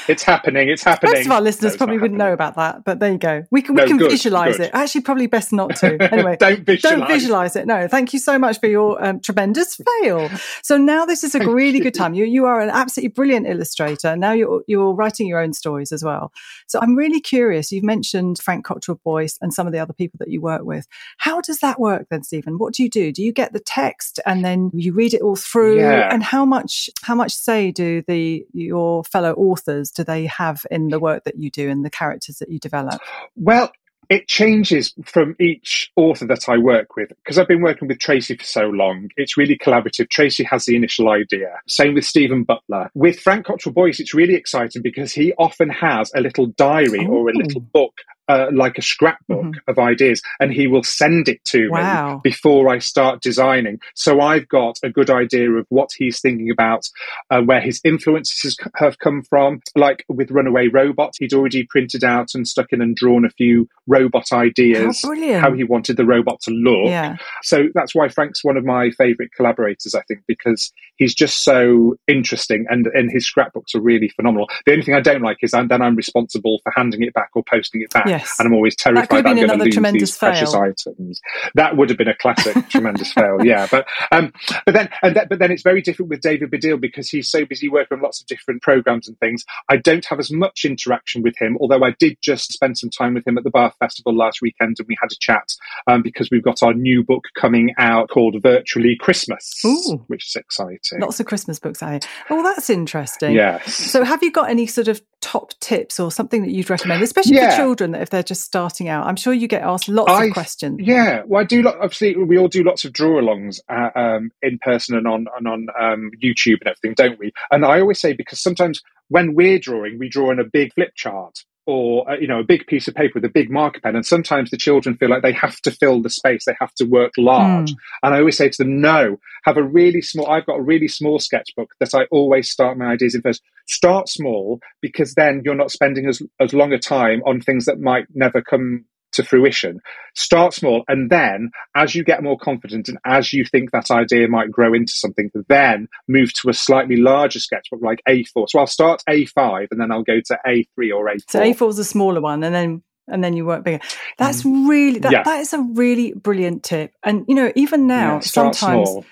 It's 0.07 0.23
happening. 0.23 0.69
It's 0.69 0.85
happening. 0.85 1.15
Most 1.15 1.27
of 1.27 1.33
our 1.33 1.41
listeners 1.41 1.73
it's 1.73 1.79
probably 1.79 1.97
wouldn't 1.99 2.19
know 2.19 2.33
about 2.33 2.57
that, 2.57 2.85
but 2.85 3.01
there 3.01 3.11
you 3.13 3.19
go. 3.19 3.45
We 3.51 3.63
can, 3.63 3.75
we 3.75 3.81
No, 3.83 3.87
can 3.89 3.97
good, 3.97 4.11
visualize 4.11 4.59
good. 4.59 4.67
it. 4.67 4.71
Actually, 4.75 5.01
probably 5.01 5.27
best 5.27 5.53
not 5.53 5.75
to. 5.77 5.97
Anyway, 6.15 6.37
don't 6.39 6.61
visualize. 6.65 6.99
don't 6.99 7.09
visualize 7.09 7.57
it. 7.57 7.67
No, 7.67 7.89
thank 7.89 8.13
you 8.13 8.19
so 8.19 8.39
much 8.39 8.61
for 8.61 8.67
your 8.67 9.03
um, 9.03 9.21
tremendous 9.21 9.77
fail. 10.03 10.29
So 10.63 10.77
now 10.77 11.07
this 11.07 11.25
is 11.25 11.35
a 11.35 11.49
really 11.49 11.81
good 11.81 11.95
time. 11.95 12.13
You 12.15 12.25
you 12.27 12.45
are 12.45 12.61
an 12.61 12.69
absolutely 12.75 13.09
brilliant 13.09 13.47
illustrator. 13.47 14.17
Now 14.17 14.33
you're 14.33 14.63
you're 14.67 14.95
writing 14.95 15.27
your 15.27 15.39
own 15.39 15.53
stories 15.53 15.93
as 15.93 16.03
well. 16.03 16.33
So 16.67 16.79
I'm 16.81 16.97
really 16.97 17.21
curious. 17.21 17.73
You've 17.73 17.85
mentioned 17.85 18.39
Frank 18.39 18.65
Cottrell 18.65 19.01
Boyce 19.05 19.39
and 19.41 19.53
some 19.53 19.67
of 19.67 19.73
the 19.73 19.79
other 19.79 19.93
people 19.93 20.19
that 20.19 20.29
you 20.29 20.41
work 20.41 20.63
with. 20.65 20.87
How 21.19 21.41
does 21.41 21.59
that 21.61 21.81
work 21.81 22.07
then, 22.11 22.23
Stephen? 22.23 22.59
What 22.59 22.75
do 22.75 22.83
you 22.83 22.91
do? 22.91 23.13
Do 23.13 23.23
you 23.23 23.33
get 23.33 23.53
the 23.53 23.61
text 23.61 24.21
and 24.27 24.45
then 24.45 24.71
you 24.75 24.93
read 24.93 25.15
it 25.15 25.23
all 25.23 25.37
through? 25.37 25.79
Yeah. 25.79 26.13
And 26.13 26.23
how 26.23 26.45
much 26.45 26.91
how 27.03 27.15
much 27.15 27.33
say 27.33 27.71
do 27.71 28.03
the 28.07 28.47
your 28.53 29.05
fellow 29.05 29.33
authors 29.35 29.91
do 29.91 30.05
they 30.05 30.27
have 30.27 30.67
in 30.71 30.89
the 30.89 30.99
work 30.99 31.25
that 31.25 31.39
you 31.39 31.51
do 31.51 31.69
and 31.71 31.85
the 31.85 31.91
characters 31.91 32.39
that 32.39 32.51
you 32.51 32.59
develop? 32.59 33.01
Well, 33.37 33.73
it 34.11 34.29
changes 34.29 34.95
from 35.05 35.37
each 35.41 35.91
author 35.97 36.27
that 36.27 36.49
I 36.49 36.59
work 36.59 36.97
with 36.97 37.09
because 37.09 37.39
I've 37.39 37.49
been 37.49 37.63
working 37.63 37.89
with 37.89 37.99
Tracy 37.99 38.37
for 38.37 38.45
so 38.45 38.63
long. 38.69 39.09
It's 39.17 39.37
really 39.37 39.57
collaborative. 39.59 40.11
Tracy 40.11 40.45
has 40.45 40.65
the 40.67 40.77
initial 40.77 41.09
idea. 41.11 41.59
Same 41.69 41.95
with 41.95 42.05
Steven 42.05 42.45
Butler. 42.45 42.91
With 42.95 43.21
Frank 43.21 43.47
Cottrell 43.47 43.73
Boyce, 43.73 44.01
it's 44.01 44.15
really 44.15 44.35
exciting 44.35 44.83
because 44.83 45.13
he 45.13 45.33
often 45.39 45.71
has 45.71 46.11
a 46.15 46.21
little 46.21 46.47
diary 46.47 47.07
or 47.07 47.29
a 47.29 47.33
Oh. 47.35 47.39
little 47.39 47.61
book. 47.61 48.01
Uh, 48.27 48.47
like 48.55 48.79
a 48.79 48.83
scrapbook 48.83 49.45
Mhm. 49.45 49.55
of 49.69 49.79
ideas, 49.79 50.23
and 50.41 50.51
he 50.51 50.67
will 50.67 50.83
send 50.83 51.29
it 51.29 51.45
to 51.45 51.69
Wow. 51.69 52.15
me 52.15 52.21
before 52.25 52.71
I 52.73 52.79
start 52.79 53.21
designing. 53.21 53.79
So 53.95 54.19
I've 54.23 54.49
got 54.49 54.79
a 54.83 54.89
good 54.89 55.11
idea 55.11 55.51
of 55.53 55.67
what 55.69 55.91
he's 55.95 56.23
thinking 56.23 56.51
about, 56.51 56.89
uh, 57.31 57.43
where 57.43 57.61
his 57.61 57.83
influences 57.85 58.57
have 58.77 58.99
come 58.99 59.21
from. 59.25 59.61
Like 59.77 60.07
with 60.09 60.31
Runaway 60.31 60.69
Robot, 60.69 61.13
he'd 61.19 61.35
already 61.35 61.65
printed 61.65 62.03
out 62.03 62.35
and 62.35 62.49
stuck 62.49 62.73
in 62.73 62.81
and 62.81 62.97
drawn 62.97 63.27
a 63.27 63.31
few 63.31 63.69
robot 63.87 64.33
ideas, 64.33 65.03
How 65.03 65.15
how 65.41 65.53
he 65.53 65.65
wanted 65.65 65.99
the 65.99 66.07
robot 66.07 66.41
to 66.45 66.51
look. 66.51 66.87
Yeah. 66.87 67.17
So 67.43 67.69
that's 67.75 67.95
why 67.95 68.09
Frank's 68.09 68.43
one 68.43 68.57
of 68.57 68.65
my 68.65 68.89
favourite 68.93 69.33
collaborators, 69.37 69.95
I 69.95 70.01
think, 70.09 70.21
because 70.27 70.73
he's 70.97 71.15
just 71.15 71.45
so 71.45 71.97
interesting 72.09 72.65
and, 72.71 72.87
and 72.87 73.11
his 73.11 73.27
scrapbooks 73.27 73.75
are 73.75 73.81
really 73.83 74.09
phenomenal. 74.09 74.49
The 74.65 74.73
only 74.73 74.85
thing 74.85 74.95
I 74.95 75.01
don't 75.01 75.21
like 75.21 75.39
is 75.43 75.53
I'm, 75.53 75.69
then 75.69 75.83
I'm 75.83 75.95
responsible 75.97 76.61
for 76.63 76.73
handing 76.75 77.03
it 77.03 77.13
back 77.13 77.29
or 77.35 77.43
posting 77.45 77.83
it 77.83 77.91
back. 77.91 78.07
Yes. 78.19 78.39
And 78.39 78.47
I'm 78.47 78.55
always 78.55 78.77
terrified 78.77 79.09
that 79.09 79.27
I'm 79.27 79.37
going 79.37 79.49
to 79.49 79.81
lose 79.81 79.93
these 79.93 80.19
precious 80.19 80.55
items. 80.55 81.21
That 81.55 81.77
would 81.77 81.89
have 81.89 81.99
been 81.99 82.09
a 82.09 82.17
classic 82.17 82.69
tremendous 82.69 83.13
fail, 83.13 83.45
yeah. 83.45 83.67
But 83.71 83.87
um, 84.13 84.33
but 84.65 84.75
then 84.75 84.89
and 85.03 85.17
that, 85.17 85.29
but 85.29 85.39
then 85.39 85.51
it's 85.51 85.63
very 85.63 85.83
different 85.83 86.11
with 86.11 86.21
David 86.21 86.51
Baddiel 86.51 86.81
because 86.81 87.09
he's 87.09 87.29
so 87.29 87.45
busy 87.45 87.69
working 87.69 87.99
on 87.99 88.03
lots 88.03 88.21
of 88.21 88.27
different 88.27 88.63
programs 88.63 89.09
and 89.09 89.19
things. 89.19 89.45
I 89.69 89.77
don't 89.77 90.05
have 90.07 90.21
as 90.21 90.31
much 90.31 90.65
interaction 90.65 91.23
with 91.23 91.37
him, 91.41 91.57
although 91.61 91.83
I 91.83 91.91
did 91.99 92.17
just 92.23 92.53
spend 92.53 92.79
some 92.79 92.91
time 92.91 93.15
with 93.15 93.27
him 93.27 93.37
at 93.37 93.45
the 93.45 93.51
Bath 93.51 93.75
Festival 93.79 94.15
last 94.15 94.41
weekend, 94.41 94.77
and 94.79 94.89
we 94.89 94.97
had 95.01 95.11
a 95.11 95.17
chat 95.21 95.55
um, 95.87 96.03
because 96.03 96.29
we've 96.31 96.45
got 96.45 96.63
our 96.63 96.75
new 96.75 97.03
book 97.03 97.25
coming 97.37 97.75
out 97.79 98.11
called 98.11 98.37
Virtually 98.43 98.97
Christmas, 98.97 99.61
Ooh. 99.65 100.05
which 100.07 100.29
is 100.29 100.37
exciting. 100.37 101.01
Lots 101.01 101.21
of 101.21 101.27
Christmas 101.27 101.59
books 101.59 101.83
out. 101.83 102.07
Oh, 102.31 102.43
that's 102.43 102.71
interesting. 102.71 103.35
Yes. 103.35 103.75
So, 103.75 104.05
have 104.05 104.23
you 104.23 104.31
got 104.31 104.51
any 104.51 104.67
sort 104.67 104.89
of 104.89 105.03
top 105.25 105.53
tips 105.61 105.99
or 105.99 106.13
something 106.13 106.43
that 106.43 106.51
you'd 106.51 106.69
recommend, 106.69 107.03
especially 107.03 107.37
Yeah. 107.37 107.51
for 107.51 107.57
children 107.57 107.93
that 107.93 108.03
if 108.03 108.11
they're 108.11 108.23
just 108.23 108.43
starting 108.43 108.89
out? 108.89 109.07
I'm 109.07 109.17
sure 109.17 109.33
you 109.33 109.49
get 109.49 109.63
asked 109.63 109.89
lots 109.89 110.13
I- 110.13 110.27
of 110.27 110.33
questions. 110.35 110.81
Yeah, 110.83 111.23
well, 111.27 111.41
I 111.41 111.45
do. 111.45 111.67
Obviously, 111.67 112.15
we 112.17 112.37
all 112.39 112.49
do 112.49 112.63
lots 112.63 112.85
of 112.85 112.93
draw-alongs 112.93 113.61
uh, 113.71 113.91
um, 113.99 114.31
in 114.43 114.59
person 114.59 114.97
and 114.97 115.07
on 115.09 115.27
and 115.37 115.49
on 115.49 115.67
um, 115.81 116.11
YouTube 116.23 116.61
and 116.61 116.69
everything, 116.69 116.95
don't 116.95 117.19
we? 117.19 117.33
And 117.51 117.65
I 117.65 117.81
always 117.81 117.99
say 117.99 118.13
because 118.13 118.39
sometimes 118.39 118.83
when 119.09 119.35
we're 119.35 119.59
drawing, 119.59 119.99
we 119.99 120.09
draw 120.09 120.31
in 120.31 120.39
a 120.39 120.45
big 120.45 120.75
flip 120.75 120.93
chart 120.95 121.45
or 121.67 122.11
uh, 122.11 122.17
you 122.19 122.27
know 122.27 122.41
a 122.41 122.45
big 122.45 122.67
piece 122.67 122.89
of 122.89 122.95
paper 122.95 123.13
with 123.15 123.25
a 123.25 123.29
big 123.31 123.51
marker 123.51 123.81
pen, 123.81 123.97
and 123.97 124.05
sometimes 124.05 124.51
the 124.51 124.57
children 124.59 124.97
feel 124.99 125.09
like 125.09 125.23
they 125.23 125.33
have 125.33 125.59
to 125.63 125.71
fill 125.71 126.03
the 126.03 126.11
space, 126.11 126.45
they 126.45 126.55
have 126.61 126.75
to 126.75 126.85
work 126.85 127.13
large. 127.17 127.71
And 128.03 128.15
I 128.15 128.19
always 128.19 128.37
say 128.37 128.51
to 128.51 128.59
them, 128.63 128.83
no, 128.83 129.19
have 129.45 129.57
a 129.57 129.63
really 129.63 130.03
small. 130.03 130.27
I've 130.31 130.45
got 130.45 130.59
a 130.59 130.63
really 130.63 130.89
small 130.89 131.19
sketchbook 131.19 131.71
that 131.81 131.95
I 131.95 132.05
always 132.11 132.51
start 132.51 132.77
my 132.77 132.87
ideas 132.93 133.15
in 133.15 133.23
first. 133.23 133.43
Start 133.67 134.09
small 134.09 134.61
because 134.83 135.15
then 135.15 135.43
you're 135.45 135.55
not 135.55 135.71
spending 135.71 136.07
as 136.07 136.23
as 136.41 136.53
long 136.53 136.73
a 136.73 136.79
time 136.79 137.23
on 137.27 137.41
things 137.41 137.65
that 137.65 137.81
might 137.81 138.07
never 138.15 138.43
come 138.43 138.85
to 139.13 139.23
fruition. 139.23 139.81
Start 140.15 140.53
small, 140.53 140.85
and 140.89 141.11
then 141.11 141.51
as 141.75 141.95
you 141.95 142.05
get 142.05 142.23
more 142.23 142.37
confident 142.37 142.89
and 142.89 142.99
as 143.05 143.33
you 143.33 143.45
think 143.45 143.71
that 143.71 143.91
idea 143.91 144.29
might 144.29 144.51
grow 144.51 144.75
into 144.75 144.93
something, 144.93 145.31
then 145.49 145.89
move 146.09 146.33
to 146.35 146.51
a 146.51 146.55
slightly 146.55 146.97
larger 146.97 147.41
sketchbook 147.41 147.81
like 147.83 148.03
A4. 148.09 148.49
So 148.49 148.59
I'll 148.59 148.67
start 148.67 149.03
A5 149.09 149.69
and 149.71 149.81
then 149.81 149.91
I'll 149.91 150.03
go 150.03 150.21
to 150.27 150.39
A3 150.47 150.95
or 150.95 151.07
A4. 151.07 151.31
So, 151.31 151.41
A4 151.41 151.71
is 151.71 151.79
a 151.79 151.85
smaller 151.85 152.21
one, 152.21 152.43
and 152.43 152.55
then 152.55 152.83
and 153.09 153.23
then 153.23 153.35
you 153.35 153.45
work 153.45 153.65
bigger. 153.65 153.81
That's 154.19 154.45
really 154.45 154.99
that. 155.01 155.13
Yeah. 155.13 155.23
that 155.23 155.41
is 155.41 155.53
a 155.53 155.61
really 155.61 156.13
brilliant 156.13 156.63
tip. 156.63 156.93
And 157.03 157.25
you 157.29 157.35
know, 157.35 157.53
even 157.55 157.87
now, 157.87 158.15
Yeah, 158.15 158.21
sometimes 158.21 158.89
small. 158.89 159.05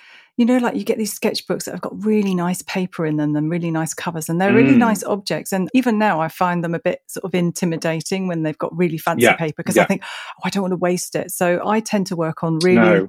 You 0.42 0.46
know, 0.46 0.58
like 0.58 0.74
you 0.74 0.82
get 0.82 0.98
these 0.98 1.16
sketchbooks 1.16 1.66
that 1.66 1.70
have 1.70 1.80
got 1.80 2.04
really 2.04 2.34
nice 2.34 2.62
paper 2.62 3.06
in 3.06 3.16
them 3.16 3.36
and 3.36 3.48
really 3.48 3.70
nice 3.70 3.94
covers, 3.94 4.28
and 4.28 4.40
they're 4.40 4.52
really 4.52 4.74
Mm. 4.74 4.78
nice 4.78 5.04
objects. 5.04 5.52
And 5.52 5.68
even 5.72 5.98
now, 5.98 6.20
I 6.20 6.26
find 6.26 6.64
them 6.64 6.74
a 6.74 6.80
bit 6.80 6.98
sort 7.06 7.22
of 7.22 7.32
intimidating 7.32 8.26
when 8.26 8.42
they've 8.42 8.58
got 8.58 8.76
really 8.76 8.98
fancy 8.98 9.22
Yeah, 9.22 9.36
paper 9.36 9.54
because 9.58 9.78
I 9.78 9.84
think, 9.84 10.02
oh, 10.02 10.40
I 10.42 10.50
don't 10.50 10.62
want 10.62 10.72
to 10.72 10.78
waste 10.78 11.14
it. 11.14 11.30
So 11.30 11.62
I 11.64 11.78
tend 11.78 12.08
to 12.08 12.16
work 12.16 12.42
on 12.42 12.58
really 12.58 12.74
No. 12.80 13.08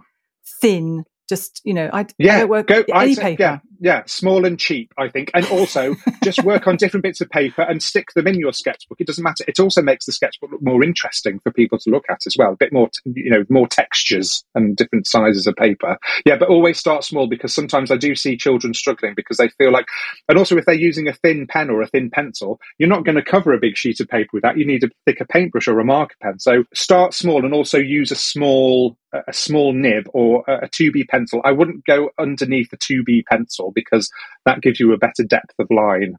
thin, 0.62 1.06
just 1.28 1.60
you 1.64 1.74
know, 1.74 1.90
I, 1.92 2.02
I 2.02 2.06
Yeah, 2.20 2.40
don't 2.42 2.50
work 2.50 2.68
go. 2.68 2.84
any 2.88 3.16
I'd 3.16 3.18
paper. 3.18 3.42
Yeah, 3.42 3.60
yeah, 3.84 4.04
small 4.06 4.46
and 4.46 4.58
cheap, 4.58 4.94
I 4.98 5.10
think, 5.10 5.30
and 5.34 5.46
also 5.48 5.96
just 6.24 6.42
work 6.44 6.68
on 6.68 6.78
different 6.78 7.04
bits 7.04 7.20
of 7.20 7.30
paper 7.30 7.64
and 7.64 7.84
stick 7.84 8.14
them 8.16 8.28
in 8.28 8.40
your 8.40 8.54
sketchbook. 8.54 9.02
It 9.02 9.08
doesn't 9.08 9.24
matter. 9.24 9.44
It 9.46 9.60
also 9.60 9.82
makes 9.82 10.06
the 10.06 10.14
sketchbook 10.14 10.52
look 10.52 10.62
more 10.62 10.84
interesting 10.84 11.40
for 11.40 11.52
people 11.52 11.78
to 11.80 11.90
look 11.90 12.06
at 12.10 12.26
as 12.26 12.38
well. 12.38 12.54
A 12.54 12.56
bit 12.56 12.72
more, 12.72 12.88
t- 12.88 13.12
you 13.14 13.30
know, 13.30 13.44
more 13.50 13.68
textures 13.68 14.46
and 14.56 14.78
different 14.78 15.06
sizes 15.06 15.48
of 15.48 15.56
paper. 15.58 15.98
Yeah, 16.26 16.38
but 16.38 16.48
always 16.48 16.80
start 16.80 17.04
small 17.04 17.28
because 17.28 17.54
sometimes 17.54 17.92
I 17.92 17.98
do 17.98 18.16
see 18.16 18.38
children 18.38 18.74
struggling 18.74 19.16
because 19.16 19.36
they 19.36 19.50
feel 19.50 19.72
like, 19.72 19.88
and 20.30 20.38
also 20.38 20.58
if 20.58 20.66
they're 20.66 20.76
using 20.76 21.10
a 21.10 21.14
thin 21.14 21.46
pen 21.46 21.70
or 21.70 21.82
a 21.82 21.88
thin 21.88 22.10
pencil, 22.10 22.62
you're 22.78 22.88
not 22.88 23.04
going 23.04 23.18
to 23.18 23.22
cover 23.22 23.54
a 23.54 23.60
big 23.60 23.76
sheet 23.76 24.00
of 24.00 24.08
paper 24.08 24.30
with 24.32 24.44
that. 24.44 24.58
You 24.58 24.66
need 24.66 24.86
a 24.86 24.90
thicker 25.06 25.26
paintbrush 25.26 25.68
or 25.68 25.82
a 25.82 25.86
marker 25.86 26.16
pen. 26.22 26.40
So 26.40 26.64
start 26.74 27.14
small 27.14 27.44
and 27.44 27.54
also 27.54 27.80
use 27.80 28.12
a 28.12 28.16
small 28.16 28.98
a 29.28 29.34
small 29.34 29.74
nib 29.74 30.08
or 30.14 30.44
a 30.48 30.54
a 30.64 30.70
2B 30.70 31.08
pencil. 31.10 31.42
I 31.44 31.52
wouldn't 31.52 31.86
go 31.86 32.10
underneath 32.18 32.72
a 32.74 32.78
2B 32.78 33.26
pencil 33.26 33.72
because 33.74 34.10
that 34.46 34.62
gives 34.62 34.80
you 34.80 34.94
a 34.94 34.98
better 34.98 35.24
depth 35.28 35.54
of 35.60 35.68
line 35.70 36.16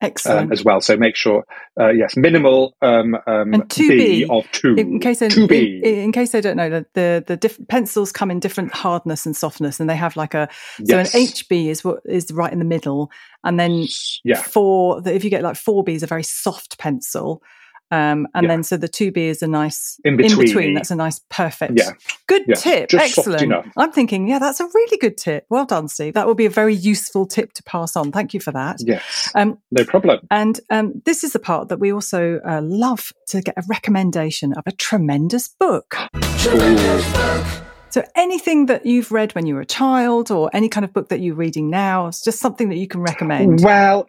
Excellent. 0.00 0.46
um, 0.46 0.52
as 0.52 0.62
well. 0.62 0.80
So 0.80 0.96
make 0.96 1.16
sure, 1.16 1.44
uh, 1.80 1.88
yes, 1.88 2.16
minimal 2.16 2.72
um, 2.82 3.16
um, 3.26 3.52
And 3.52 3.68
2B, 3.68 3.88
B 3.88 4.26
of 4.30 4.48
two. 4.52 4.76
in, 4.76 5.00
case 5.00 5.18
they, 5.18 5.28
2B. 5.28 5.82
in, 5.82 5.94
in 5.98 6.12
case 6.12 6.30
they 6.30 6.40
don't 6.40 6.56
know, 6.56 6.70
the 6.70 6.86
the, 6.94 7.24
the 7.26 7.36
diff- 7.36 7.58
pencils 7.68 8.12
come 8.12 8.30
in 8.30 8.38
different 8.38 8.72
hardness 8.72 9.26
and 9.26 9.36
softness, 9.36 9.80
and 9.80 9.90
they 9.90 9.96
have 9.96 10.14
like 10.16 10.34
a 10.34 10.48
yes. 10.78 11.10
so 11.10 11.18
an 11.18 11.26
HB 11.26 11.66
is 11.66 11.82
what 11.82 11.98
is 12.04 12.30
right 12.32 12.52
in 12.52 12.60
the 12.60 12.64
middle, 12.64 13.10
and 13.42 13.58
then 13.58 13.86
Yeah. 14.22 14.40
four. 14.40 15.00
The, 15.00 15.12
if 15.12 15.24
you 15.24 15.30
get 15.30 15.42
like 15.42 15.56
four 15.56 15.82
B 15.82 15.94
is 15.94 16.04
a 16.04 16.06
very 16.06 16.22
soft 16.22 16.78
pencil, 16.78 17.42
Um, 17.90 18.26
and 18.34 18.44
Yeah. 18.44 18.48
then 18.48 18.62
so 18.62 18.76
the 18.76 18.88
two 18.88 19.10
be 19.10 19.28
is 19.28 19.42
a 19.42 19.46
nice 19.46 19.98
In 20.04 20.16
between. 20.16 20.74
That's 20.74 20.90
a 20.90 20.96
nice 20.96 21.20
perfect. 21.30 21.72
Yeah. 21.76 21.92
Good 22.26 22.42
Yeah. 22.46 22.54
tip. 22.56 22.90
Just 22.90 23.14
soft 23.14 23.28
Excellent. 23.28 23.42
enough. 23.44 23.66
I'm 23.76 23.92
thinking, 23.92 24.28
yeah, 24.28 24.38
that's 24.38 24.60
a 24.60 24.66
really 24.66 24.98
good 24.98 25.16
tip. 25.16 25.46
Well 25.48 25.64
done, 25.64 25.88
Steve. 25.88 26.14
That 26.14 26.26
will 26.26 26.34
be 26.34 26.46
a 26.46 26.50
very 26.50 26.74
useful 26.74 27.26
tip 27.26 27.52
to 27.54 27.62
pass 27.62 27.96
on. 27.96 28.12
Thank 28.12 28.34
you 28.34 28.40
for 28.40 28.52
that. 28.52 28.76
Yes, 28.80 29.30
Um, 29.34 29.58
no 29.70 29.84
problem. 29.84 30.20
and 30.30 30.60
um, 30.70 31.00
this 31.06 31.24
is 31.24 31.32
the 31.32 31.38
part 31.38 31.68
that 31.68 31.78
we 31.80 31.92
also 31.92 32.40
uh, 32.46 32.60
love 32.62 33.12
to 33.28 33.40
get 33.40 33.54
a 33.56 33.62
recommendation 33.68 34.52
of 34.52 34.64
a 34.66 34.72
tremendous 34.72 35.48
book. 35.48 35.96
So 37.90 38.02
anything 38.14 38.66
that 38.66 38.84
you've 38.84 39.10
read 39.10 39.34
when 39.34 39.46
you 39.46 39.54
were 39.54 39.62
a 39.62 39.66
child 39.66 40.30
or 40.30 40.50
any 40.52 40.68
kind 40.68 40.84
of 40.84 40.92
book 40.92 41.08
that 41.08 41.20
you're 41.20 41.34
reading 41.34 41.70
now, 41.70 42.06
it's 42.08 42.22
just 42.22 42.38
something 42.38 42.68
that 42.68 42.76
you 42.76 42.86
can 42.86 43.00
recommend. 43.00 43.60
Well, 43.62 44.06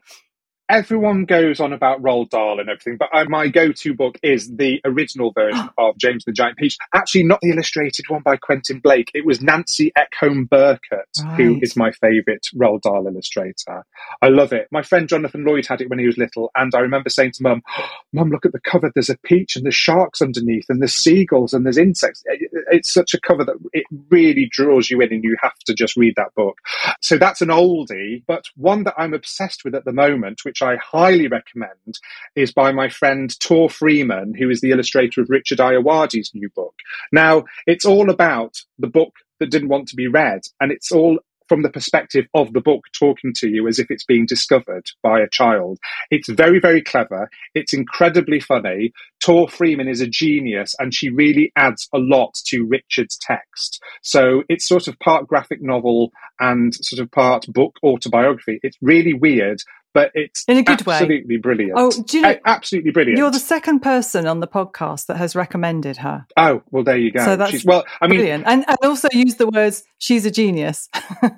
everyone 0.69 1.25
goes 1.25 1.60
on 1.60 1.73
about 1.73 2.01
Roald 2.01 2.29
Dahl 2.29 2.60
and 2.60 2.69
everything, 2.69 2.97
but 2.97 3.10
uh, 3.12 3.25
my 3.27 3.47
go-to 3.47 3.93
book 3.93 4.17
is 4.21 4.55
the 4.55 4.79
original 4.86 5.32
version 5.32 5.69
of 5.77 5.97
James 5.97 6.23
the 6.25 6.32
Giant 6.32 6.58
Peach. 6.58 6.77
Actually, 6.93 7.23
not 7.23 7.41
the 7.41 7.49
illustrated 7.49 8.05
one 8.08 8.21
by 8.21 8.38
Quentin 8.38 8.79
Blake. 8.79 9.12
It 9.13 9.25
was 9.25 9.41
Nancy 9.41 9.91
Ekholm 9.97 10.47
Burkert, 10.47 11.36
who 11.38 11.53
Right. 11.55 11.63
is 11.63 11.75
my 11.75 11.91
favourite 11.91 12.45
Roald 12.55 12.82
Dahl 12.82 13.08
illustrator. 13.08 13.84
I 14.21 14.29
love 14.29 14.53
it. 14.53 14.67
My 14.71 14.84
friend 14.84 15.10
Jonathan 15.10 15.43
Lloyd 15.43 15.65
had 15.65 15.82
it 15.82 15.89
when 15.89 15.99
he 15.99 16.05
was 16.05 16.17
little, 16.17 16.51
and 16.55 16.73
I 16.75 16.79
remember 16.79 17.10
saying 17.10 17.32
to 17.36 17.43
Mum, 17.43 17.62
"Mum, 18.13 18.29
look 18.29 18.45
at 18.45 18.51
the 18.51 18.60
cover. 18.60 18.91
There's 18.93 19.10
a 19.10 19.17
peach 19.17 19.55
and 19.55 19.65
there's 19.65 19.75
sharks 19.75 20.21
underneath, 20.21 20.65
and 20.69 20.82
there's 20.82 20.93
seagulls 20.95 21.53
and 21.53 21.65
there's 21.65 21.77
insects. 21.77 22.21
It- 22.25 22.49
It's 22.71 22.93
such 22.93 23.15
a 23.15 23.19
cover 23.19 23.43
that 23.45 23.55
it 23.73 23.86
really 24.10 24.47
draws 24.51 24.91
you 24.91 25.01
in, 25.01 25.12
and 25.12 25.23
you 25.23 25.36
have 25.41 25.58
to 25.65 25.73
just 25.73 25.97
read 25.97 26.13
that 26.17 26.34
book." 26.36 26.58
So 27.01 27.17
that's 27.17 27.41
an 27.41 27.47
oldie, 27.49 28.23
but 28.27 28.45
one 28.55 28.84
that 28.84 28.93
I'm 28.97 29.13
obsessed 29.15 29.63
with 29.65 29.73
at 29.73 29.86
the 29.86 29.91
moment, 29.93 30.41
which 30.45 30.59
I 30.62 30.78
highly 30.78 31.28
recommend, 31.28 32.00
is 32.36 32.52
by 32.52 32.72
my 32.72 32.89
friend 32.89 33.38
Tor 33.39 33.69
Freeman, 33.69 34.34
who 34.34 34.50
is 34.50 34.62
the 34.62 34.72
illustrator 34.72 35.22
of 35.22 35.30
Richard 35.30 35.60
Ayoade's 35.60 36.34
new 36.34 36.50
book. 36.50 36.76
Now, 37.12 37.45
it's 37.65 37.86
all 37.86 38.10
about 38.10 38.58
the 38.78 38.88
book 38.88 39.13
that 39.39 39.52
didn't 39.52 39.69
want 39.69 39.88
to 39.89 39.95
be 39.95 40.08
read, 40.08 40.41
and 40.60 40.72
it's 40.72 40.91
all 40.91 41.19
from 41.50 41.63
the 41.63 41.69
perspective 41.69 42.28
of 42.36 42.54
the 42.54 42.62
book 42.62 42.86
talking 42.93 43.34
to 43.34 43.50
you 43.50 43.67
as 43.67 43.80
if 43.80 43.88
it's 43.89 44.06
being 44.06 44.26
discovered 44.28 44.86
by 45.02 45.19
a 45.19 45.28
child. 45.28 45.80
It's 46.12 46.30
very, 46.30 46.60
very 46.60 46.82
clever. 46.82 47.30
It's 47.56 47.74
incredibly 47.74 48.39
funny. 48.39 48.93
Tor 49.19 49.50
Freeman 49.50 49.89
is 49.89 50.00
a 50.00 50.08
genius 50.08 50.76
and 50.80 50.93
she 50.93 51.10
really 51.10 51.52
adds 51.56 51.89
a 51.91 51.98
lot 51.98 52.36
to 52.45 52.65
Richard's 52.65 53.17
text. 53.17 53.82
So 54.04 54.43
it's 54.48 54.67
sort 54.67 54.88
of 54.88 55.00
part 55.00 55.28
graphic 55.28 55.62
novel 55.62 56.12
and 56.39 56.74
sort 56.74 57.02
of 57.02 57.12
part 57.12 57.48
book 57.48 57.78
autobiography. 57.84 58.60
It's 58.62 58.78
really 58.82 59.13
weird, 59.13 59.60
but 59.93 60.12
it's 60.13 60.43
In 60.47 60.58
a 60.58 60.63
good 60.63 60.86
way. 60.86 60.95
absolutely 60.95 61.38
brilliant. 61.38 61.73
Oh, 61.75 61.91
do 61.91 62.17
you 62.17 62.23
know, 62.23 62.30
A- 62.32 62.39
absolutely 62.49 62.91
brilliant. 62.91 63.17
you're 63.17 63.32
the 63.32 63.39
second 63.39 63.80
person 63.80 64.28
on 64.28 64.39
the 64.39 64.47
podcast 64.47 65.08
that 65.08 65.17
has 65.17 65.36
recommended 65.36 65.97
her. 65.97 66.25
oh, 66.38 66.62
well, 66.71 66.84
there 66.84 66.97
you 66.97 67.12
go. 67.12 67.23
So 67.25 67.36
that's 67.36 67.52
She's, 67.52 67.65
well, 67.65 67.84
I 68.02 68.08
mean, 68.08 68.19
Brilliant. 68.19 68.43
And, 68.47 68.65
and 68.67 68.78
also 68.84 69.08
use 69.12 69.36
the 69.36 69.47
words, 69.47 69.84
she's 69.97 70.25
a 70.25 70.32
genius. 70.32 70.89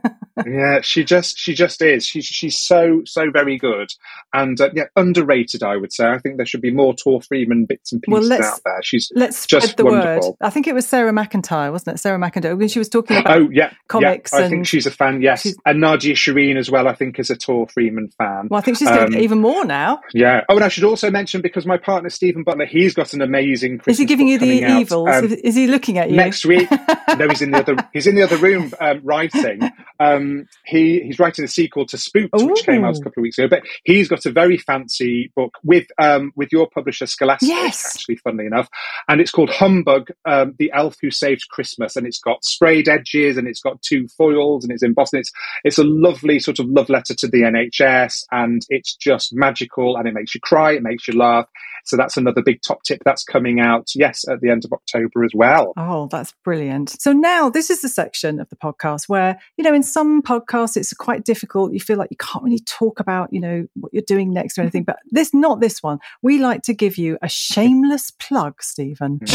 yeah, 0.45 0.81
she 0.81 1.03
just 1.03 1.37
she 1.37 1.53
just 1.53 1.81
is. 1.81 2.05
She's 2.05 2.25
she's 2.25 2.55
so 2.57 3.01
so 3.05 3.29
very 3.31 3.57
good 3.57 3.91
and 4.33 4.59
uh, 4.59 4.69
yeah, 4.73 4.85
underrated. 4.95 5.63
I 5.63 5.77
would 5.77 5.91
say. 5.93 6.07
I 6.07 6.17
think 6.19 6.37
there 6.37 6.45
should 6.45 6.61
be 6.61 6.71
more 6.71 6.93
Tor 6.95 7.21
Freeman 7.21 7.65
bits 7.65 7.91
and 7.91 8.03
Well, 8.07 8.21
pieces 8.21 8.29
let's- 8.29 8.47
out 8.47 8.59
there. 8.65 8.79
She's 8.83 9.11
Let's 9.15 9.37
spread 9.37 9.61
Just 9.61 9.77
the 9.77 9.85
wonderful. 9.85 10.31
word. 10.31 10.37
I 10.41 10.49
think 10.49 10.67
it 10.67 10.73
was 10.73 10.87
Sarah 10.87 11.11
McIntyre, 11.11 11.71
wasn't 11.71 11.95
it? 11.95 11.99
Sarah 11.99 12.17
McIntyre, 12.19 12.57
when 12.57 12.67
she 12.67 12.79
was 12.79 12.89
talking 12.89 13.17
about 13.17 13.35
oh 13.37 13.49
yeah, 13.51 13.71
comics 13.87 14.31
Yeah, 14.33 14.39
I 14.39 14.41
and 14.43 14.51
think 14.51 14.67
she's 14.67 14.85
a 14.85 14.91
fan. 14.91 15.21
Yes, 15.21 15.47
and 15.65 15.79
Nadia 15.81 16.13
Shireen 16.15 16.57
as 16.57 16.69
well. 16.71 16.87
I 16.87 16.93
think 16.95 17.19
is 17.19 17.29
a 17.29 17.35
Tor 17.35 17.67
Freeman 17.67 18.09
fan. 18.17 18.47
Well, 18.49 18.57
I 18.57 18.61
think 18.61 18.77
she's 18.77 18.87
Um, 18.87 19.15
even 19.15 19.39
more 19.39 19.65
now. 19.65 20.01
Yeah. 20.13 20.41
Oh, 20.49 20.55
and 20.55 20.63
I 20.63 20.67
should 20.69 20.83
also 20.83 21.09
mention 21.11 21.41
because 21.41 21.65
my 21.65 21.77
partner 21.77 22.09
Steven 22.09 22.43
Butler, 22.43 22.65
he's 22.65 22.93
got 22.93 23.13
an 23.13 23.21
amazing. 23.21 23.77
Christmas 23.79 23.95
Is 23.95 23.99
he 23.99 24.05
giving 24.05 24.27
you 24.27 24.37
the 24.39 24.63
out, 24.65 24.81
evils? 24.81 25.09
um, 25.09 25.25
is, 25.25 25.31
is 25.33 25.55
he 25.55 25.67
looking 25.67 25.97
at 25.97 26.09
you? 26.09 26.15
next 26.17 26.45
week. 26.45 26.69
no, 27.17 27.27
he's 27.29 27.41
in 27.41 27.51
the 27.51 27.57
other. 27.59 27.75
He's 27.93 28.07
in 28.07 28.15
the 28.15 28.23
other 28.23 28.37
room 28.37 28.73
um, 28.79 29.01
writing. 29.03 29.61
Um, 29.99 30.20
he 30.65 31.01
he's 31.01 31.19
writing 31.19 31.45
a 31.45 31.47
sequel 31.47 31.85
to 31.87 31.97
Spooked, 31.97 32.33
which 32.33 32.65
came 32.65 32.83
out 32.83 32.97
a 32.97 32.99
couple 32.99 33.21
of 33.21 33.23
weeks 33.23 33.37
ago. 33.37 33.47
But 33.47 33.63
he's 33.83 34.07
got 34.07 34.25
a 34.25 34.31
very 34.31 34.57
fancy 34.57 35.31
book 35.35 35.57
with 35.63 35.87
um, 35.97 36.31
with 36.35 36.51
your 36.51 36.67
publisher 36.69 37.05
Scholastic. 37.05 37.49
Yes. 37.49 37.95
actually, 37.95 38.17
funnily 38.17 38.45
enough, 38.45 38.69
and 39.07 39.21
it's 39.21 39.31
called 39.31 39.49
Humbug: 39.49 40.09
um, 40.25 40.55
The 40.57 40.71
Elf 40.73 40.97
Who 41.01 41.11
Saved 41.11 41.47
Christmas, 41.49 41.95
and 41.95 42.07
it's 42.07 42.19
got 42.19 42.43
sprayed 42.45 42.87
edges 42.87 43.37
and 43.37 43.47
it's 43.47 43.61
got 43.61 43.81
two 43.81 44.07
foils 44.07 44.63
and 44.63 44.71
it's 44.71 44.83
embossed. 44.83 45.13
And 45.13 45.21
it's 45.21 45.31
it's 45.63 45.77
a 45.77 45.83
lovely 45.83 46.39
sort 46.39 46.59
of 46.59 46.67
love 46.67 46.89
letter 46.89 47.13
to 47.15 47.27
the 47.27 47.41
NHS, 47.41 48.25
and 48.31 48.61
it's 48.69 48.95
just 48.95 49.33
magical, 49.33 49.97
and 49.97 50.07
it 50.07 50.13
makes 50.13 50.35
you 50.35 50.41
cry, 50.41 50.73
it 50.73 50.83
makes 50.83 51.07
you 51.07 51.17
laugh. 51.17 51.47
So 51.85 51.97
that's 51.97 52.17
another 52.17 52.41
big 52.41 52.61
top 52.61 52.83
tip 52.83 53.01
that's 53.05 53.23
coming 53.23 53.59
out. 53.59 53.91
Yes, 53.95 54.27
at 54.27 54.41
the 54.41 54.49
end 54.49 54.65
of 54.65 54.73
October 54.73 55.23
as 55.23 55.31
well. 55.33 55.73
Oh, 55.77 56.07
that's 56.07 56.33
brilliant. 56.43 56.89
So 57.01 57.13
now 57.13 57.49
this 57.49 57.69
is 57.69 57.81
the 57.81 57.89
section 57.89 58.39
of 58.39 58.49
the 58.49 58.55
podcast 58.55 59.09
where, 59.09 59.39
you 59.57 59.63
know, 59.63 59.73
in 59.73 59.83
some 59.83 60.21
podcasts 60.21 60.77
it's 60.77 60.93
quite 60.93 61.25
difficult. 61.25 61.73
You 61.73 61.79
feel 61.79 61.97
like 61.97 62.11
you 62.11 62.17
can't 62.17 62.43
really 62.43 62.59
talk 62.59 62.99
about, 62.99 63.31
you 63.33 63.39
know, 63.39 63.67
what 63.75 63.93
you're 63.93 64.03
doing 64.07 64.33
next 64.33 64.57
or 64.57 64.61
anything. 64.61 64.85
But 64.91 64.97
this 65.11 65.33
not 65.33 65.61
this 65.61 65.83
one. 65.83 65.99
We 66.21 66.39
like 66.39 66.63
to 66.63 66.73
give 66.73 66.97
you 66.97 67.17
a 67.21 67.29
shameless 67.29 68.11
plug, 68.11 68.61
Steven. 68.63 69.19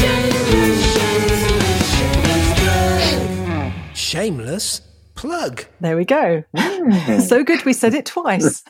Shameless 3.95 4.83
plug. 5.15 5.65
There 5.81 5.97
we 5.97 6.05
go. 6.05 6.45
Hmm. 6.57 7.21
so 7.27 7.43
good 7.43 7.65
we 7.65 7.73
said 7.73 7.95
it 7.95 8.07
twice. 8.07 8.63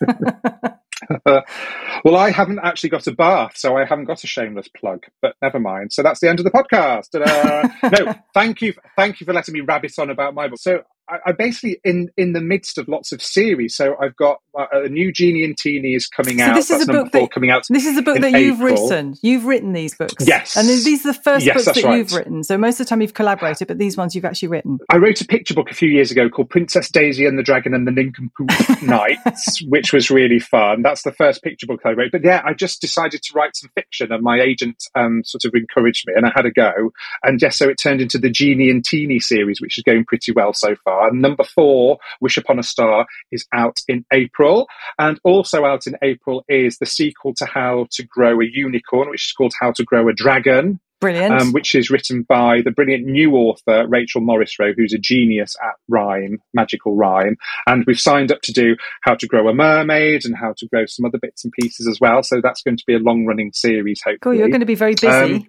well, 1.24 2.16
I 2.16 2.30
haven't 2.30 2.60
actually 2.62 2.90
got 2.90 3.06
a 3.06 3.12
bath, 3.12 3.56
so 3.56 3.76
I 3.76 3.84
haven't 3.84 4.06
got 4.06 4.24
a 4.24 4.26
shameless 4.26 4.68
plug. 4.68 5.04
But 5.20 5.36
never 5.42 5.60
mind. 5.60 5.92
So 5.92 6.02
that's 6.02 6.20
the 6.20 6.28
end 6.28 6.40
of 6.40 6.44
the 6.44 6.50
podcast. 6.50 7.14
No, 7.86 8.14
thank 8.34 8.62
you, 8.62 8.74
thank 8.96 9.20
you 9.20 9.26
for 9.26 9.32
letting 9.32 9.54
me 9.54 9.60
rabbit 9.60 9.92
on 9.98 10.10
about 10.10 10.34
my 10.34 10.48
book. 10.48 10.58
So 10.58 10.82
I, 11.08 11.18
I 11.26 11.32
basically 11.32 11.80
in 11.84 12.10
in 12.16 12.32
the 12.32 12.40
midst 12.40 12.78
of 12.78 12.88
lots 12.88 13.12
of 13.12 13.22
series. 13.22 13.74
So 13.74 13.96
I've 14.00 14.16
got 14.16 14.40
uh, 14.58 14.66
a 14.72 14.88
new 14.88 15.12
Genie 15.12 15.44
and 15.44 15.56
Teeny 15.56 15.94
is 15.94 16.06
coming 16.06 16.38
So 16.38 16.44
out. 16.44 16.54
this 16.54 16.70
is 16.70 16.78
that's 16.78 16.88
a 16.88 16.92
number 16.92 17.04
book 17.04 17.12
four 17.12 17.20
that- 17.22 17.30
coming 17.32 17.50
out. 17.50 17.66
This 17.68 17.86
is 17.86 17.96
a 17.96 18.02
book 18.02 18.20
that 18.20 18.32
you've 18.32 18.60
April. 18.60 18.88
written. 18.88 19.14
You've 19.22 19.44
written 19.44 19.72
these 19.72 19.94
books. 19.94 20.26
Yes. 20.26 20.56
And 20.56 20.68
these 20.68 21.04
are 21.06 21.12
the 21.12 21.18
first 21.18 21.44
Yes, 21.44 21.64
books 21.64 21.80
that 21.80 21.96
you've 21.96 22.12
written. 22.12 22.42
So 22.44 22.56
most 22.58 22.80
of 22.80 22.86
the 22.86 22.88
time 22.90 23.00
you've 23.02 23.14
collaborated, 23.14 23.68
but 23.68 23.78
these 23.78 23.96
ones 23.96 24.14
you've 24.14 24.24
actually 24.24 24.48
written. 24.48 24.78
I 24.88 24.96
wrote 24.96 25.20
a 25.20 25.26
picture 25.26 25.54
book 25.54 25.70
a 25.70 25.74
few 25.74 25.88
years 25.88 26.10
ago 26.10 26.28
called 26.28 26.50
Princess 26.50 26.90
Daisy 26.90 27.26
and 27.26 27.38
the 27.38 27.42
Dragon 27.42 27.74
and 27.74 27.86
the 27.86 27.92
Nincompoop 27.92 28.82
Knights, 28.82 29.62
which 29.68 29.92
was 29.92 30.10
really 30.10 30.38
fun. 30.38 30.82
That's 30.82 31.02
the 31.02 31.12
first 31.12 31.42
picture 31.42 31.66
book 31.66 31.80
I 31.84 31.90
wrote. 31.90 32.12
But 32.12 32.24
yeah, 32.24 32.42
I 32.44 32.54
just 32.54 32.80
decided 32.80 33.22
to 33.22 33.32
write 33.34 33.56
some 33.56 33.70
fiction, 33.74 34.12
and 34.12 34.22
my 34.22 34.40
agent 34.40 34.84
um, 34.94 35.22
sort 35.24 35.44
of 35.44 35.54
encouraged 35.54 36.06
me, 36.06 36.14
and 36.16 36.26
I 36.26 36.32
had 36.34 36.46
a 36.46 36.50
go. 36.50 36.92
And 37.22 37.40
yes, 37.40 37.56
so 37.56 37.68
it 37.68 37.76
turned 37.78 38.00
into 38.00 38.18
the 38.18 38.30
Genie 38.30 38.70
and 38.70 38.84
Teeny 38.84 39.20
series, 39.20 39.60
which 39.60 39.78
is 39.78 39.84
going 39.84 40.04
pretty 40.04 40.32
well 40.32 40.52
so 40.52 40.74
far. 40.84 40.95
And 41.04 41.22
number 41.22 41.44
four, 41.44 41.98
Wish 42.20 42.36
Upon 42.36 42.58
a 42.58 42.62
Star, 42.62 43.06
is 43.30 43.46
out 43.52 43.78
in 43.88 44.04
April. 44.12 44.68
And 44.98 45.18
also 45.24 45.64
out 45.64 45.86
in 45.86 45.96
April 46.02 46.44
is 46.48 46.78
the 46.78 46.86
sequel 46.86 47.34
to 47.34 47.46
How 47.46 47.86
to 47.92 48.04
Grow 48.04 48.40
a 48.40 48.44
Unicorn, 48.44 49.10
which 49.10 49.26
is 49.26 49.32
called 49.32 49.54
How 49.60 49.72
to 49.72 49.84
Grow 49.84 50.08
a 50.08 50.12
Dragon 50.12 50.80
Brilliant. 51.00 51.40
um, 51.40 51.52
which 51.52 51.74
is 51.74 51.90
written 51.90 52.22
by 52.22 52.62
the 52.62 52.70
brilliant 52.70 53.04
new 53.04 53.34
author 53.34 53.86
Rachel 53.86 54.22
Morrisroe, 54.22 54.72
who's 54.74 54.94
a 54.94 54.98
genius 54.98 55.54
at 55.62 55.74
rhyme, 55.88 56.40
magical 56.54 56.96
rhyme. 56.96 57.36
And 57.66 57.84
we've 57.86 58.00
signed 58.00 58.32
up 58.32 58.40
to 58.42 58.52
do 58.52 58.76
How 59.02 59.14
to 59.14 59.26
Grow 59.26 59.46
a 59.48 59.54
Mermaid 59.54 60.24
and 60.24 60.34
How 60.34 60.54
to 60.56 60.66
Grow 60.66 60.86
some 60.86 61.04
other 61.04 61.18
bits 61.18 61.44
and 61.44 61.52
pieces 61.52 61.86
as 61.86 62.00
well. 62.00 62.22
So 62.22 62.40
that's 62.40 62.62
going 62.62 62.78
to 62.78 62.84
be 62.86 62.94
a 62.94 62.98
long 62.98 63.26
running 63.26 63.52
series, 63.52 64.02
cool. 64.22 64.34
You're 64.34 64.48
going 64.48 64.60
to 64.60 64.66
be 64.66 64.74
very 64.74 64.94
busy. 64.94 65.08
Um, 65.08 65.46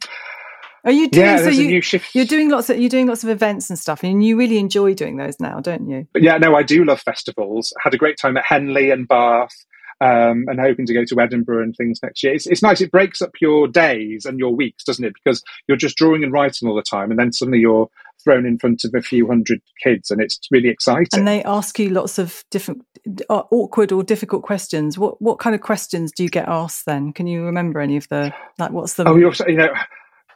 Are 0.84 0.92
you 0.92 1.10
doing 1.10 1.26
yeah, 1.26 1.38
so? 1.38 1.50
You, 1.50 1.68
new 1.68 1.82
shift. 1.82 2.14
you're 2.14 2.26
doing 2.26 2.50
lots 2.50 2.70
of 2.70 2.80
you're 2.80 2.90
doing 2.90 3.08
lots 3.08 3.24
of 3.24 3.30
events 3.30 3.70
and 3.70 3.78
stuff, 3.78 4.04
and 4.04 4.24
you 4.24 4.38
really 4.38 4.58
enjoy 4.58 4.94
doing 4.94 5.18
those 5.18 5.40
now, 5.40 5.60
don't 5.60 5.90
you? 5.90 6.08
But 6.14 6.24
yeah, 6.24 6.38
no, 6.38 6.56
I 6.56 6.64
do 6.64 6.86
love 6.86 7.02
festivals. 7.02 7.74
Had 7.82 7.94
a 7.94 7.98
great 7.98 8.18
time 8.18 8.38
at 8.38 8.46
Henley 8.46 8.92
and 8.92 9.08
Bath. 9.08 9.54
Um, 10.00 10.46
and 10.48 10.60
hoping 10.60 10.86
to 10.86 10.94
go 10.94 11.06
to 11.06 11.20
Edinburgh 11.20 11.64
and 11.64 11.76
things 11.76 12.02
next 12.04 12.22
year. 12.22 12.32
It's, 12.32 12.46
it's 12.46 12.62
nice. 12.62 12.82
It 12.82 12.92
breaks 12.92 13.20
up 13.20 13.32
your 13.42 13.68
days 13.68 14.28
and 14.28 14.38
your 14.38 14.56
weeks, 14.56 14.84
doesn't 14.84 15.04
it? 15.04 15.16
Because 15.16 15.42
you're 15.68 15.76
just 15.76 15.98
drawing 15.98 16.24
and 16.24 16.32
writing 16.32 16.70
all 16.70 16.76
the 16.76 16.84
time, 16.84 17.10
and 17.10 17.20
then 17.20 17.34
suddenly 17.34 17.58
you're 17.58 17.90
thrown 18.24 18.46
in 18.46 18.60
front 18.60 18.84
of 18.84 18.94
a 18.94 19.02
few 19.02 19.26
hundred 19.26 19.62
kids, 19.82 20.12
and 20.12 20.22
it's 20.22 20.40
really 20.52 20.70
exciting. 20.70 21.08
And 21.14 21.28
they 21.28 21.44
ask 21.44 21.80
you 21.80 21.90
lots 21.90 22.20
of 22.20 22.44
different 22.52 22.84
uh, 23.30 23.44
awkward 23.52 23.92
or 23.92 24.04
difficult 24.04 24.44
questions. 24.44 24.98
What 24.98 25.22
what 25.22 25.40
kind 25.40 25.56
of 25.56 25.62
questions 25.62 26.12
do 26.12 26.24
you 26.24 26.30
get 26.30 26.48
asked 26.48 26.86
then? 26.86 27.14
Can 27.14 27.28
you 27.28 27.44
remember 27.46 27.80
any 27.80 27.98
of 27.98 28.08
the 28.10 28.34
like? 28.60 28.72
What's 28.72 28.96
the 28.96 29.08
Oh, 29.08 29.16
you're 29.16 29.34
you 29.48 29.58
know, 29.58 29.74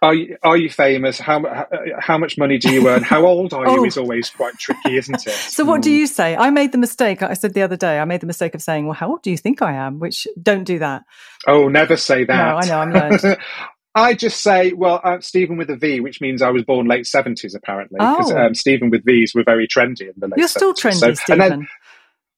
are 0.01 0.13
you, 0.15 0.37
are 0.43 0.57
you 0.57 0.69
famous? 0.69 1.19
How 1.19 1.43
how- 1.45 1.67
how 1.99 2.17
much 2.17 2.37
money 2.37 2.57
do 2.57 2.71
you 2.71 2.87
earn? 2.89 3.03
How 3.03 3.25
old 3.25 3.53
are 3.53 3.65
you? 3.69 3.81
Oh. 3.81 3.85
Is 3.85 3.97
always 3.97 4.29
quite 4.29 4.57
tricky, 4.57 4.97
isn't 4.97 5.27
it? 5.27 5.31
So 5.31 5.63
what 5.63 5.81
do 5.81 5.89
Mm. 5.91 5.97
you 5.99 6.07
say? 6.07 6.35
I 6.35 6.49
made 6.49 6.71
the 6.71 6.77
mistake. 6.79 7.21
I 7.21 7.33
said 7.33 7.53
the 7.53 7.61
other 7.61 7.77
day. 7.77 7.99
I 7.99 8.05
made 8.05 8.21
the 8.21 8.27
mistake 8.27 8.55
of 8.55 8.61
saying, 8.61 8.85
"Well, 8.85 8.95
how 8.95 9.09
old 9.11 9.21
do 9.21 9.29
you 9.31 9.37
think 9.37 9.61
I 9.61 9.73
am?" 9.73 9.99
Which 9.99 10.27
don't 10.41 10.63
do 10.63 10.79
that. 10.79 11.03
Oh, 11.47 11.67
never 11.67 11.97
say 11.97 12.23
that. 12.25 12.35
No, 12.35 12.57
I 12.57 12.65
know, 12.65 12.79
I'm 12.79 12.91
learned. 12.93 13.37
I 13.95 14.13
just 14.13 14.39
say, 14.39 14.71
well, 14.71 15.01
uh, 15.03 15.19
Steven 15.19 15.57
with 15.57 15.69
a 15.69 15.75
V, 15.75 15.99
which 15.99 16.21
means 16.21 16.41
I 16.41 16.49
was 16.49 16.63
born 16.63 16.87
late 16.87 17.05
seventies, 17.05 17.53
apparently, 17.53 17.97
because 17.99 18.31
Oh. 18.31 18.37
um, 18.37 18.55
Steven 18.55 18.89
with 18.89 19.03
V's 19.05 19.33
were 19.35 19.43
very 19.43 19.67
trendy 19.67 20.03
in 20.03 20.13
the 20.17 20.27
late. 20.29 20.37
You're 20.37 20.47
still 20.47 20.73
trendy, 20.73 20.93
So- 21.17 21.33
and 21.33 21.41
then 21.41 21.49
Steven. 21.51 21.67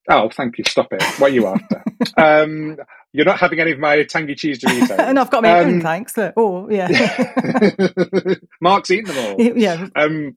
Oh, 0.09 0.29
thank 0.29 0.57
you. 0.57 0.63
Stop 0.67 0.91
it. 0.93 1.03
What 1.19 1.31
are 1.31 1.33
you 1.33 1.45
after? 1.47 1.83
um, 2.17 2.77
you're 3.13 3.25
not 3.25 3.39
having 3.39 3.59
any 3.59 3.71
of 3.71 3.79
my 3.79 4.03
tangy 4.03 4.35
cheese 4.35 4.59
Doritos. 4.59 4.97
and 4.99 5.19
I've 5.19 5.29
got 5.29 5.43
my 5.43 5.59
own, 5.59 5.75
Um, 5.75 5.81
thanks. 5.81 6.17
Look. 6.17 6.33
Oh, 6.35 6.67
yeah. 6.69 6.87
Mark's 8.61 8.91
eaten 8.91 9.13
them 9.13 9.25
all. 9.25 9.41
yeah. 9.57 9.87
Um, 9.95 10.35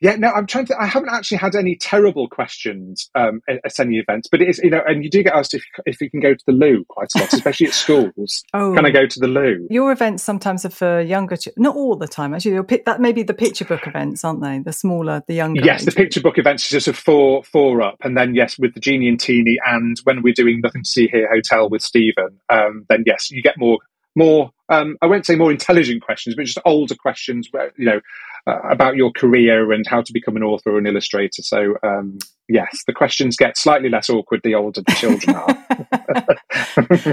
yeah, 0.00 0.16
no, 0.16 0.30
I'm 0.30 0.46
trying 0.46 0.66
to. 0.66 0.80
I 0.80 0.86
haven't 0.86 1.10
actually 1.10 1.38
had 1.38 1.54
any 1.54 1.76
terrible 1.76 2.28
questions 2.28 3.10
um, 3.14 3.40
at, 3.48 3.60
at 3.64 3.80
any 3.80 3.96
events, 3.98 4.28
but 4.30 4.40
it 4.42 4.48
is, 4.48 4.58
you 4.62 4.70
know, 4.70 4.82
and 4.86 5.04
you 5.04 5.10
do 5.10 5.22
get 5.22 5.34
asked 5.34 5.54
if 5.54 5.64
if 5.86 6.00
you 6.00 6.10
can 6.10 6.20
go 6.20 6.34
to 6.34 6.44
the 6.46 6.52
loo 6.52 6.84
quite 6.88 7.08
a 7.14 7.18
lot, 7.18 7.32
especially 7.32 7.66
at 7.68 7.74
schools. 7.74 8.42
Oh. 8.54 8.74
Can 8.74 8.86
I 8.86 8.90
go 8.90 9.06
to 9.06 9.20
the 9.20 9.28
loo? 9.28 9.66
Your 9.70 9.92
events 9.92 10.22
sometimes 10.22 10.64
are 10.64 10.70
for 10.70 11.00
younger, 11.00 11.36
ch- 11.36 11.48
not 11.56 11.76
all 11.76 11.96
the 11.96 12.08
time 12.08 12.34
actually. 12.34 12.52
You'll 12.52 12.66
that 12.86 13.00
may 13.00 13.12
be 13.12 13.22
the 13.22 13.34
picture 13.34 13.64
book 13.64 13.86
events, 13.86 14.24
aren't 14.24 14.42
they? 14.42 14.58
The 14.58 14.72
smaller, 14.72 15.22
the 15.26 15.34
younger. 15.34 15.64
Yes, 15.64 15.84
the 15.84 15.92
picture 15.92 16.20
book 16.20 16.38
events 16.38 16.64
is 16.64 16.70
just 16.70 16.88
a 16.88 16.92
four 16.92 17.44
four 17.44 17.82
up, 17.82 17.96
and 18.02 18.16
then 18.16 18.34
yes, 18.34 18.58
with 18.58 18.74
the 18.74 18.80
genie 18.80 19.08
and 19.08 19.20
teeny, 19.20 19.58
and 19.66 19.98
when 20.04 20.22
we're 20.22 20.34
doing 20.34 20.60
nothing 20.60 20.82
to 20.82 20.88
see 20.88 21.08
here 21.08 21.28
hotel 21.32 21.68
with 21.68 21.82
Steven, 21.82 22.40
um, 22.48 22.86
then 22.88 23.04
yes, 23.06 23.30
you 23.30 23.42
get 23.42 23.58
more 23.58 23.78
more. 24.14 24.50
Um, 24.68 24.96
I 25.02 25.06
won't 25.06 25.26
say 25.26 25.36
more 25.36 25.50
intelligent 25.50 26.02
questions, 26.02 26.34
but 26.34 26.44
just 26.44 26.58
older 26.64 26.94
questions, 26.94 27.48
where 27.50 27.72
you 27.76 27.86
know 27.86 28.00
uh, 28.46 28.58
about 28.70 28.96
your 28.96 29.12
career 29.12 29.72
and 29.72 29.86
how 29.86 30.02
to 30.02 30.12
become 30.12 30.36
an 30.36 30.42
author 30.42 30.70
or 30.70 30.78
an 30.78 30.86
illustrator. 30.86 31.42
So 31.42 31.76
um, 31.82 32.18
yes, 32.52 32.82
the 32.86 32.92
questions 32.92 33.36
get 33.36 33.56
slightly 33.56 33.88
less 33.88 34.08
awkward 34.10 34.40
the 34.44 34.54
older 34.54 34.82
the 34.82 34.92
children 34.92 35.36
are. 35.36 36.36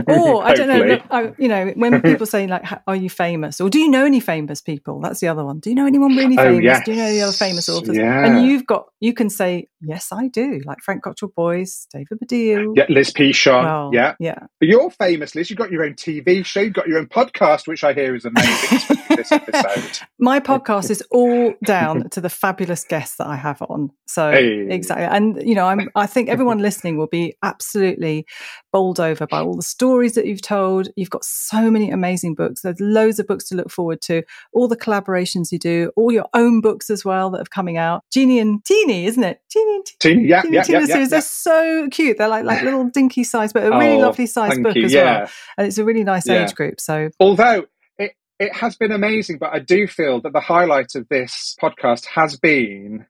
or 0.08 0.44
I 0.44 0.54
don't 0.54 0.68
know, 0.68 1.00
I, 1.12 1.32
you 1.38 1.48
know, 1.48 1.68
when 1.76 2.02
people 2.02 2.26
say 2.26 2.48
like, 2.48 2.64
"Are 2.88 2.96
you 2.96 3.10
famous?" 3.10 3.60
or 3.62 3.70
"Do 3.70 3.80
you 3.80 3.90
know 3.90 4.06
any 4.06 4.20
famous 4.20 4.62
people?" 4.62 5.00
That's 5.02 5.20
the 5.20 5.28
other 5.28 5.44
one. 5.44 5.60
Do 5.60 5.70
you 5.70 5.76
know 5.76 5.86
anyone 5.88 6.16
really 6.16 6.38
Oh, 6.38 6.44
famous? 6.44 6.64
yes. 6.64 6.86
Do 6.86 6.92
you 6.92 6.98
know 6.98 7.06
any 7.06 7.22
other 7.22 7.32
famous 7.34 7.70
authors? 7.70 7.98
Yeah. 7.98 8.26
And 8.26 8.46
you've 8.46 8.66
got, 8.66 8.86
you 9.00 9.14
can 9.14 9.30
say, 9.30 9.68
"Yes, 9.82 10.10
I 10.12 10.28
do." 10.28 10.62
Like 10.66 10.80
Frank 10.82 11.04
Cottrell 11.04 11.32
Boyce, 11.36 11.88
David 11.94 12.20
Baddiel. 12.24 12.74
Yeah, 12.76 12.86
Liz 12.90 13.12
Pichon. 13.12 13.64
Well, 13.64 13.92
yeah, 13.94 14.16
yeah. 14.20 14.40
but 14.60 14.68
you're 14.68 14.90
famous, 14.92 15.36
Liz. 15.36 15.50
You've 15.50 15.60
got 15.60 15.72
your 15.72 15.84
own 15.86 15.94
TV 15.94 16.46
show. 16.46 16.62
You've 16.62 16.74
got 16.74 16.88
your 16.88 17.00
own 17.00 17.08
podcast, 17.08 17.68
which 17.68 17.84
I 17.84 17.94
hear 17.94 18.16
is 18.16 18.26
amazing. 18.26 18.98
this 19.16 19.32
episode. 19.32 20.06
My 20.20 20.40
podcast 20.40 20.90
is 20.90 21.02
all 21.12 21.54
down 21.64 22.10
to 22.10 22.22
the 22.22 22.30
fabulous 22.30 22.84
guests 22.84 23.18
that 23.18 23.28
I 23.28 23.36
have 23.36 23.62
on. 23.64 23.92
So 24.06 24.32
Hey. 24.32 24.68
exactly, 24.70 25.06
and 25.06 25.29
you 25.38 25.56
know, 25.56 25.66
I'm. 25.66 25.90
I 25.96 26.06
think 26.06 26.30
everyone 26.30 26.60
listening 26.62 26.98
will 26.98 27.08
be 27.08 27.36
absolutely 27.44 28.26
bowled 28.72 29.00
over 29.00 29.28
by 29.28 29.42
all 29.42 29.56
the 29.56 29.62
stories 29.62 30.14
that 30.16 30.26
you've 30.26 30.42
told. 30.42 30.90
You've 30.96 31.10
got 31.10 31.24
so 31.26 31.70
many 31.72 31.90
amazing 31.92 32.36
books. 32.36 32.62
There's 32.62 32.80
loads 32.80 33.20
of 33.20 33.28
books 33.28 33.46
to 33.50 33.56
look 33.56 33.70
forward 33.70 34.02
to. 34.02 34.24
All 34.54 34.68
the 34.68 34.78
collaborations 34.78 35.52
you 35.52 35.60
do, 35.60 35.92
all 35.96 36.12
your 36.12 36.28
own 36.34 36.62
books 36.62 36.90
as 36.90 37.04
well 37.04 37.30
that 37.32 37.38
have 37.40 37.50
coming 37.50 37.78
out. 37.78 38.04
Genie 38.12 38.40
and 38.40 38.64
Teeny, 38.64 39.06
isn't 39.06 39.24
it? 39.24 39.42
Genie 39.52 39.76
and 39.76 39.86
Teeny. 39.86 40.16
Teeny, 40.16 40.28
yeah, 40.30 40.42
Teeny 40.42 40.56
yeah, 40.56 40.64
Tina 40.64 40.80
yeah, 40.80 40.86
yeah, 40.88 40.98
yeah. 41.00 41.08
They're 41.08 41.22
so 41.22 41.88
cute. 41.90 42.18
They're 42.18 42.28
like 42.28 42.46
like 42.46 42.64
little 42.64 42.86
dinky 42.94 43.24
size, 43.24 43.54
but 43.54 43.64
a 43.66 43.70
really 43.72 43.96
Oh, 43.96 44.00
lovely 44.00 44.26
size 44.28 44.58
book 44.60 44.76
you. 44.76 44.86
as 44.86 44.94
yeah. 44.94 45.20
well. 45.22 45.30
And 45.58 45.68
it's 45.68 45.78
a 45.78 45.84
really 45.84 46.04
nice 46.04 46.28
age 46.30 46.54
group. 46.56 46.80
So 46.80 47.10
Although 47.20 47.66
it, 47.98 48.14
it 48.40 48.54
has 48.54 48.76
been 48.78 48.92
amazing, 48.92 49.38
but 49.40 49.54
I 49.54 49.60
do 49.60 49.88
feel 49.88 50.22
that 50.22 50.34
the 50.34 50.40
highlight 50.40 50.96
of 50.96 51.08
this 51.10 51.56
podcast 51.62 52.06
has 52.06 52.38
been 52.38 53.06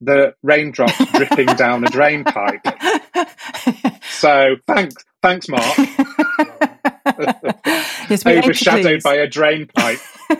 the 0.00 0.34
raindrops 0.42 0.94
dripping 1.14 1.46
down 1.46 1.84
a 1.84 1.90
drain 1.90 2.24
pipe. 2.24 2.60
So 4.10 4.56
thanks, 4.66 5.04
thanks, 5.22 5.48
Mark. 5.48 5.78
yes, 8.08 8.26
Overshadowed 8.26 9.02
by 9.02 9.14
a 9.14 9.26
drain 9.26 9.66
pipe. 9.66 9.98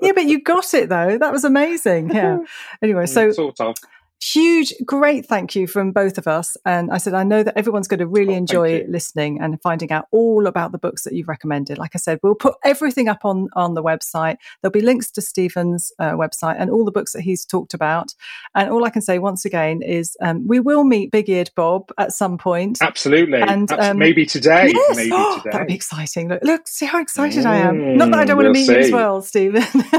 yeah, 0.00 0.12
but 0.14 0.24
you 0.24 0.42
got 0.42 0.72
it 0.74 0.88
though. 0.88 1.18
That 1.18 1.32
was 1.32 1.44
amazing. 1.44 2.10
Yeah. 2.10 2.38
Anyway, 2.82 3.04
mm, 3.04 3.08
so 3.08 3.32
sort 3.32 3.60
of. 3.60 3.76
Huge, 4.24 4.72
great 4.86 5.26
thank 5.26 5.56
you 5.56 5.66
from 5.66 5.90
both 5.90 6.16
of 6.16 6.28
us. 6.28 6.56
And 6.64 6.92
I 6.92 6.98
said, 6.98 7.12
I 7.12 7.24
know 7.24 7.42
that 7.42 7.58
everyone's 7.58 7.88
going 7.88 7.98
to 7.98 8.06
really 8.06 8.34
Oh, 8.34 8.36
enjoy 8.38 8.84
listening 8.88 9.40
and 9.40 9.60
finding 9.60 9.90
out 9.90 10.06
all 10.12 10.46
about 10.46 10.70
the 10.70 10.78
books 10.78 11.02
that 11.02 11.12
you've 11.12 11.26
recommended. 11.26 11.76
Like 11.76 11.90
I 11.94 11.98
said, 11.98 12.20
we'll 12.22 12.36
put 12.36 12.54
everything 12.62 13.08
up 13.08 13.24
on, 13.24 13.48
on 13.56 13.74
the 13.74 13.82
website. 13.82 14.36
There'll 14.60 14.70
be 14.70 14.80
links 14.80 15.10
to 15.12 15.20
Steven's 15.22 15.92
uh, 15.98 16.12
website 16.12 16.54
and 16.60 16.70
all 16.70 16.84
the 16.84 16.92
books 16.92 17.14
that 17.14 17.22
he's 17.22 17.44
talked 17.44 17.74
about. 17.74 18.14
And 18.54 18.70
all 18.70 18.84
I 18.84 18.90
can 18.90 19.02
say 19.02 19.18
once 19.18 19.44
again 19.44 19.82
is 19.82 20.16
um, 20.22 20.46
we 20.46 20.60
will 20.60 20.84
meet 20.84 21.10
Big 21.10 21.28
Eared 21.28 21.50
Bob 21.56 21.90
at 21.98 22.12
some 22.12 22.38
point. 22.38 22.78
Absolutely. 22.80 23.40
And, 23.40 23.72
um, 23.72 23.98
maybe 23.98 24.24
today. 24.24 24.70
Yes! 24.72 24.96
Maybe 24.96 25.10
Oh, 25.14 25.38
today. 25.38 25.50
that 25.50 25.58
would 25.62 25.66
be 25.68 25.74
exciting. 25.74 26.28
Look, 26.28 26.44
look, 26.44 26.68
see 26.68 26.86
how 26.86 27.00
excited 27.02 27.44
I 27.44 27.56
am. 27.56 27.98
Not 27.98 28.10
that 28.12 28.20
I 28.20 28.24
don't 28.24 28.36
Mm, 28.38 28.44
want 28.44 28.46
to 28.46 28.52
meet 28.52 28.68
you 28.68 28.76
as 28.78 28.92
well, 28.92 29.20
Stephen. 29.20 29.64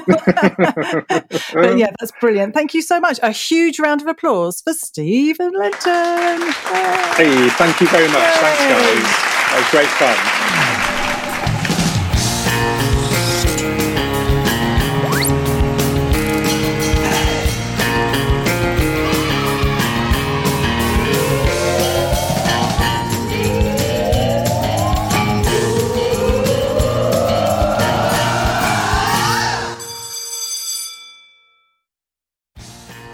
but 1.54 1.78
yeah, 1.78 1.92
that's 2.00 2.14
brilliant. 2.22 2.54
Thank 2.54 2.74
you 2.74 2.82
so 2.82 3.02
much. 3.02 3.20
A 3.22 3.32
huge 3.32 3.80
round 3.80 4.02
of 4.02 4.08
applause 4.14 4.62
for 4.62 4.74
Steven 4.74 5.52
Lenton. 5.58 6.52
Hey, 7.18 7.50
thank 7.50 7.82
you 7.82 7.88
very 7.88 8.08
much. 8.08 8.34
Thanks, 8.38 8.64
guys. 8.70 9.04
That 9.50 9.58
was 9.58 9.70
great 9.72 9.90
fun. 10.88 10.93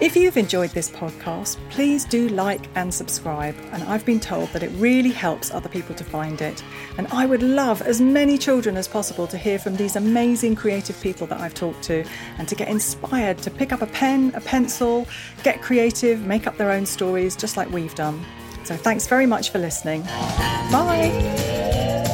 If 0.09 0.15
you've 0.15 0.37
enjoyed 0.37 0.71
this 0.71 0.89
podcast, 0.89 1.57
please 1.69 2.03
do 2.03 2.29
like 2.29 2.67
and 2.73 2.91
subscribe. 2.91 3.55
And 3.71 3.83
I've 3.83 4.03
been 4.07 4.19
told 4.19 4.49
that 4.53 4.63
it 4.63 4.71
really 4.71 5.11
helps 5.11 5.53
other 5.53 5.69
people 5.69 5.93
to 5.93 6.03
find 6.03 6.41
it. 6.41 6.63
And 6.97 7.05
I 7.09 7.27
would 7.27 7.43
love 7.43 7.83
as 7.83 8.01
many 8.01 8.35
children 8.35 8.75
as 8.75 8.87
possible 8.87 9.27
to 9.27 9.37
hear 9.37 9.59
from 9.59 9.75
these 9.75 9.95
amazing 9.95 10.55
creative 10.55 10.99
people 10.99 11.27
that 11.27 11.39
I've 11.39 11.53
talked 11.53 11.83
to 11.83 12.03
and 12.39 12.47
to 12.47 12.55
get 12.55 12.69
inspired 12.69 13.37
to 13.37 13.51
pick 13.51 13.71
up 13.71 13.83
a 13.83 13.85
pen, 13.85 14.31
a 14.33 14.41
pencil, 14.41 15.07
get 15.43 15.61
creative, 15.61 16.25
make 16.25 16.47
up 16.47 16.57
their 16.57 16.71
own 16.71 16.87
stories, 16.87 17.35
just 17.35 17.55
like 17.55 17.69
we've 17.69 17.93
done. 17.93 18.19
So 18.63 18.75
thanks 18.75 19.05
very 19.05 19.27
much 19.27 19.51
for 19.51 19.59
listening. 19.59 20.01
Bye. 20.71 22.08